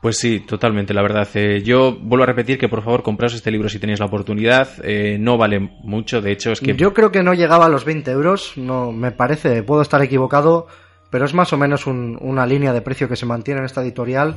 Pues 0.00 0.18
sí, 0.18 0.40
totalmente, 0.40 0.94
la 0.94 1.02
verdad. 1.02 1.28
Eh, 1.34 1.62
yo 1.62 1.92
vuelvo 2.00 2.22
a 2.22 2.26
repetir 2.26 2.58
que 2.58 2.68
por 2.68 2.82
favor 2.82 3.02
compraos 3.02 3.34
este 3.34 3.50
libro 3.50 3.68
si 3.68 3.78
tenéis 3.78 3.98
la 4.00 4.06
oportunidad. 4.06 4.68
Eh, 4.82 5.18
no 5.18 5.36
vale 5.36 5.58
mucho, 5.60 6.20
de 6.22 6.32
hecho 6.32 6.52
es 6.52 6.60
que... 6.60 6.74
Yo 6.74 6.94
creo 6.94 7.10
que 7.12 7.22
no 7.22 7.34
llegaba 7.34 7.66
a 7.66 7.68
los 7.68 7.84
20 7.84 8.10
euros, 8.12 8.52
no 8.56 8.92
me 8.92 9.10
parece, 9.10 9.62
puedo 9.62 9.82
estar 9.82 10.00
equivocado, 10.00 10.68
pero 11.10 11.24
es 11.26 11.34
más 11.34 11.52
o 11.52 11.58
menos 11.58 11.86
un, 11.86 12.16
una 12.20 12.46
línea 12.46 12.72
de 12.72 12.80
precio 12.80 13.08
que 13.08 13.16
se 13.16 13.26
mantiene 13.26 13.60
en 13.60 13.66
esta 13.66 13.82
editorial 13.82 14.36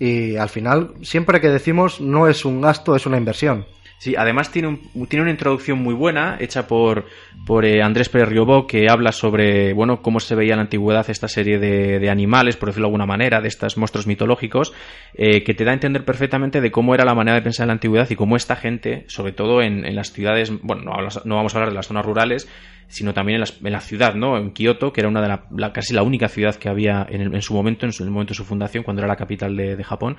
y 0.00 0.36
al 0.36 0.48
final, 0.48 0.94
siempre 1.02 1.42
que 1.42 1.48
decimos 1.48 2.00
no 2.00 2.26
es 2.26 2.46
un 2.46 2.62
gasto, 2.62 2.96
es 2.96 3.04
una 3.04 3.18
inversión. 3.18 3.66
Sí, 3.98 4.16
además 4.16 4.50
tiene, 4.50 4.68
un, 4.68 5.06
tiene 5.06 5.22
una 5.22 5.30
introducción 5.30 5.78
muy 5.78 5.92
buena 5.92 6.38
hecha 6.40 6.66
por, 6.66 7.04
por 7.46 7.64
eh, 7.64 7.82
Andrés 7.82 8.08
Pérez 8.08 8.28
Riobó 8.28 8.66
que 8.66 8.88
habla 8.88 9.12
sobre 9.12 9.72
bueno 9.72 10.02
cómo 10.02 10.20
se 10.20 10.34
veía 10.34 10.52
en 10.52 10.58
la 10.58 10.62
antigüedad 10.62 11.08
esta 11.08 11.28
serie 11.28 11.58
de, 11.58 11.98
de 11.98 12.10
animales, 12.10 12.56
por 12.56 12.68
decirlo 12.68 12.86
de 12.86 12.90
alguna 12.90 13.06
manera, 13.06 13.40
de 13.40 13.48
estos 13.48 13.76
monstruos 13.76 14.06
mitológicos, 14.06 14.72
eh, 15.14 15.42
que 15.42 15.54
te 15.54 15.64
da 15.64 15.70
a 15.70 15.74
entender 15.74 16.04
perfectamente 16.04 16.60
de 16.60 16.70
cómo 16.70 16.94
era 16.94 17.04
la 17.04 17.14
manera 17.14 17.36
de 17.36 17.42
pensar 17.42 17.64
en 17.64 17.68
la 17.68 17.74
antigüedad 17.74 18.08
y 18.10 18.16
cómo 18.16 18.36
esta 18.36 18.56
gente, 18.56 19.04
sobre 19.08 19.32
todo 19.32 19.62
en, 19.62 19.84
en 19.84 19.94
las 19.94 20.12
ciudades, 20.12 20.52
bueno, 20.62 20.82
no, 20.82 20.92
no, 21.24 21.36
vamos 21.36 21.54
a 21.54 21.58
hablar 21.58 21.70
de 21.70 21.76
las 21.76 21.86
zonas 21.86 22.04
rurales, 22.04 22.48
sino 22.90 23.14
también 23.14 23.40
en, 23.40 23.72
la 23.72 23.80
ciudad, 23.80 24.16
¿no? 24.16 24.36
En 24.36 24.50
Kioto, 24.50 24.92
que 24.92 25.00
era 25.00 25.08
una 25.08 25.22
de 25.22 25.28
la, 25.28 25.72
casi 25.72 25.94
la 25.94 26.02
única 26.02 26.28
ciudad 26.28 26.56
que 26.56 26.68
había 26.68 27.06
en, 27.08 27.40
su 27.40 27.54
momento, 27.54 27.86
en, 27.86 27.92
el 27.96 28.10
momento 28.10 28.32
de 28.32 28.36
su 28.36 28.44
fundación, 28.44 28.82
cuando 28.82 29.00
era 29.00 29.06
la 29.06 29.14
capital 29.14 29.56
de, 29.56 29.82
Japón, 29.84 30.16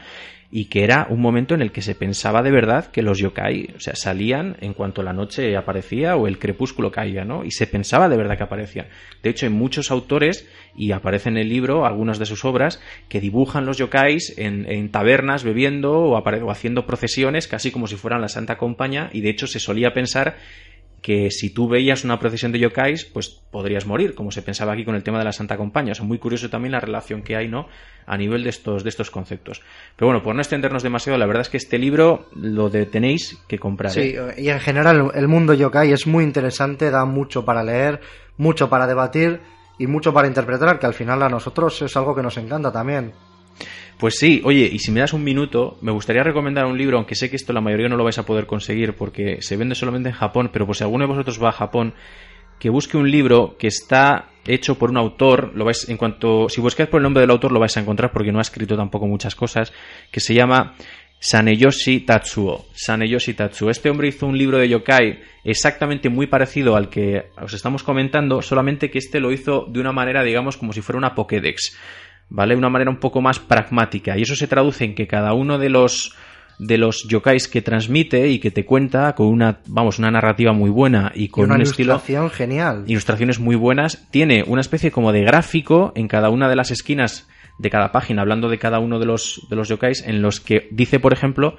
y 0.50 0.70
que 0.70 0.86
era 0.86 1.06
un 1.10 1.20
momento 1.20 1.54
en 1.54 1.62
el 1.62 1.74
que 1.74 1.82
se 1.82 1.96
pensaba 1.96 2.42
de 2.42 2.52
verdad 2.52 2.86
que 2.86 3.02
los 3.02 3.20
yokai, 3.20 3.74
o 3.76 3.80
sea, 3.82 3.94
salían 3.96 4.56
en 4.62 4.74
cuanto 4.74 5.04
la 5.04 5.12
noche 5.12 5.58
aparecía 5.58 6.16
o 6.16 6.28
el 6.28 6.40
crepúsculo 6.40 6.92
caía, 6.92 7.11
Y 7.44 7.52
se 7.52 7.68
pensaba 7.68 8.10
de 8.10 8.18
verdad 8.18 8.38
que 8.38 8.44
aparecían. 8.44 8.88
De 9.22 9.30
hecho, 9.30 9.46
hay 9.46 9.52
muchos 9.52 9.92
autores, 9.92 10.48
y 10.76 10.92
aparece 10.92 11.30
en 11.30 11.38
el 11.38 11.50
libro 11.50 11.86
algunas 11.86 12.20
de 12.20 12.26
sus 12.26 12.46
obras, 12.46 12.82
que 13.10 13.20
dibujan 13.22 13.66
los 13.66 13.78
yokais 13.78 14.38
en, 14.38 14.90
tabernas 14.90 15.44
bebiendo 15.44 15.94
o, 15.94 16.18
o 16.18 16.52
haciendo 16.52 16.86
procesiones, 16.86 17.48
casi 17.48 17.72
como 17.72 17.88
si 17.88 17.96
fueran 17.96 18.22
la 18.22 18.30
Santa 18.30 18.58
Compañía, 18.58 19.10
y 19.14 19.22
de 19.22 19.30
hecho 19.30 19.48
se 19.48 19.60
solía 19.60 19.94
pensar 19.94 20.38
que 21.02 21.32
si 21.32 21.50
tú 21.50 21.68
veías 21.68 22.04
una 22.04 22.20
procesión 22.20 22.52
de 22.52 22.60
yokais, 22.60 23.06
pues 23.06 23.30
podrías 23.30 23.86
morir, 23.86 24.14
como 24.14 24.32
se 24.32 24.42
pensaba 24.42 24.74
aquí 24.74 24.86
con 24.86 24.96
el 24.96 25.04
tema 25.04 25.18
de 25.18 25.26
la 25.26 25.32
Santa 25.32 25.58
Compañía. 25.58 25.94
O 26.00 26.04
muy 26.04 26.20
curioso 26.20 26.50
también 26.50 26.72
la 26.72 26.80
relación 26.80 27.24
que 27.24 27.36
hay, 27.36 27.48
¿no? 27.48 27.68
A 28.06 28.18
nivel 28.18 28.44
de 28.44 28.50
estos, 28.50 28.84
de 28.84 28.90
estos 28.90 29.10
conceptos. 29.10 29.62
Pero 29.96 30.08
bueno, 30.08 30.22
por 30.22 30.36
no 30.36 30.42
extendernos 30.42 30.84
demasiado, 30.84 31.18
la 31.18 31.26
verdad 31.26 31.42
es 31.42 31.50
que 31.50 31.58
este 31.58 31.80
libro 31.80 32.28
lo 32.36 32.70
tenéis 32.70 33.38
que 33.48 33.58
comprar. 33.58 33.92
Sí, 33.92 34.16
y 34.38 34.50
en 34.50 34.60
general 34.60 35.12
el 35.14 35.28
mundo 35.28 35.54
yokai 35.54 35.92
es 35.92 36.06
muy 36.06 36.24
interesante, 36.24 36.92
da 36.92 37.06
mucho 37.06 37.44
para 37.46 37.64
leer, 37.64 38.00
mucho 38.38 38.70
para 38.70 38.86
debatir 38.86 39.42
y 39.80 39.88
mucho 39.88 40.14
para 40.14 40.28
interpretar, 40.28 40.78
que 40.78 40.86
al 40.86 40.94
final 40.94 41.24
a 41.24 41.30
nosotros 41.30 41.82
es 41.82 41.98
algo 41.98 42.14
que 42.14 42.22
nos 42.22 42.38
encanta 42.38 42.72
también. 42.72 43.14
Pues 43.98 44.16
sí, 44.18 44.42
oye, 44.44 44.70
y 44.72 44.80
si 44.80 44.92
me 44.92 45.00
das 45.00 45.14
un 45.14 45.24
minuto, 45.24 45.78
me 45.82 45.92
gustaría 45.92 46.24
recomendar 46.24 46.66
un 46.66 46.78
libro, 46.78 46.98
aunque 46.98 47.16
sé 47.16 47.30
que 47.30 47.36
esto 47.36 47.54
la 47.54 47.62
mayoría 47.62 47.88
no 47.88 47.98
lo 47.98 48.04
vais 48.04 48.18
a 48.18 48.26
poder 48.26 48.48
conseguir 48.48 48.96
porque 48.96 49.42
se 49.42 49.58
vende 49.58 49.76
solamente 49.76 50.10
en 50.10 50.16
Japón, 50.16 50.50
pero 50.52 50.66
por 50.66 50.76
si 50.76 50.84
alguno 50.84 51.04
de 51.04 51.10
vosotros 51.10 51.42
va 51.42 51.50
a 51.50 51.54
Japón, 51.54 51.94
que 52.60 52.70
busque 52.70 52.98
un 52.98 53.10
libro 53.10 53.58
que 53.58 53.68
está 53.68 54.30
hecho 54.46 54.78
por 54.78 54.92
un 54.92 54.98
autor, 54.98 55.52
lo 55.56 55.66
vais 55.66 55.88
en 55.90 55.98
cuanto 55.98 56.50
si 56.50 56.62
buscáis 56.62 56.90
por 56.90 57.00
el 57.00 57.04
nombre 57.04 57.22
del 57.22 57.32
autor 57.32 57.52
lo 57.52 57.60
vais 57.60 57.76
a 57.78 57.80
encontrar 57.80 58.12
porque 58.12 58.32
no 58.32 58.40
ha 58.40 58.44
escrito 58.44 58.76
tampoco 58.76 59.08
muchas 59.08 59.36
cosas, 59.36 59.74
que 60.12 60.20
se 60.20 60.34
llama 60.34 60.76
Saneyoshi 61.20 62.00
Tatsuo. 62.00 62.66
Saneyoshi 62.74 63.36
Tatsuo. 63.36 63.70
Este 63.70 63.90
hombre 63.90 64.08
hizo 64.08 64.26
un 64.26 64.38
libro 64.38 64.58
de 64.58 64.70
yokai 64.70 65.20
exactamente 65.44 66.10
muy 66.10 66.28
parecido 66.28 66.76
al 66.76 66.90
que 66.90 67.32
os 67.40 67.54
estamos 67.54 67.84
comentando, 67.84 68.42
solamente 68.42 68.90
que 68.90 68.98
este 68.98 69.20
lo 69.20 69.32
hizo 69.32 69.66
de 69.68 69.80
una 69.80 69.92
manera, 69.92 70.24
digamos, 70.24 70.58
como 70.58 70.74
si 70.74 70.82
fuera 70.82 70.98
una 70.98 71.14
Pokédex. 71.14 71.78
¿Vale? 72.32 72.56
De 72.56 72.58
una 72.58 72.70
manera 72.70 72.90
un 72.90 72.98
poco 72.98 73.22
más 73.22 73.40
pragmática. 73.40 74.18
Y 74.18 74.24
eso 74.24 74.36
se 74.36 74.48
traduce 74.48 74.86
en 74.86 74.96
que 74.96 75.06
cada 75.06 75.34
uno 75.34 75.60
de 75.60 75.70
los 75.70 76.16
de 76.58 76.78
los 76.78 77.08
yokais 77.08 77.48
que 77.48 77.64
transmite 77.64 78.28
y 78.30 78.38
que 78.38 78.52
te 78.52 78.66
cuenta 78.66 79.16
con 79.16 79.28
una 79.28 79.62
vamos 79.66 79.98
una 79.98 80.12
narrativa 80.12 80.54
muy 80.54 80.70
buena 80.70 81.12
y 81.16 81.30
con 81.30 81.46
una 81.46 81.56
un 81.56 81.62
ilustración 81.62 82.30
genial 82.30 82.84
ilustraciones 82.86 83.40
muy 83.40 83.56
buenas 83.56 84.08
tiene 84.12 84.44
una 84.46 84.62
especie 84.62 84.92
como 84.92 85.12
de 85.12 85.24
gráfico 85.24 85.92
en 85.96 86.08
cada 86.08 86.30
una 86.30 86.50
de 86.50 86.56
las 86.56 86.70
esquinas 86.70 87.28
de 87.58 87.72
cada 87.72 87.92
página 87.92 88.22
hablando 88.22 88.48
de 88.48 88.60
cada 88.60 88.78
uno 88.78 89.00
de 89.00 89.08
los 89.08 89.42
de 89.50 89.56
los 89.56 89.70
yokais 89.70 90.06
en 90.06 90.22
los 90.22 90.40
que 90.40 90.68
dice 90.70 91.00
por 91.00 91.14
ejemplo 91.14 91.56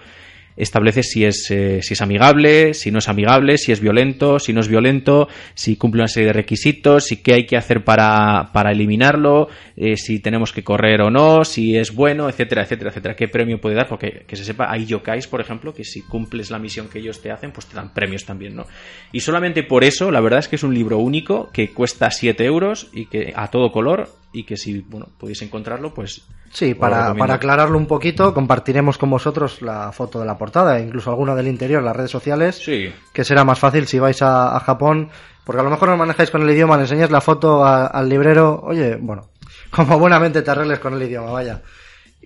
establece 0.56 1.02
si 1.02 1.24
es, 1.24 1.50
eh, 1.50 1.80
si 1.82 1.94
es 1.94 2.02
amigable, 2.02 2.74
si 2.74 2.90
no 2.90 2.98
es 2.98 3.08
amigable, 3.08 3.58
si 3.58 3.72
es 3.72 3.80
violento, 3.80 4.38
si 4.38 4.52
no 4.52 4.60
es 4.60 4.68
violento, 4.68 5.28
si 5.54 5.76
cumple 5.76 6.02
una 6.02 6.08
serie 6.08 6.28
de 6.28 6.32
requisitos, 6.32 7.04
si 7.04 7.22
qué 7.22 7.34
hay 7.34 7.46
que 7.46 7.56
hacer 7.56 7.84
para, 7.84 8.50
para 8.52 8.72
eliminarlo, 8.72 9.48
eh, 9.76 9.96
si 9.96 10.20
tenemos 10.20 10.52
que 10.52 10.64
correr 10.64 11.02
o 11.02 11.10
no, 11.10 11.44
si 11.44 11.76
es 11.76 11.94
bueno, 11.94 12.28
etcétera, 12.28 12.62
etcétera, 12.62 12.90
etcétera. 12.90 13.16
¿Qué 13.16 13.28
premio 13.28 13.60
puede 13.60 13.76
dar? 13.76 13.88
Porque 13.88 14.24
que 14.26 14.36
se 14.36 14.44
sepa, 14.44 14.70
hay 14.70 14.86
yokais, 14.86 15.26
por 15.26 15.40
ejemplo, 15.40 15.74
que 15.74 15.84
si 15.84 16.02
cumples 16.02 16.50
la 16.50 16.58
misión 16.58 16.88
que 16.88 16.98
ellos 16.98 17.20
te 17.20 17.30
hacen, 17.30 17.52
pues 17.52 17.66
te 17.66 17.76
dan 17.76 17.92
premios 17.92 18.24
también, 18.24 18.54
¿no? 18.56 18.66
Y 19.12 19.20
solamente 19.20 19.62
por 19.62 19.84
eso, 19.84 20.10
la 20.10 20.20
verdad 20.20 20.40
es 20.40 20.48
que 20.48 20.56
es 20.56 20.62
un 20.62 20.74
libro 20.74 20.98
único 20.98 21.50
que 21.52 21.70
cuesta 21.70 22.10
7 22.10 22.44
euros 22.44 22.88
y 22.92 23.06
que 23.06 23.32
a 23.34 23.48
todo 23.48 23.72
color 23.72 24.21
y 24.32 24.44
que 24.44 24.56
si 24.56 24.80
bueno 24.80 25.08
podéis 25.18 25.42
encontrarlo 25.42 25.92
pues 25.92 26.22
sí 26.50 26.74
para, 26.74 27.14
para, 27.14 27.34
aclararlo 27.34 27.76
un 27.76 27.86
poquito 27.86 28.32
compartiremos 28.32 28.98
con 28.98 29.10
vosotros 29.10 29.62
la 29.62 29.92
foto 29.92 30.20
de 30.20 30.26
la 30.26 30.38
portada 30.38 30.80
incluso 30.80 31.10
alguna 31.10 31.34
del 31.34 31.48
interior 31.48 31.80
en 31.80 31.86
las 31.86 31.96
redes 31.96 32.10
sociales 32.10 32.56
sí. 32.56 32.92
que 33.12 33.24
será 33.24 33.44
más 33.44 33.58
fácil 33.58 33.86
si 33.86 33.98
vais 33.98 34.20
a, 34.22 34.58
Japón 34.60 35.10
porque 35.44 35.60
a 35.60 35.64
lo 35.64 35.70
mejor 35.70 35.90
no 35.90 35.96
manejáis 35.96 36.30
con 36.30 36.42
el 36.42 36.50
idioma 36.50 36.76
le 36.76 36.82
enseñas 36.82 37.10
la 37.10 37.20
foto 37.20 37.64
al 37.64 38.08
librero 38.08 38.60
oye 38.64 38.96
bueno 38.96 39.28
como 39.70 39.98
buenamente 39.98 40.42
te 40.42 40.50
arregles 40.50 40.78
con 40.78 40.94
el 40.94 41.02
idioma 41.02 41.30
vaya. 41.30 41.62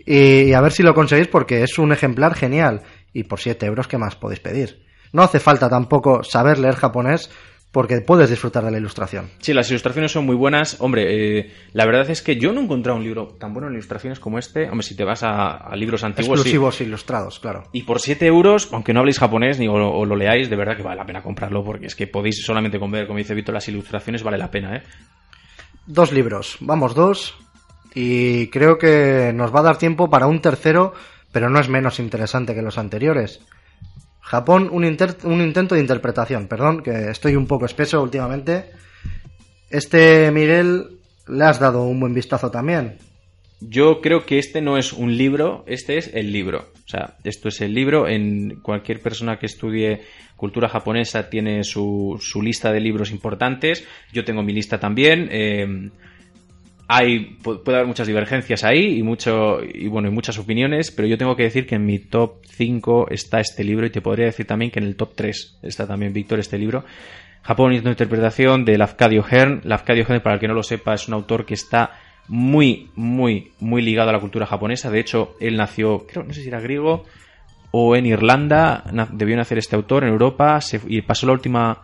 Y, 0.08 0.52
a 0.52 0.60
ver 0.60 0.72
si 0.72 0.82
lo 0.82 0.94
conseguís 0.94 1.26
porque 1.26 1.62
es 1.62 1.78
un 1.78 1.90
ejemplar 1.90 2.34
genial 2.34 2.82
y 3.12 3.24
por 3.24 3.40
7 3.40 3.66
euros 3.66 3.88
qué 3.88 3.98
más 3.98 4.14
podéis 4.14 4.40
pedir 4.40 4.86
no 5.12 5.22
hace 5.22 5.40
falta 5.40 5.68
tampoco 5.68 6.22
saber 6.22 6.58
leer 6.58 6.76
japonés 6.76 7.30
porque 7.72 8.00
puedes 8.00 8.30
disfrutar 8.30 8.64
de 8.64 8.70
la 8.70 8.78
ilustración. 8.78 9.30
Sí, 9.38 9.52
las 9.52 9.68
ilustraciones 9.68 10.10
son 10.10 10.24
muy 10.24 10.34
buenas. 10.34 10.80
Hombre, 10.80 11.38
eh, 11.38 11.52
la 11.72 11.84
verdad 11.84 12.08
es 12.08 12.22
que 12.22 12.36
yo 12.36 12.52
no 12.52 12.60
he 12.60 12.64
encontrado 12.64 12.96
un 12.96 13.04
libro 13.04 13.36
tan 13.38 13.52
bueno 13.52 13.68
en 13.68 13.74
ilustraciones 13.74 14.18
como 14.18 14.38
este. 14.38 14.70
Hombre, 14.70 14.82
si 14.82 14.96
te 14.96 15.04
vas 15.04 15.22
a, 15.22 15.74
libros 15.76 16.02
antiguos. 16.02 16.38
Exclusivos 16.38 16.80
ilustrados, 16.80 17.38
claro. 17.38 17.64
Y 17.72 17.82
por 17.82 18.00
7 18.00 18.24
euros, 18.26 18.70
aunque 18.72 18.94
no 18.94 19.00
habléis 19.00 19.18
japonés 19.18 19.58
ni 19.58 19.68
o, 19.68 20.04
lo 20.06 20.16
leáis, 20.16 20.48
de 20.48 20.56
verdad 20.56 20.76
que 20.76 20.82
vale 20.82 20.96
la 20.96 21.04
pena 21.04 21.22
comprarlo, 21.22 21.62
porque 21.62 21.86
es 21.86 21.94
que 21.94 22.06
podéis 22.06 22.42
solamente 22.42 22.78
con 22.78 22.90
ver, 22.90 23.06
como 23.06 23.18
dice 23.18 23.34
Víctor, 23.34 23.54
las 23.54 23.68
ilustraciones 23.68 24.22
vale 24.22 24.38
la 24.38 24.50
pena, 24.50 24.76
¿eh? 24.76 24.82
Dos 25.86 26.12
libros, 26.12 26.56
vamos, 26.60 26.94
dos. 26.94 27.36
Y 27.94 28.48
creo 28.48 28.78
que 28.78 29.32
nos 29.34 29.54
va 29.54 29.60
a 29.60 29.64
dar 29.64 29.78
tiempo 29.78 30.08
para 30.08 30.26
un 30.26 30.40
tercero, 30.40 30.94
pero 31.30 31.50
no 31.50 31.60
es 31.60 31.68
menos 31.68 31.98
interesante 31.98 32.54
que 32.54 32.62
los 32.62 32.78
anteriores. 32.78 33.40
Japón, 34.26 34.68
un, 34.72 34.84
un 34.84 35.40
intento 35.40 35.76
de 35.76 35.80
interpretación. 35.80 36.48
Perdón, 36.48 36.82
que 36.82 37.10
estoy 37.10 37.36
un 37.36 37.46
poco 37.46 37.64
espeso 37.64 38.02
últimamente. 38.02 38.64
Este, 39.70 40.32
Miguel, 40.32 40.98
le 41.28 41.44
has 41.44 41.60
dado 41.60 41.84
un 41.84 42.00
buen 42.00 42.12
vistazo 42.12 42.50
también. 42.50 42.98
Yo 43.60 44.00
creo 44.00 44.26
que 44.26 44.40
este 44.40 44.60
no 44.60 44.78
es 44.78 44.92
un 44.92 45.16
libro, 45.16 45.62
este 45.68 45.96
es 45.96 46.10
el 46.12 46.32
libro. 46.32 46.72
O 46.74 46.88
sea, 46.88 47.14
esto 47.22 47.48
es 47.48 47.60
el 47.60 47.72
libro. 47.72 48.08
En 48.08 48.60
cualquier 48.62 49.00
persona 49.00 49.38
que 49.38 49.46
estudie 49.46 50.02
cultura 50.34 50.68
japonesa 50.68 51.30
tiene 51.30 51.62
su, 51.62 52.18
su 52.20 52.42
lista 52.42 52.72
de 52.72 52.80
libros 52.80 53.12
importantes. 53.12 53.86
Yo 54.12 54.24
tengo 54.24 54.42
mi 54.42 54.52
lista 54.52 54.80
también. 54.80 55.28
Eh, 55.30 55.90
hay 56.88 57.36
puede 57.42 57.78
haber 57.78 57.86
muchas 57.86 58.06
divergencias 58.06 58.62
ahí 58.62 58.98
y 58.98 59.02
mucho 59.02 59.58
y 59.62 59.88
bueno 59.88 60.08
y 60.08 60.12
muchas 60.12 60.38
opiniones 60.38 60.92
pero 60.92 61.08
yo 61.08 61.18
tengo 61.18 61.34
que 61.34 61.42
decir 61.42 61.66
que 61.66 61.74
en 61.74 61.84
mi 61.84 61.98
top 61.98 62.44
5 62.44 63.08
está 63.10 63.40
este 63.40 63.64
libro 63.64 63.86
y 63.86 63.90
te 63.90 64.00
podría 64.00 64.26
decir 64.26 64.46
también 64.46 64.70
que 64.70 64.78
en 64.78 64.86
el 64.86 64.96
top 64.96 65.14
3 65.14 65.58
está 65.62 65.86
también 65.86 66.12
Víctor 66.12 66.38
este 66.38 66.58
libro. 66.58 66.84
Japón 67.42 67.72
y 67.72 67.76
interpretación 67.76 68.64
de 68.64 68.76
Lafcadio 68.76 69.22
Hearn. 69.22 69.60
Lafcadio 69.64 70.04
Hearn 70.04 70.20
para 70.20 70.34
el 70.34 70.40
que 70.40 70.48
no 70.48 70.54
lo 70.54 70.64
sepa 70.64 70.94
es 70.94 71.06
un 71.06 71.14
autor 71.14 71.44
que 71.44 71.54
está 71.54 71.92
muy 72.28 72.90
muy 72.96 73.52
muy 73.60 73.82
ligado 73.82 74.10
a 74.10 74.12
la 74.12 74.20
cultura 74.20 74.46
japonesa. 74.46 74.90
De 74.90 75.00
hecho 75.00 75.36
él 75.40 75.56
nació 75.56 76.06
creo 76.06 76.24
no 76.24 76.32
sé 76.32 76.42
si 76.42 76.48
era 76.48 76.60
griego 76.60 77.04
o 77.70 77.94
en 77.94 78.06
Irlanda. 78.06 78.84
Debió 79.12 79.36
nacer 79.36 79.58
este 79.58 79.76
autor 79.76 80.04
en 80.04 80.10
Europa 80.10 80.58
y 80.88 81.02
pasó 81.02 81.26
la 81.26 81.32
última 81.32 81.82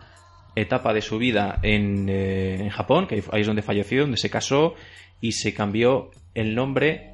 etapa 0.55 0.93
de 0.93 1.01
su 1.01 1.17
vida 1.17 1.59
en, 1.63 2.07
eh, 2.09 2.55
en 2.59 2.69
Japón, 2.69 3.07
que 3.07 3.23
ahí 3.31 3.41
es 3.41 3.47
donde 3.47 3.61
falleció, 3.61 4.01
donde 4.01 4.17
se 4.17 4.29
casó 4.29 4.75
y 5.21 5.31
se 5.33 5.53
cambió 5.53 6.11
el 6.33 6.55
nombre 6.55 7.13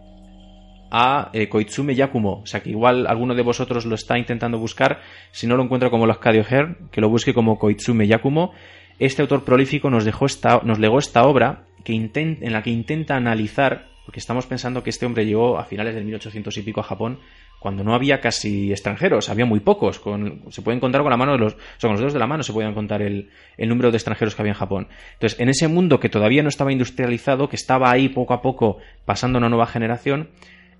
a 0.92 1.30
eh, 1.34 1.50
Koitsume 1.50 1.96
Yakumo. 1.96 2.42
O 2.42 2.46
sea 2.46 2.62
que 2.62 2.70
igual 2.70 3.08
alguno 3.08 3.36
de 3.36 3.44
vosotros 3.44 3.86
lo 3.86 3.96
está 3.96 4.18
intentando 4.18 4.58
buscar. 4.58 5.02
Si 5.32 5.48
no 5.48 5.56
lo 5.56 5.64
encuentra 5.64 5.90
como 5.90 6.08
Lafcadio 6.08 6.46
Her, 6.50 6.78
que 6.92 7.02
lo 7.02 7.10
busque 7.10 7.34
como 7.34 7.58
Koitsume 7.60 8.08
Yakumo. 8.08 8.54
Este 8.98 9.22
autor 9.22 9.46
prolífico 9.46 9.90
nos, 9.90 10.04
dejó 10.04 10.26
esta, 10.26 10.62
nos 10.64 10.80
legó 10.80 11.00
esta 11.00 11.24
obra 11.24 11.66
que 11.84 11.94
en 11.94 12.52
la 12.52 12.62
que 12.62 12.70
intenta 12.70 13.16
analizar, 13.16 13.88
porque 14.06 14.20
estamos 14.20 14.46
pensando 14.46 14.84
que 14.84 14.90
este 14.90 15.06
hombre 15.06 15.26
llegó 15.26 15.58
a 15.58 15.64
finales 15.64 15.96
del 15.96 16.04
1800 16.04 16.58
y 16.58 16.62
pico 16.62 16.82
a 16.82 16.84
Japón, 16.84 17.20
cuando 17.60 17.84
no 17.84 17.94
había 17.94 18.22
casi 18.22 18.72
extranjeros, 18.72 19.30
había 19.30 19.46
muy 19.46 19.60
pocos. 19.60 20.00
Con, 20.00 20.44
se 20.50 20.62
pueden 20.62 20.80
contar 20.80 21.02
con 21.02 21.12
la 21.12 21.18
mano 21.18 21.34
de 21.34 21.40
los, 21.40 21.56
con 21.82 21.92
los 21.92 22.00
dedos 22.00 22.14
de 22.14 22.20
la 22.20 22.28
mano 22.28 22.44
se 22.44 22.54
podían 22.54 22.74
contar 22.74 23.02
el, 23.02 23.30
el, 23.58 23.70
número 23.70 23.92
de 23.92 23.98
extranjeros 23.98 24.36
que 24.36 24.42
había 24.42 24.54
en 24.54 24.58
Japón. 24.58 24.88
Entonces, 25.14 25.40
en 25.40 25.50
ese 25.50 25.68
mundo 25.68 26.00
que 26.00 26.10
todavía 26.10 26.42
no 26.42 26.50
estaba 26.50 26.72
industrializado, 26.72 27.50
que 27.50 27.58
estaba 27.58 27.92
ahí 27.92 28.10
poco 28.10 28.34
a 28.34 28.42
poco 28.42 28.78
pasando 29.06 29.38
una 29.38 29.50
nueva 29.50 29.68
generación, 29.68 30.30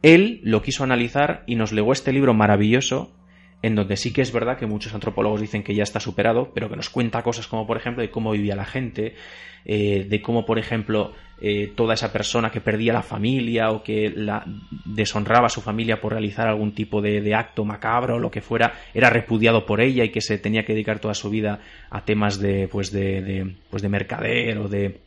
él 0.02 0.40
lo 0.44 0.62
quiso 0.62 0.84
analizar 0.84 1.44
y 1.46 1.56
nos 1.56 1.74
legó 1.74 1.92
este 1.92 2.14
libro 2.14 2.34
maravilloso 2.34 3.12
en 3.62 3.76
donde 3.76 3.98
sí 3.98 4.14
que 4.14 4.22
es 4.22 4.32
verdad 4.32 4.58
que 4.58 4.66
muchos 4.66 4.94
antropólogos 4.94 5.42
dicen 5.42 5.64
que 5.64 5.76
ya 5.76 5.84
está 5.84 6.00
superado, 6.00 6.52
pero 6.54 6.70
que 6.70 6.76
nos 6.76 6.90
cuenta 6.90 7.24
cosas 7.24 7.48
como, 7.48 7.68
por 7.68 7.78
ejemplo, 7.78 8.02
de 8.02 8.10
cómo 8.10 8.32
vivía 8.32 8.56
la 8.56 8.66
gente, 8.66 9.16
eh, 9.66 10.06
de 10.08 10.22
cómo, 10.22 10.46
por 10.46 10.60
ejemplo, 10.60 11.14
eh, 11.42 11.72
toda 11.76 11.94
esa 11.94 12.12
persona 12.14 12.52
que 12.52 12.62
perdía 12.62 12.94
la 12.94 13.02
familia 13.02 13.72
o 13.72 13.84
que 13.84 14.12
la 14.16 14.46
deshonraba 14.86 15.48
a 15.48 15.50
su 15.50 15.62
familia 15.62 16.00
por 16.00 16.14
realizar 16.14 16.48
algún 16.48 16.74
tipo 16.74 17.02
de, 17.02 17.34
acto 17.36 17.66
macabro 17.66 18.16
o 18.16 18.20
lo 18.20 18.32
que 18.32 18.42
fuera, 18.42 18.74
era 18.94 19.10
repudiado 19.10 19.66
por 19.66 19.82
ella 19.82 20.04
y 20.04 20.10
que 20.10 20.22
se 20.22 20.38
tenía 20.38 20.64
que 20.64 20.74
dedicar 20.74 21.00
toda 21.00 21.14
su 21.14 21.30
vida 21.30 21.60
a 21.90 22.06
temas 22.06 22.40
de, 22.40 22.68
pues 22.70 22.92
de, 22.92 23.22
de 23.22 23.56
pues 23.70 23.82
de 23.82 23.90
mercader 23.90 24.58
o 24.58 24.68
de 24.68 25.00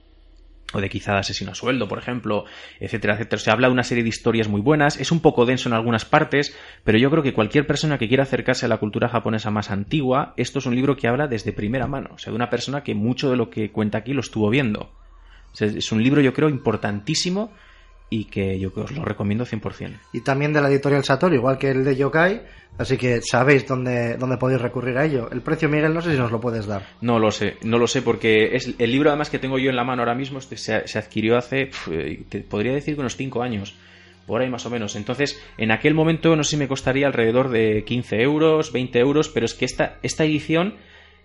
o 0.73 0.81
de 0.81 0.89
quizá 0.89 1.13
de 1.13 1.19
asesino 1.19 1.53
a 1.53 1.55
sueldo, 1.55 1.89
por 1.89 1.99
ejemplo, 1.99 2.45
etcétera, 2.81 3.15
etcétera. 3.15 3.41
Se 3.41 3.51
habla 3.51 3.69
de 3.69 3.73
una 3.73 3.83
serie 3.83 4.03
de 4.03 4.09
historias 4.09 4.49
muy 4.49 4.61
buenas, 4.61 4.99
es 4.99 5.13
un 5.13 5.21
poco 5.21 5.47
denso 5.47 5.69
en 5.69 5.75
algunas 5.75 6.05
partes, 6.05 6.57
pero 6.85 6.99
yo 6.99 7.11
creo 7.11 7.23
que 7.23 7.33
cualquier 7.33 7.67
persona 7.67 7.99
que 7.99 8.09
quiera 8.09 8.25
acercarse 8.25 8.67
a 8.67 8.69
la 8.69 8.79
cultura 8.79 9.09
japonesa 9.09 9.51
más 9.51 9.71
antigua, 9.71 10.35
esto 10.37 10.59
es 10.59 10.67
un 10.67 10.75
libro 10.75 10.97
que 10.97 11.09
habla 11.09 11.29
desde 11.29 11.53
primera 11.53 11.87
mano, 11.87 12.11
o 12.15 12.19
sea, 12.19 12.31
de 12.31 12.37
una 12.37 12.51
persona 12.51 12.83
que 12.83 12.95
mucho 12.95 13.31
de 13.31 13.37
lo 13.37 13.51
que 13.51 13.71
cuenta 13.71 13.99
aquí 13.99 14.13
lo 14.13 14.21
estuvo 14.21 14.51
viendo. 14.51 14.91
O 15.61 15.65
es 15.65 15.93
un 15.93 16.03
libro, 16.03 16.21
yo 16.21 16.33
creo, 16.33 16.49
importantísimo 16.49 17.53
y 18.13 18.27
que 18.27 18.59
yo 18.59 18.71
os 18.77 18.93
lo 18.93 19.07
recomiendo 19.07 19.47
100%. 19.47 19.99
Y 20.13 20.21
también 20.21 20.53
de 20.53 20.61
la 20.61 20.69
editorial 20.69 21.03
Satori, 21.03 21.37
igual 21.37 21.57
que 21.57 21.71
el 21.71 21.83
de 21.83 21.97
Yokai, 21.97 22.43
así 22.77 22.99
que 22.99 23.23
sabéis 23.23 23.67
dónde, 23.67 24.19
dónde 24.19 24.37
podéis 24.37 24.61
recurrir 24.61 24.99
a 24.99 25.07
ello. 25.07 25.31
El 25.33 25.41
precio, 25.41 25.71
Miguel, 25.71 25.95
no 25.95 26.03
sé 26.03 26.13
si 26.13 26.19
nos 26.19 26.31
lo 26.31 26.39
puedes 26.39 26.67
dar. 26.67 26.83
No 27.01 27.19
lo 27.19 27.31
sé, 27.31 27.57
no 27.63 27.79
lo 27.79 27.87
sé, 27.87 28.03
porque 28.03 28.55
es 28.55 28.75
el 28.79 28.93
libro 28.93 29.09
además 29.09 29.31
que 29.31 29.39
tengo 29.39 29.59
yo 29.59 29.71
en 29.71 29.77
la 29.77 29.85
mano 29.85 30.03
ahora 30.03 30.15
mismo 30.15 30.41
este 30.41 30.59
se, 30.59 30.87
se 30.87 30.99
adquirió 30.99 31.39
hace, 31.39 31.71
te 32.29 32.41
podría 32.41 32.75
decir 32.75 32.97
que 32.97 33.01
unos 33.01 33.17
5 33.17 33.43
años 33.43 33.75
por 34.27 34.43
ahí 34.43 34.51
más 34.51 34.67
o 34.67 34.71
menos. 34.71 34.95
Entonces, 34.95 35.43
en 35.57 35.73
aquel 35.73 35.95
momento 35.95 36.37
no 36.37 36.45
sé 36.45 36.51
si 36.51 36.57
me 36.59 36.69
costaría 36.69 37.07
alrededor 37.07 37.49
de 37.49 37.83
15 37.85 38.21
euros, 38.21 38.73
20 38.73 38.99
euros, 38.99 39.31
pero 39.31 39.47
es 39.47 39.55
que 39.55 39.65
esta, 39.65 39.99
esta 40.03 40.25
edición 40.25 40.75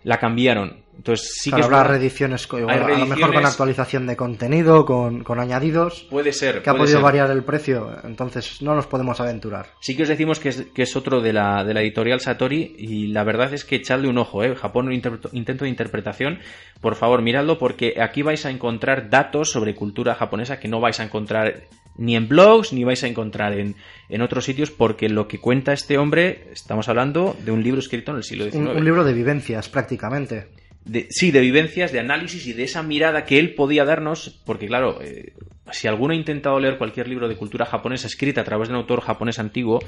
la 0.03 0.17
cambiaron. 0.17 0.87
Entonces 0.97 1.31
sí 1.39 1.51
claro, 1.51 1.69
que 1.69 1.75
habrá 1.75 1.89
reediciones, 1.89 2.47
igual, 2.51 2.83
a 2.83 2.97
lo 2.97 3.05
mejor 3.05 3.31
con 3.31 3.45
actualización 3.45 4.07
de 4.07 4.15
contenido, 4.15 4.83
con, 4.83 5.23
con 5.23 5.39
añadidos. 5.39 6.07
Puede 6.09 6.33
ser. 6.33 6.63
Que 6.63 6.71
ha 6.71 6.73
podido 6.73 6.97
ser. 6.97 7.03
variar 7.03 7.29
el 7.29 7.43
precio, 7.43 7.95
entonces 8.03 8.63
no 8.63 8.73
nos 8.73 8.87
podemos 8.87 9.19
aventurar. 9.19 9.67
Sí 9.79 9.95
que 9.95 10.03
os 10.03 10.09
decimos 10.09 10.39
que 10.39 10.49
es, 10.49 10.65
que 10.73 10.81
es 10.81 10.95
otro 10.95 11.21
de 11.21 11.33
la, 11.33 11.63
de 11.63 11.75
la 11.75 11.81
editorial 11.81 12.19
Satori 12.19 12.75
y 12.79 13.07
la 13.07 13.23
verdad 13.23 13.53
es 13.53 13.63
que 13.63 13.75
echadle 13.75 14.09
un 14.09 14.17
ojo, 14.17 14.43
¿eh? 14.43 14.55
Japón, 14.55 14.87
un 14.87 14.93
intento 14.93 15.65
de 15.65 15.69
interpretación. 15.69 16.39
Por 16.81 16.95
favor, 16.95 17.21
miradlo 17.21 17.59
porque 17.59 18.01
aquí 18.01 18.23
vais 18.23 18.43
a 18.47 18.49
encontrar 18.49 19.11
datos 19.11 19.51
sobre 19.51 19.75
cultura 19.75 20.15
japonesa 20.15 20.59
que 20.59 20.67
no 20.67 20.79
vais 20.79 20.99
a 20.99 21.03
encontrar 21.03 21.67
ni 21.97 22.15
en 22.15 22.27
blogs 22.27 22.73
ni 22.73 22.83
vais 22.83 23.03
a 23.03 23.07
encontrar 23.07 23.53
en, 23.53 23.75
en 24.09 24.21
otros 24.21 24.45
sitios 24.45 24.71
porque 24.71 25.09
lo 25.09 25.27
que 25.27 25.39
cuenta 25.39 25.73
este 25.73 25.97
hombre, 25.97 26.47
estamos 26.51 26.89
hablando 26.89 27.35
de 27.43 27.51
un 27.51 27.63
libro 27.63 27.79
escrito 27.79 28.11
en 28.11 28.17
el 28.17 28.23
siglo 28.23 28.45
XIX. 28.45 28.55
Un, 28.55 28.67
un 28.67 28.85
libro 28.85 29.03
de 29.03 29.13
vivencias, 29.13 29.69
prácticamente. 29.69 30.47
De, 30.87 31.07
sí, 31.09 31.31
de 31.31 31.41
vivencias, 31.41 31.91
de 31.91 31.99
análisis 31.99 32.47
y 32.47 32.53
de 32.53 32.63
esa 32.63 32.81
mirada 32.81 33.25
que 33.25 33.39
él 33.39 33.55
podía 33.55 33.85
darnos, 33.85 34.41
porque 34.45 34.67
claro, 34.67 35.01
eh, 35.01 35.33
si 35.71 35.87
alguno 35.87 36.13
ha 36.13 36.15
intentado 36.15 36.59
leer 36.59 36.77
cualquier 36.77 37.07
libro 37.07 37.27
de 37.27 37.35
cultura 37.35 37.65
japonesa 37.65 38.07
escrita 38.07 38.41
a 38.41 38.43
través 38.43 38.67
de 38.67 38.73
un 38.73 38.79
autor 38.79 39.01
japonés 39.01 39.39
antiguo, 39.39 39.79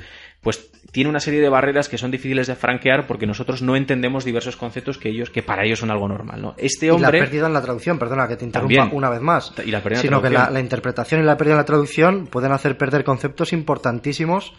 pues 0.41 0.71
tiene 0.91 1.09
una 1.09 1.19
serie 1.19 1.41
de 1.41 1.49
barreras 1.49 1.89
que 1.89 1.97
son 1.97 2.11
difíciles 2.11 2.47
de 2.47 2.55
franquear 2.55 3.07
porque 3.07 3.25
nosotros 3.25 3.61
no 3.61 3.75
entendemos 3.75 4.25
diversos 4.25 4.57
conceptos 4.57 4.97
que 4.97 5.09
ellos, 5.09 5.29
que 5.29 5.43
para 5.43 5.65
ellos 5.65 5.79
son 5.79 5.91
algo 5.91 6.07
normal, 6.07 6.41
¿no? 6.41 6.55
Este 6.57 6.91
hombre. 6.91 7.17
Y 7.17 7.19
la 7.19 7.25
pérdida 7.25 7.47
en 7.47 7.53
la 7.53 7.61
traducción, 7.61 7.99
perdona 7.99 8.27
que 8.27 8.35
te 8.35 8.45
interrumpa 8.45 8.75
También. 8.75 8.97
una 8.97 9.09
vez 9.09 9.21
más. 9.21 9.53
Y 9.65 9.71
la 9.71 9.81
pérdida 9.81 10.01
sino 10.01 10.21
la 10.21 10.47
que 10.47 10.53
la, 10.53 10.59
interpretación 10.59 11.21
y 11.21 11.23
la 11.23 11.37
pérdida 11.37 11.53
en 11.53 11.59
la 11.59 11.65
traducción 11.65 12.27
pueden 12.27 12.51
hacer 12.51 12.77
perder 12.77 13.03
conceptos 13.03 13.53
importantísimos 13.53 14.53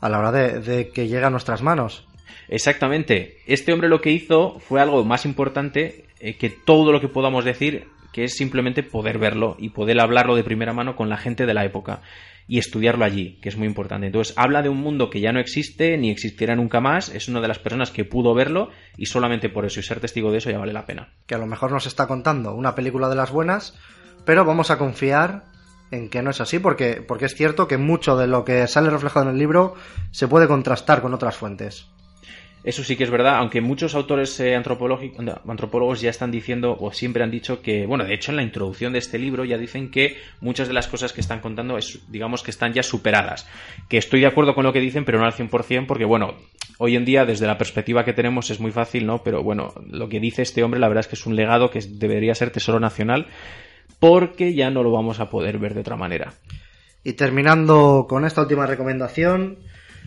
a 0.00 0.08
la 0.08 0.18
hora 0.18 0.32
de, 0.32 0.60
de 0.60 0.88
que 0.90 1.08
llegue 1.08 1.24
a 1.24 1.30
nuestras 1.30 1.62
manos. 1.62 2.06
Exactamente. 2.48 3.38
Este 3.46 3.72
hombre 3.72 3.88
lo 3.88 4.00
que 4.00 4.10
hizo 4.10 4.58
fue 4.60 4.80
algo 4.80 5.04
más 5.04 5.24
importante 5.24 6.04
eh, 6.20 6.36
que 6.36 6.50
todo 6.50 6.92
lo 6.92 7.00
que 7.00 7.08
podamos 7.08 7.44
decir, 7.44 7.88
que 8.12 8.24
es 8.24 8.36
simplemente 8.36 8.82
poder 8.82 9.18
verlo 9.18 9.56
y 9.58 9.70
poder 9.70 10.00
hablarlo 10.00 10.36
de 10.36 10.44
primera 10.44 10.72
mano 10.72 10.96
con 10.96 11.08
la 11.08 11.16
gente 11.16 11.46
de 11.46 11.54
la 11.54 11.64
época 11.64 12.02
y 12.50 12.58
estudiarlo 12.58 13.04
allí, 13.04 13.38
que 13.40 13.48
es 13.48 13.56
muy 13.56 13.68
importante. 13.68 14.06
Entonces, 14.06 14.34
habla 14.36 14.60
de 14.60 14.68
un 14.68 14.78
mundo 14.78 15.08
que 15.08 15.20
ya 15.20 15.30
no 15.30 15.38
existe 15.38 15.96
ni 15.96 16.10
existirá 16.10 16.56
nunca 16.56 16.80
más, 16.80 17.08
es 17.08 17.28
una 17.28 17.40
de 17.40 17.46
las 17.46 17.60
personas 17.60 17.92
que 17.92 18.04
pudo 18.04 18.34
verlo 18.34 18.70
y 18.96 19.06
solamente 19.06 19.48
por 19.48 19.66
eso 19.66 19.78
y 19.78 19.84
ser 19.84 20.00
testigo 20.00 20.32
de 20.32 20.38
eso 20.38 20.50
ya 20.50 20.58
vale 20.58 20.72
la 20.72 20.84
pena. 20.84 21.14
Que 21.26 21.36
a 21.36 21.38
lo 21.38 21.46
mejor 21.46 21.70
nos 21.70 21.86
está 21.86 22.08
contando 22.08 22.52
una 22.54 22.74
película 22.74 23.08
de 23.08 23.14
las 23.14 23.30
buenas, 23.30 23.78
pero 24.24 24.44
vamos 24.44 24.72
a 24.72 24.78
confiar 24.78 25.44
en 25.92 26.08
que 26.08 26.22
no 26.22 26.30
es 26.30 26.40
así, 26.40 26.58
porque, 26.58 27.04
porque 27.06 27.26
es 27.26 27.36
cierto 27.36 27.68
que 27.68 27.78
mucho 27.78 28.16
de 28.16 28.26
lo 28.26 28.44
que 28.44 28.66
sale 28.66 28.90
reflejado 28.90 29.26
en 29.26 29.32
el 29.32 29.38
libro 29.38 29.74
se 30.10 30.26
puede 30.26 30.48
contrastar 30.48 31.02
con 31.02 31.14
otras 31.14 31.36
fuentes. 31.36 31.86
Eso 32.62 32.84
sí 32.84 32.96
que 32.96 33.04
es 33.04 33.10
verdad, 33.10 33.36
aunque 33.36 33.62
muchos 33.62 33.94
autores 33.94 34.38
eh, 34.38 34.54
antropólogos 34.54 36.00
ya 36.02 36.10
están 36.10 36.30
diciendo 36.30 36.76
o 36.78 36.92
siempre 36.92 37.24
han 37.24 37.30
dicho 37.30 37.62
que, 37.62 37.86
bueno, 37.86 38.04
de 38.04 38.12
hecho 38.12 38.32
en 38.32 38.36
la 38.36 38.42
introducción 38.42 38.92
de 38.92 38.98
este 38.98 39.18
libro 39.18 39.46
ya 39.46 39.56
dicen 39.56 39.90
que 39.90 40.18
muchas 40.42 40.68
de 40.68 40.74
las 40.74 40.86
cosas 40.86 41.14
que 41.14 41.22
están 41.22 41.40
contando 41.40 41.78
es, 41.78 42.00
digamos 42.10 42.42
que 42.42 42.50
están 42.50 42.74
ya 42.74 42.82
superadas. 42.82 43.48
Que 43.88 43.96
estoy 43.96 44.20
de 44.20 44.26
acuerdo 44.26 44.54
con 44.54 44.64
lo 44.64 44.74
que 44.74 44.80
dicen, 44.80 45.06
pero 45.06 45.18
no 45.18 45.24
al 45.24 45.32
100%, 45.32 45.86
porque 45.86 46.04
bueno, 46.04 46.34
hoy 46.76 46.96
en 46.96 47.06
día 47.06 47.24
desde 47.24 47.46
la 47.46 47.56
perspectiva 47.56 48.04
que 48.04 48.12
tenemos 48.12 48.50
es 48.50 48.60
muy 48.60 48.72
fácil, 48.72 49.06
¿no? 49.06 49.22
Pero 49.22 49.42
bueno, 49.42 49.72
lo 49.88 50.10
que 50.10 50.20
dice 50.20 50.42
este 50.42 50.62
hombre 50.62 50.80
la 50.80 50.88
verdad 50.88 51.00
es 51.00 51.08
que 51.08 51.16
es 51.16 51.26
un 51.26 51.36
legado 51.36 51.70
que 51.70 51.80
debería 51.80 52.34
ser 52.34 52.50
tesoro 52.50 52.78
nacional 52.78 53.26
porque 53.98 54.54
ya 54.54 54.70
no 54.70 54.82
lo 54.82 54.90
vamos 54.90 55.18
a 55.20 55.30
poder 55.30 55.58
ver 55.58 55.72
de 55.72 55.80
otra 55.80 55.96
manera. 55.96 56.34
Y 57.04 57.14
terminando 57.14 58.06
con 58.08 58.26
esta 58.26 58.42
última 58.42 58.66
recomendación, 58.66 59.58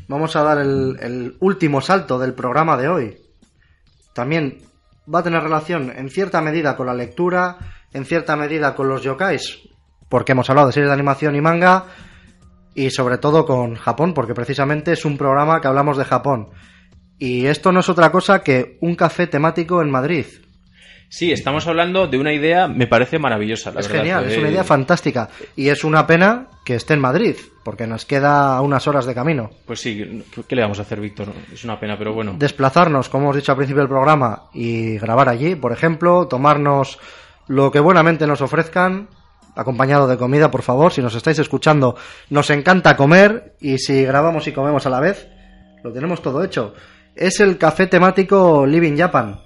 vamos 0.08 0.36
a 0.36 0.43
dar 0.43 0.60
el, 0.60 1.36
último 1.39 1.82
salto 1.82 2.20
del 2.20 2.34
programa 2.34 2.78
de 2.78 2.88
hoy. 2.88 3.18
También 4.14 4.60
va 5.14 5.20
a 5.20 5.24
tener 5.24 5.41
relación 5.41 5.91
en 5.95 6.10
cierta 6.10 6.41
medida 6.41 6.76
con 6.76 6.88
la 6.88 6.93
lectura, 6.93 7.58
en 7.93 8.06
cierta 8.06 8.36
medida 8.36 8.76
con 8.76 8.88
los 8.88 9.04
yokais, 9.04 9.62
porque 10.10 10.34
hemos 10.34 10.49
hablado 10.49 10.68
de 10.68 10.74
series 10.74 10.89
de 10.89 10.93
animación 10.93 11.36
y 11.36 11.41
manga, 11.41 11.86
y 12.76 12.89
sobre 12.89 13.18
todo 13.18 13.45
con 13.45 13.76
Japón, 13.76 14.14
porque 14.14 14.34
precisamente 14.34 14.93
es 14.93 15.06
un 15.06 15.18
programa 15.18 15.62
que 15.62 15.68
hablamos 15.68 15.97
de 15.97 16.06
Japón. 16.06 16.49
Y 17.20 17.45
esto 17.45 17.72
no 17.72 17.82
es 17.82 17.89
otra 17.89 18.12
cosa 18.12 18.43
que 18.43 18.78
un 18.82 18.95
café 18.95 19.28
temático 19.28 19.82
en 19.82 19.91
Madrid. 19.91 20.26
Sí, 21.16 21.32
estamos 21.32 21.68
hablando 21.68 22.07
de 22.07 22.18
una 22.18 22.34
idea, 22.34 22.68
me 22.68 22.88
parece 22.88 23.20
maravillosa. 23.20 23.72
La 23.72 23.82
es 23.82 23.88
verdad. 23.88 24.01
genial, 24.01 24.26
es 24.32 24.36
una 24.39 24.47
Eh, 24.47 24.51
idea 24.51 24.64
fantástica. 24.64 25.30
Y 25.55 25.70
es 25.70 25.84
una 25.84 26.07
pena 26.07 26.47
que 26.66 26.74
esté 26.74 26.95
en 26.95 27.01
Madrid, 27.01 27.36
porque 27.64 27.86
nos 27.86 28.03
queda 28.05 28.59
unas 28.61 28.88
horas 28.88 29.05
de 29.05 29.14
camino. 29.14 29.51
Pues 29.68 29.80
sí, 29.80 30.24
¿qué- 30.34 30.41
¿qué 30.41 30.55
le 30.55 30.64
vamos 30.64 30.80
a 30.80 30.82
hacer, 30.82 30.99
Víctor? 30.99 31.28
Es 31.53 31.64
una 31.66 31.80
pena, 31.80 31.99
pero 31.99 32.14
bueno. 32.16 32.34
desplazarnos, 32.39 33.09
como 33.09 33.26
hemos 33.26 33.36
dicho 33.36 33.51
al 33.51 33.57
principio 33.59 33.82
del 33.84 33.89
programa, 33.89 34.45
y 34.55 34.97
grabar 34.97 35.30
allí, 35.30 35.53
por 35.53 35.72
ejemplo, 35.72 36.28
tomarnos 36.28 36.97
lo 37.47 37.72
que 37.72 37.80
buenamente 37.80 38.26
nos 38.26 38.41
ofrezcan, 38.41 39.07
acompañado 39.55 40.07
de 40.07 40.18
comida, 40.18 40.49
por 40.49 40.64
favor, 40.64 40.91
si 40.93 41.03
nos 41.03 41.14
estáis 41.14 41.38
escuchando, 41.38 41.95
nos 42.32 42.49
encanta 42.49 42.97
comer 42.97 43.53
y 43.61 43.78
si 43.78 44.03
grabamos 44.03 44.47
y 44.47 44.51
comemos 44.51 44.88
a 44.88 44.89
la 44.89 44.99
vez, 44.99 45.28
lo 45.84 45.93
tenemos 45.93 46.24
todo 46.24 46.43
hecho. 46.43 46.74
Es 47.16 47.39
el 47.39 47.59
café 47.59 47.86
temático 47.86 48.66
Living 48.66 48.97
Japan. 48.97 49.41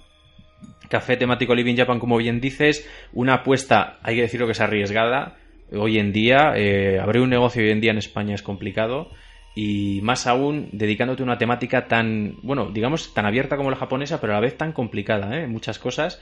Café 0.89 1.17
temático 1.17 1.53
Living 1.55 1.75
Japan, 1.75 1.99
como 1.99 2.17
bien 2.17 2.39
dices, 2.39 2.87
una 3.13 3.35
apuesta, 3.35 3.97
hay 4.03 4.15
que 4.15 4.21
decirlo 4.21 4.45
que 4.45 4.53
es 4.53 4.61
arriesgada. 4.61 5.35
Hoy 5.71 5.99
en 5.99 6.13
día, 6.13 6.53
eh, 6.55 6.99
abrir 6.99 7.21
un 7.21 7.29
negocio 7.29 7.61
hoy 7.63 7.71
en 7.71 7.81
día 7.81 7.91
en 7.91 7.97
España 7.97 8.35
es 8.35 8.41
complicado. 8.41 9.09
Y 9.55 10.01
más 10.03 10.27
aún 10.27 10.69
dedicándote 10.71 11.23
a 11.23 11.25
una 11.25 11.39
temática 11.39 11.87
tan, 11.87 12.35
bueno, 12.43 12.69
digamos, 12.71 13.13
tan 13.13 13.25
abierta 13.25 13.57
como 13.57 13.71
la 13.71 13.75
japonesa, 13.77 14.21
pero 14.21 14.33
a 14.33 14.35
la 14.35 14.41
vez 14.41 14.55
tan 14.55 14.71
complicada, 14.71 15.35
¿eh? 15.41 15.47
Muchas 15.47 15.79
cosas. 15.79 16.21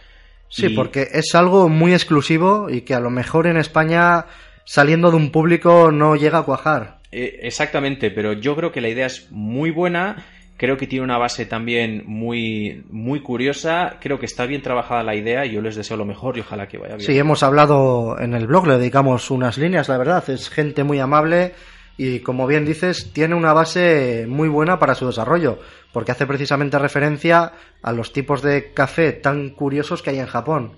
Sí, 0.49 0.67
Y- 0.67 0.69
porque 0.75 1.07
es 1.11 1.35
algo 1.35 1.67
muy 1.67 1.93
exclusivo 1.93 2.69
y 2.69 2.81
que 2.81 2.93
a 2.93 2.99
lo 3.01 3.09
mejor 3.09 3.47
en 3.47 3.57
España, 3.57 4.25
saliendo 4.63 5.11
de 5.11 5.17
un 5.17 5.31
público, 5.31 5.91
no 5.91 6.15
llega 6.15 6.39
a 6.39 6.43
cuajar. 6.43 6.99
Eh, 7.11 7.39
exactamente, 7.43 8.09
pero 8.09 8.33
yo 8.33 8.55
creo 8.55 8.71
que 8.71 8.81
la 8.81 8.89
idea 8.89 9.05
es 9.07 9.27
muy 9.31 9.69
buena. 9.69 10.25
Creo 10.57 10.77
que 10.77 10.87
tiene 10.87 11.03
una 11.03 11.17
base 11.17 11.45
también 11.45 12.03
muy, 12.05 12.85
muy 12.89 13.21
curiosa. 13.21 13.97
Creo 13.99 14.19
que 14.19 14.25
está 14.25 14.45
bien 14.45 14.61
trabajada 14.61 15.03
la 15.03 15.15
idea 15.15 15.45
y 15.45 15.51
yo 15.51 15.61
les 15.61 15.75
deseo 15.75 15.97
lo 15.97 16.05
mejor 16.05 16.37
y 16.37 16.41
ojalá 16.41 16.67
que 16.67 16.77
vaya 16.77 16.95
bien. 16.95 17.05
Sí, 17.05 17.17
hemos 17.17 17.43
hablado 17.43 18.17
en 18.19 18.33
el 18.33 18.47
blog, 18.47 18.67
le 18.67 18.77
dedicamos 18.77 19.29
unas 19.31 19.57
líneas, 19.57 19.89
la 19.89 19.97
verdad, 19.97 20.29
es 20.29 20.49
gente 20.49 20.83
muy 20.85 20.99
amable 20.99 21.53
y 21.97 22.19
como 22.19 22.47
bien 22.47 22.65
dices, 22.65 23.11
tiene 23.13 23.35
una 23.35 23.53
base 23.53 24.25
muy 24.27 24.47
buena 24.47 24.79
para 24.79 24.95
su 24.95 25.07
desarrollo, 25.07 25.59
porque 25.91 26.11
hace 26.11 26.25
precisamente 26.25 26.79
referencia 26.79 27.53
a 27.81 27.91
los 27.91 28.13
tipos 28.13 28.41
de 28.41 28.73
café 28.73 29.11
tan 29.13 29.49
curiosos 29.49 30.01
que 30.01 30.09
hay 30.11 30.19
en 30.19 30.25
Japón, 30.27 30.73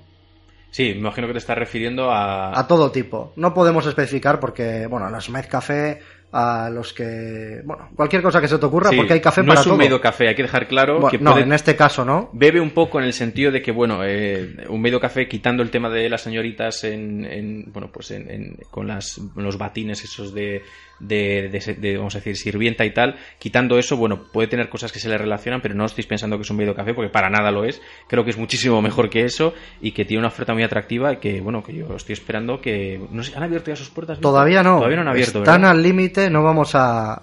Sí, 0.69 0.91
me 0.93 0.99
imagino 0.99 1.27
que 1.27 1.33
te 1.33 1.39
estás 1.39 1.57
refiriendo 1.57 2.11
a... 2.11 2.57
a 2.57 2.67
todo 2.67 2.91
tipo. 2.91 3.33
No 3.35 3.53
podemos 3.53 3.85
especificar 3.87 4.39
porque, 4.39 4.85
bueno, 4.87 5.09
los 5.09 5.29
Med 5.29 5.45
Café 5.49 6.01
a 6.31 6.69
los 6.69 6.91
que, 6.93 7.61
bueno, 7.63 7.89
cualquier 7.95 8.21
cosa 8.21 8.41
que 8.41 8.47
se 8.49 8.57
te 8.59 8.65
ocurra, 8.65 8.89
Sí, 8.89 8.97
porque 8.97 9.13
hay 9.13 9.21
café 9.21 9.41
no 9.41 9.47
para 9.47 9.61
es 9.61 9.65
un 9.65 9.71
todo. 9.71 9.77
medio 9.79 10.01
café, 10.01 10.27
hay 10.27 10.35
que 10.35 10.43
dejar 10.43 10.67
claro 10.67 10.95
Bueno, 10.99 11.09
que 11.09 11.17
no, 11.19 11.31
puede- 11.31 11.45
en 11.45 11.53
este 11.53 11.75
caso 11.77 12.03
no. 12.03 12.29
bebe 12.33 12.59
un 12.59 12.71
poco 12.71 12.99
en 12.99 13.05
el 13.05 13.13
sentido 13.13 13.49
de 13.51 13.61
que, 13.61 13.71
bueno, 13.71 14.01
eh, 14.03 14.65
un 14.69 14.81
medio 14.81 14.99
café, 14.99 15.27
quitando 15.29 15.63
el 15.63 15.69
tema 15.71 15.89
de 15.89 16.09
las 16.09 16.21
señoritas 16.21 16.83
en, 16.83 17.23
en, 17.25 17.71
bueno, 17.71 17.89
pues 17.93 18.11
en, 18.11 18.29
en- 18.29 18.57
con 18.69 18.87
las, 18.87 19.19
los 19.37 19.57
batines 19.57 20.03
esos 20.03 20.33
de, 20.33 20.61
de, 20.99 21.49
de- 21.49 21.73
de, 21.75 21.97
vamos 21.97 22.15
a 22.15 22.19
decir, 22.19 22.35
sirvienta 22.37 22.85
y 22.85 22.93
tal, 22.93 23.15
quitando 23.39 23.77
eso, 23.77 23.97
bueno, 23.97 24.23
puede 24.31 24.47
tener 24.47 24.69
cosas 24.69 24.91
que 24.91 24.99
se 24.99 25.09
le 25.09 25.17
relacionan, 25.17 25.61
pero 25.61 25.75
no 25.75 25.85
estéis 25.85 26.07
pensando 26.07 26.37
que 26.37 26.43
es 26.43 26.49
un 26.49 26.57
medio 26.57 26.73
café, 26.75 26.93
porque 26.93 27.09
para 27.11 27.29
nada 27.29 27.51
lo 27.51 27.63
es. 27.65 27.81
Creo 28.07 28.23
que 28.23 28.31
es 28.31 28.37
muchísimo 28.37 28.81
mejor 28.81 29.09
que 29.09 29.23
eso 29.25 29.53
y 29.81 29.91
que 29.91 30.05
tiene 30.05 30.19
una 30.19 30.29
oferta 30.29 30.53
muy 30.53 30.63
atractiva 30.63 31.13
y 31.13 31.17
que, 31.17 31.39
bueno, 31.41 31.63
que 31.63 31.73
yo 31.73 31.95
estoy 31.95 32.13
esperando 32.13 32.59
que, 32.61 32.99
no 33.11 33.23
sé, 33.23 33.35
¿han 33.35 33.43
abierto 33.43 33.69
ya 33.71 33.75
sus 33.75 33.89
puertas? 33.89 34.19
Todavía 34.19 34.63
no. 34.63 34.77
Todavía 34.77 34.97
no 34.97 35.01
han 35.03 35.07
abierto, 35.09 35.39
Están 35.39 35.61
¿verdad? 35.61 35.71
al 35.77 35.83
límite, 35.83 36.29
no 36.29 36.43
vamos 36.43 36.73
a, 36.75 37.13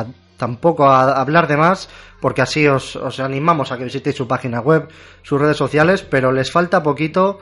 a- 0.00 0.06
tampoco 0.36 0.86
a 0.90 1.20
hablar 1.20 1.46
de 1.46 1.56
más, 1.56 1.88
porque 2.20 2.42
así 2.42 2.66
os, 2.66 2.96
os 2.96 3.20
animamos 3.20 3.70
a 3.70 3.78
que 3.78 3.84
visitéis 3.84 4.16
su 4.16 4.26
página 4.26 4.60
web, 4.60 4.88
sus 5.22 5.40
redes 5.40 5.56
sociales, 5.56 6.02
pero 6.02 6.32
les 6.32 6.50
falta 6.50 6.82
poquito 6.82 7.38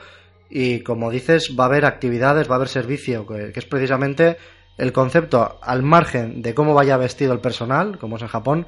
y 0.51 0.80
como 0.80 1.11
dices, 1.11 1.57
va 1.59 1.64
a 1.64 1.66
haber 1.68 1.84
actividades, 1.86 2.49
va 2.51 2.55
a 2.55 2.57
haber 2.57 2.68
servicio, 2.68 3.26
que, 3.26 3.53
que 3.53 3.59
es 3.61 3.64
precisamente 3.66 4.36
el 4.80 4.92
concepto 4.92 5.58
al 5.62 5.82
margen 5.82 6.40
de 6.40 6.54
cómo 6.54 6.74
vaya 6.74 6.96
vestido 6.96 7.32
el 7.32 7.40
personal, 7.40 7.98
como 7.98 8.16
es 8.16 8.22
en 8.22 8.28
Japón, 8.28 8.66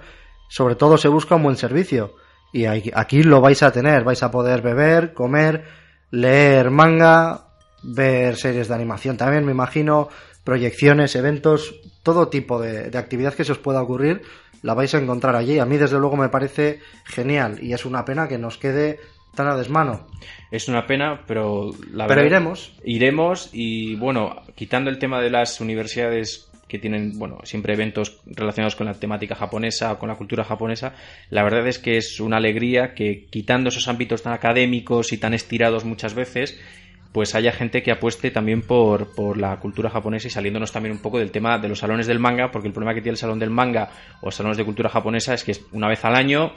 sobre 0.48 0.74
todo 0.74 0.98
se 0.98 1.08
busca 1.08 1.36
un 1.36 1.42
buen 1.42 1.56
servicio. 1.56 2.14
Y 2.52 2.66
aquí 2.66 3.22
lo 3.22 3.40
vais 3.40 3.62
a 3.62 3.72
tener, 3.72 4.04
vais 4.04 4.22
a 4.22 4.30
poder 4.30 4.60
beber, 4.60 5.14
comer, 5.14 5.64
leer 6.10 6.70
manga, 6.70 7.46
ver 7.82 8.36
series 8.36 8.68
de 8.68 8.74
animación 8.74 9.16
también, 9.16 9.46
me 9.46 9.52
imagino, 9.52 10.10
proyecciones, 10.44 11.16
eventos, 11.16 11.74
todo 12.02 12.28
tipo 12.28 12.60
de 12.60 12.96
actividad 12.98 13.32
que 13.32 13.44
se 13.44 13.52
os 13.52 13.58
pueda 13.58 13.80
ocurrir, 13.80 14.20
la 14.60 14.74
vais 14.74 14.94
a 14.94 14.98
encontrar 14.98 15.34
allí. 15.34 15.58
A 15.58 15.64
mí, 15.64 15.78
desde 15.78 15.98
luego, 15.98 16.16
me 16.16 16.28
parece 16.28 16.80
genial 17.04 17.58
y 17.62 17.72
es 17.72 17.86
una 17.86 18.04
pena 18.04 18.28
que 18.28 18.36
nos 18.36 18.58
quede 18.58 19.00
tan 19.34 19.48
a 19.48 19.56
desmano. 19.56 20.06
Es 20.50 20.68
una 20.68 20.86
pena, 20.86 21.22
pero 21.26 21.70
la 21.92 22.06
Pero 22.06 22.20
verdad- 22.22 22.36
iremos. 22.38 22.72
Iremos 22.84 23.50
y 23.52 23.94
bueno, 23.96 24.42
quitando 24.54 24.90
el 24.90 24.98
tema 24.98 25.20
de 25.20 25.30
las 25.30 25.60
universidades 25.60 26.48
que 26.68 26.78
tienen, 26.78 27.18
bueno, 27.18 27.38
siempre 27.44 27.74
eventos 27.74 28.20
relacionados 28.24 28.76
con 28.76 28.86
la 28.86 28.94
temática 28.94 29.34
japonesa 29.34 29.92
o 29.92 29.98
con 29.98 30.08
la 30.08 30.14
cultura 30.16 30.42
japonesa, 30.44 30.94
la 31.28 31.42
verdad 31.42 31.66
es 31.66 31.78
que 31.78 31.98
es 31.98 32.18
una 32.20 32.38
alegría 32.38 32.94
que 32.94 33.26
quitando 33.30 33.68
esos 33.68 33.88
ámbitos 33.88 34.22
tan 34.22 34.32
académicos 34.32 35.12
y 35.12 35.18
tan 35.18 35.34
estirados 35.34 35.84
muchas 35.84 36.14
veces, 36.14 36.58
pues 37.12 37.34
haya 37.34 37.52
gente 37.52 37.82
que 37.82 37.90
apueste 37.92 38.30
también 38.30 38.62
por, 38.62 39.14
por 39.14 39.36
la 39.36 39.58
cultura 39.60 39.90
japonesa 39.90 40.28
y 40.28 40.30
saliéndonos 40.30 40.72
también 40.72 40.94
un 40.94 41.02
poco 41.02 41.18
del 41.18 41.30
tema 41.30 41.58
de 41.58 41.68
los 41.68 41.78
salones 41.80 42.06
del 42.06 42.18
manga, 42.18 42.50
porque 42.50 42.68
el 42.68 42.72
problema 42.72 42.94
que 42.94 43.02
tiene 43.02 43.14
el 43.14 43.18
salón 43.18 43.38
del 43.38 43.50
manga 43.50 43.90
o 44.22 44.30
salones 44.30 44.56
de 44.56 44.64
cultura 44.64 44.88
japonesa 44.88 45.34
es 45.34 45.44
que 45.44 45.50
es 45.52 45.62
una 45.72 45.88
vez 45.88 46.02
al 46.06 46.14
año, 46.14 46.52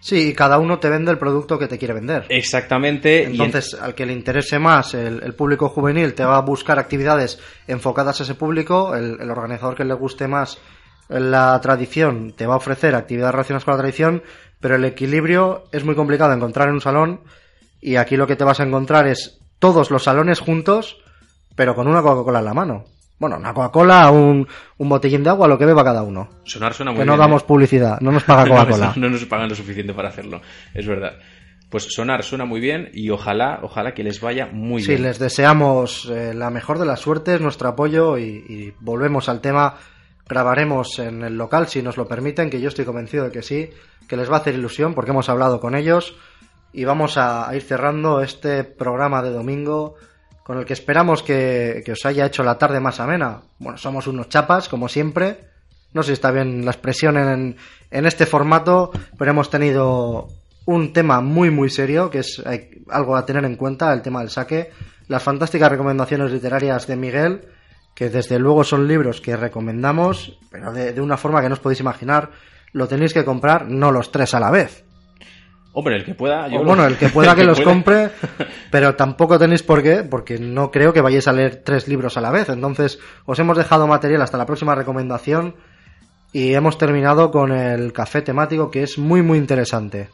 Sí, 0.00 0.28
y 0.28 0.32
cada 0.34 0.58
uno 0.58 0.78
te 0.78 0.88
vende 0.88 1.10
el 1.10 1.18
producto 1.18 1.58
que 1.58 1.68
te 1.68 1.78
quiere 1.78 1.94
vender. 1.94 2.24
exactamente, 2.30 3.24
en- 3.24 3.32
Entonces, 3.32 3.74
al 3.74 3.94
que 3.94 4.06
le 4.06 4.12
interese 4.14 4.58
más 4.58 4.94
el, 4.94 5.22
el 5.22 5.34
público 5.34 5.68
juvenil 5.68 6.14
te 6.14 6.24
va 6.24 6.38
a 6.38 6.40
buscar 6.42 6.78
actividades 6.78 7.38
enfocadas 7.66 8.20
a 8.20 8.24
ese 8.24 8.34
público, 8.34 8.94
el, 8.94 9.18
el 9.20 9.30
organizador 9.30 9.76
que 9.76 9.84
le 9.84 9.94
guste 9.94 10.26
más 10.26 10.58
la 11.08 11.60
tradición 11.60 12.32
te 12.36 12.46
va 12.46 12.54
a 12.54 12.58
ofrecer 12.58 12.94
actividades 12.94 13.32
relacionadas 13.34 13.64
con 13.64 13.74
la 13.74 13.80
tradición, 13.80 14.22
pero 14.60 14.76
el 14.76 14.84
equilibrio 14.84 15.64
es 15.72 15.84
muy 15.84 15.94
complicado 15.96 16.30
de 16.30 16.36
encontrar 16.36 16.68
en 16.68 16.74
un 16.74 16.80
salón 16.80 17.20
y 17.80 17.96
aquí 17.96 18.16
lo 18.16 18.26
que 18.28 18.36
te 18.36 18.44
vas 18.44 18.60
a 18.60 18.64
encontrar 18.64 19.06
es 19.08 19.40
todos 19.58 19.90
los 19.90 20.04
salones 20.04 20.38
juntos, 20.38 20.98
pero 21.56 21.74
con 21.74 21.88
una 21.88 22.00
Coca-Cola 22.02 22.38
en 22.38 22.44
la 22.44 22.54
mano. 22.54 22.84
Bueno, 23.20 23.36
una 23.36 23.54
Coca-Cola, 23.54 24.10
un, 24.10 24.48
un 24.78 24.88
botellín 24.88 25.22
de 25.22 25.30
agua, 25.30 25.46
lo 25.46 25.56
que 25.58 25.66
beba 25.66 25.84
cada 25.84 26.02
uno. 26.02 26.28
sonar 26.42 26.74
suena 26.74 26.90
muy 26.90 26.98
Que 27.00 27.04
no 27.06 27.12
bien, 27.12 27.20
damos 27.20 27.42
¿eh? 27.42 27.44
publicidad, 27.46 28.00
no 28.00 28.10
nos 28.10 28.24
paga 28.24 28.44
Coca-Cola. 28.48 28.94
no, 28.96 29.02
no 29.02 29.10
nos 29.10 29.24
pagan 29.26 29.48
lo 29.48 29.54
suficiente 29.54 29.94
para 29.94 30.08
hacerlo, 30.08 30.40
es 30.74 30.86
verdad. 30.86 31.12
Pues 31.68 31.84
sonar 31.94 32.24
suena 32.24 32.44
muy 32.46 32.58
bien 32.60 32.90
y 32.92 33.10
ojalá, 33.10 33.60
ojalá 33.62 33.94
que 33.94 34.02
les 34.02 34.20
vaya 34.20 34.48
muy 34.50 34.82
Sí, 34.82 34.88
bien. 34.88 35.02
les 35.04 35.20
deseamos 35.20 36.06
eh, 36.10 36.34
la 36.34 36.50
mejor 36.50 36.80
de 36.80 36.86
las 36.86 36.98
suertes, 36.98 37.40
nuestro 37.40 37.68
apoyo 37.68 38.18
y, 38.18 38.24
y 38.48 38.74
volvemos 38.80 39.28
al 39.28 39.40
tema. 39.40 39.76
Grabaremos 40.28 40.98
en 41.00 41.22
el 41.24 41.36
local 41.36 41.68
si 41.68 41.82
nos 41.82 41.96
lo 41.96 42.06
permiten, 42.08 42.50
que 42.50 42.60
yo 42.60 42.68
estoy 42.68 42.84
convencido 42.84 43.24
de 43.24 43.30
que 43.32 43.42
sí, 43.42 43.70
que 44.08 44.16
les 44.16 44.30
va 44.30 44.36
a 44.36 44.40
hacer 44.40 44.54
ilusión 44.54 44.94
porque 44.94 45.10
hemos 45.10 45.28
hablado 45.28 45.60
con 45.60 45.74
ellos 45.74 46.16
y 46.72 46.84
vamos 46.84 47.16
a, 47.18 47.48
a 47.48 47.54
ir 47.56 47.62
cerrando 47.62 48.20
este 48.22 48.62
programa 48.64 49.22
de 49.22 49.30
domingo 49.30 49.94
con 50.42 50.58
el 50.58 50.64
que 50.64 50.72
esperamos 50.72 51.22
que, 51.22 51.82
os 51.90 52.06
haya 52.06 52.26
hecho 52.26 52.42
la 52.42 52.58
tarde 52.58 52.80
más 52.80 53.00
amena. 53.00 53.40
Bueno, 53.58 53.78
somos 53.78 54.06
unos 54.06 54.28
chapas, 54.28 54.68
como 54.68 54.88
siempre. 54.88 55.38
No 55.92 56.02
sé 56.02 56.08
si 56.08 56.12
está 56.14 56.30
bien 56.30 56.64
la 56.64 56.70
expresión 56.70 57.16
en, 57.16 57.56
este 57.90 58.26
formato, 58.26 58.90
pero 59.18 59.30
hemos 59.30 59.50
tenido 59.50 60.28
un 60.66 60.92
tema 60.92 61.20
muy 61.20 61.50
muy 61.50 61.68
serio, 61.68 62.10
que 62.10 62.20
es 62.20 62.42
hay 62.44 62.84
algo 62.88 63.16
a 63.16 63.26
tener 63.26 63.44
en 63.44 63.56
cuenta, 63.56 63.92
el 63.92 64.02
tema 64.02 64.20
del 64.20 64.30
saque, 64.30 64.70
las 65.08 65.22
fantásticas 65.22 65.70
recomendaciones 65.70 66.30
literarias 66.30 66.86
de 66.86 66.96
Miguel, 66.96 67.48
que 67.94 68.08
desde 68.08 68.38
luego 68.38 68.62
son 68.62 68.86
libros 68.86 69.20
que 69.20 69.36
recomendamos, 69.36 70.38
pero 70.50 70.72
de 70.72 71.00
una 71.00 71.16
forma 71.16 71.40
que 71.42 71.48
no 71.48 71.54
os 71.54 71.60
podéis 71.60 71.80
imaginar, 71.80 72.30
lo 72.72 72.86
tenéis 72.86 73.12
que 73.12 73.24
comprar 73.24 73.68
no 73.68 73.90
los 73.90 74.12
tres 74.12 74.34
a 74.34 74.40
la 74.40 74.50
vez. 74.50 74.84
Hombre, 75.72 75.96
el 75.96 76.04
que 76.04 76.14
pueda... 76.14 76.48
yo 76.48 76.60
O 76.60 76.64
bueno, 76.64 76.84
el 76.86 76.96
que 76.96 77.08
pueda 77.08 77.34
que 77.36 77.44
los 77.44 77.60
compre, 77.60 78.10
pero 78.70 78.96
tampoco 78.96 79.38
tenéis 79.38 79.62
por 79.62 79.82
qué, 79.82 80.02
porque 80.02 80.38
no 80.38 80.70
creo 80.70 80.92
que 80.92 81.00
vayáis 81.00 81.28
a 81.28 81.32
leer 81.32 81.62
tres 81.64 81.86
libros 81.88 82.16
a 82.16 82.20
la 82.20 82.30
vez. 82.30 82.48
Entonces, 82.48 82.98
os 83.24 83.38
hemos 83.38 83.56
dejado 83.56 83.86
material 83.86 84.22
hasta 84.22 84.38
la 84.38 84.46
próxima 84.46 84.74
recomendación 84.74 85.54
y 86.32 86.54
hemos 86.54 86.78
terminado 86.78 87.30
con 87.30 87.52
el 87.52 87.92
café 87.92 88.22
temático 88.22 88.70
que 88.70 88.82
es 88.82 88.98
muy 88.98 89.22
muy 89.22 89.38
interesante. 89.38 90.08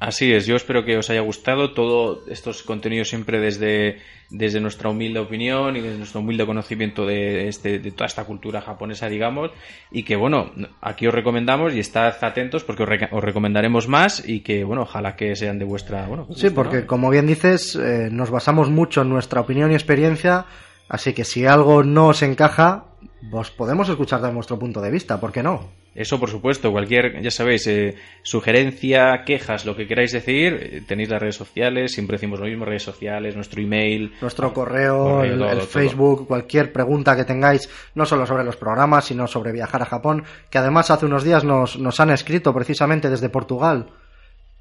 Así 0.00 0.32
es, 0.32 0.46
yo 0.46 0.54
espero 0.54 0.84
que 0.84 0.96
os 0.96 1.10
haya 1.10 1.22
gustado 1.22 1.72
todos 1.72 2.20
estos 2.28 2.62
contenidos 2.62 3.08
siempre 3.08 3.40
desde, 3.40 3.98
desde 4.30 4.60
nuestra 4.60 4.90
humilde 4.90 5.18
opinión 5.18 5.76
y 5.76 5.80
desde 5.80 5.98
nuestro 5.98 6.20
humilde 6.20 6.46
conocimiento 6.46 7.04
de, 7.04 7.48
este, 7.48 7.80
de 7.80 7.90
toda 7.90 8.06
esta 8.06 8.24
cultura 8.24 8.60
japonesa, 8.60 9.08
digamos, 9.08 9.50
y 9.90 10.04
que 10.04 10.14
bueno, 10.14 10.52
aquí 10.80 11.08
os 11.08 11.14
recomendamos 11.14 11.74
y 11.74 11.80
estad 11.80 12.14
atentos 12.22 12.62
porque 12.62 12.84
os, 12.84 13.24
recomendaremos 13.24 13.88
más 13.88 14.26
y 14.26 14.40
que 14.40 14.62
bueno, 14.62 14.82
ojalá 14.82 15.16
que 15.16 15.34
sean 15.34 15.58
de 15.58 15.64
vuestra... 15.64 16.06
Bueno, 16.06 16.26
Sí, 16.26 16.46
gusto, 16.46 16.54
porque 16.54 16.80
¿no? 16.82 16.86
como 16.86 17.10
bien 17.10 17.26
dices, 17.26 17.74
eh, 17.74 18.08
nos 18.12 18.30
basamos 18.30 18.70
mucho 18.70 19.02
en 19.02 19.08
nuestra 19.08 19.40
opinión 19.40 19.72
y 19.72 19.74
experiencia, 19.74 20.46
así 20.88 21.12
que 21.12 21.24
si 21.24 21.44
algo 21.44 21.82
no 21.82 22.08
os 22.08 22.22
encaja, 22.22 22.84
vos 23.22 23.50
podemos 23.50 23.88
escuchar 23.88 24.20
de 24.20 24.30
vuestro 24.30 24.60
punto 24.60 24.80
de 24.80 24.92
vista, 24.92 25.18
¿por 25.18 25.32
qué 25.32 25.42
no? 25.42 25.70
Eso, 25.98 26.20
por 26.20 26.30
supuesto, 26.30 26.70
cualquier, 26.70 27.20
ya 27.20 27.30
sabéis, 27.32 27.66
eh, 27.66 27.96
sugerencia, 28.22 29.24
quejas, 29.26 29.66
lo 29.66 29.74
que 29.74 29.88
queráis 29.88 30.12
decir, 30.12 30.54
eh, 30.54 30.82
tenéis 30.86 31.08
las 31.08 31.20
redes 31.20 31.34
sociales, 31.34 31.90
siempre 31.90 32.14
decimos 32.18 32.38
lo 32.38 32.46
mismo, 32.46 32.64
redes 32.64 32.84
sociales, 32.84 33.34
nuestro 33.34 33.60
email. 33.60 34.14
Nuestro 34.20 34.54
correo, 34.54 34.96
Correo, 34.96 35.24
el, 35.24 35.38
todo, 35.40 35.50
el 35.50 35.58
todo. 35.58 35.66
Facebook, 35.66 36.28
cualquier 36.28 36.72
pregunta 36.72 37.16
que 37.16 37.24
tengáis, 37.24 37.68
no 37.96 38.06
solo 38.06 38.26
sobre 38.26 38.44
los 38.44 38.56
programas, 38.56 39.06
sino 39.06 39.26
sobre 39.26 39.50
viajar 39.50 39.82
a 39.82 39.86
Japón, 39.86 40.22
que 40.48 40.58
además 40.58 40.88
hace 40.92 41.04
unos 41.04 41.24
días 41.24 41.42
nos, 41.42 41.76
nos 41.80 41.98
han 41.98 42.10
escrito 42.10 42.54
precisamente 42.54 43.10
desde 43.10 43.28
Portugal 43.28 43.86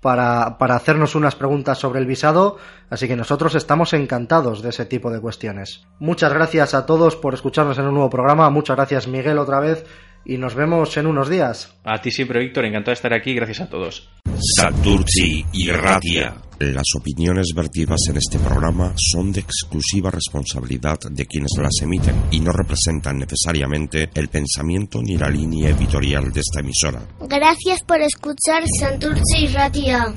para, 0.01 0.57
para 0.57 0.75
hacernos 0.75 1.13
unas 1.13 1.35
preguntas 1.35 1.77
sobre 1.77 1.99
el 1.99 2.07
visado, 2.07 2.57
así 2.89 3.07
que 3.07 3.15
nosotros 3.15 3.53
estamos 3.53 3.93
encantados 3.93 4.63
de 4.63 4.69
ese 4.69 4.85
tipo 4.85 5.11
de 5.11 5.21
cuestiones. 5.21 5.85
Muchas 5.99 6.33
gracias 6.33 6.73
a 6.73 6.87
todos 6.87 7.15
por 7.15 7.35
escucharnos 7.35 7.77
en 7.77 7.85
un 7.85 7.93
nuevo 7.93 8.09
programa, 8.09 8.49
muchas 8.49 8.75
gracias 8.75 9.07
Miguel 9.07 9.37
otra 9.37 9.59
vez 9.59 9.85
y 10.27 10.37
nos 10.37 10.55
vemos 10.55 10.95
en 10.97 11.07
unos 11.07 11.29
días. 11.29 11.73
A 11.85 12.01
ti 12.01 12.11
siempre, 12.11 12.39
Víctor, 12.39 12.65
encantado 12.65 12.91
de 12.91 12.95
estar 12.95 13.13
aquí, 13.13 13.33
gracias 13.33 13.61
a 13.61 13.69
todos. 13.69 14.09
Santurci 14.57 15.45
y 15.53 15.71
Ratia. 15.71 16.35
Las 16.59 16.85
opiniones 16.99 17.47
vertidas 17.55 17.99
en 18.09 18.17
este 18.17 18.37
programa 18.39 18.93
son 18.97 19.31
de 19.31 19.39
exclusiva 19.39 20.11
responsabilidad 20.11 20.97
de 21.09 21.25
quienes 21.25 21.51
las 21.57 21.81
emiten 21.81 22.15
y 22.31 22.39
no 22.41 22.51
representan 22.51 23.17
necesariamente 23.17 24.09
el 24.13 24.27
pensamiento 24.27 25.01
ni 25.01 25.17
la 25.17 25.29
línea 25.29 25.69
editorial 25.69 26.31
de 26.31 26.41
esta 26.41 26.59
emisora. 26.59 27.01
Gracias 27.21 27.83
por 27.83 28.01
escuchar 28.01 28.63
Santurce 28.79 29.39
y 29.39 29.47
Ratia. 29.47 30.13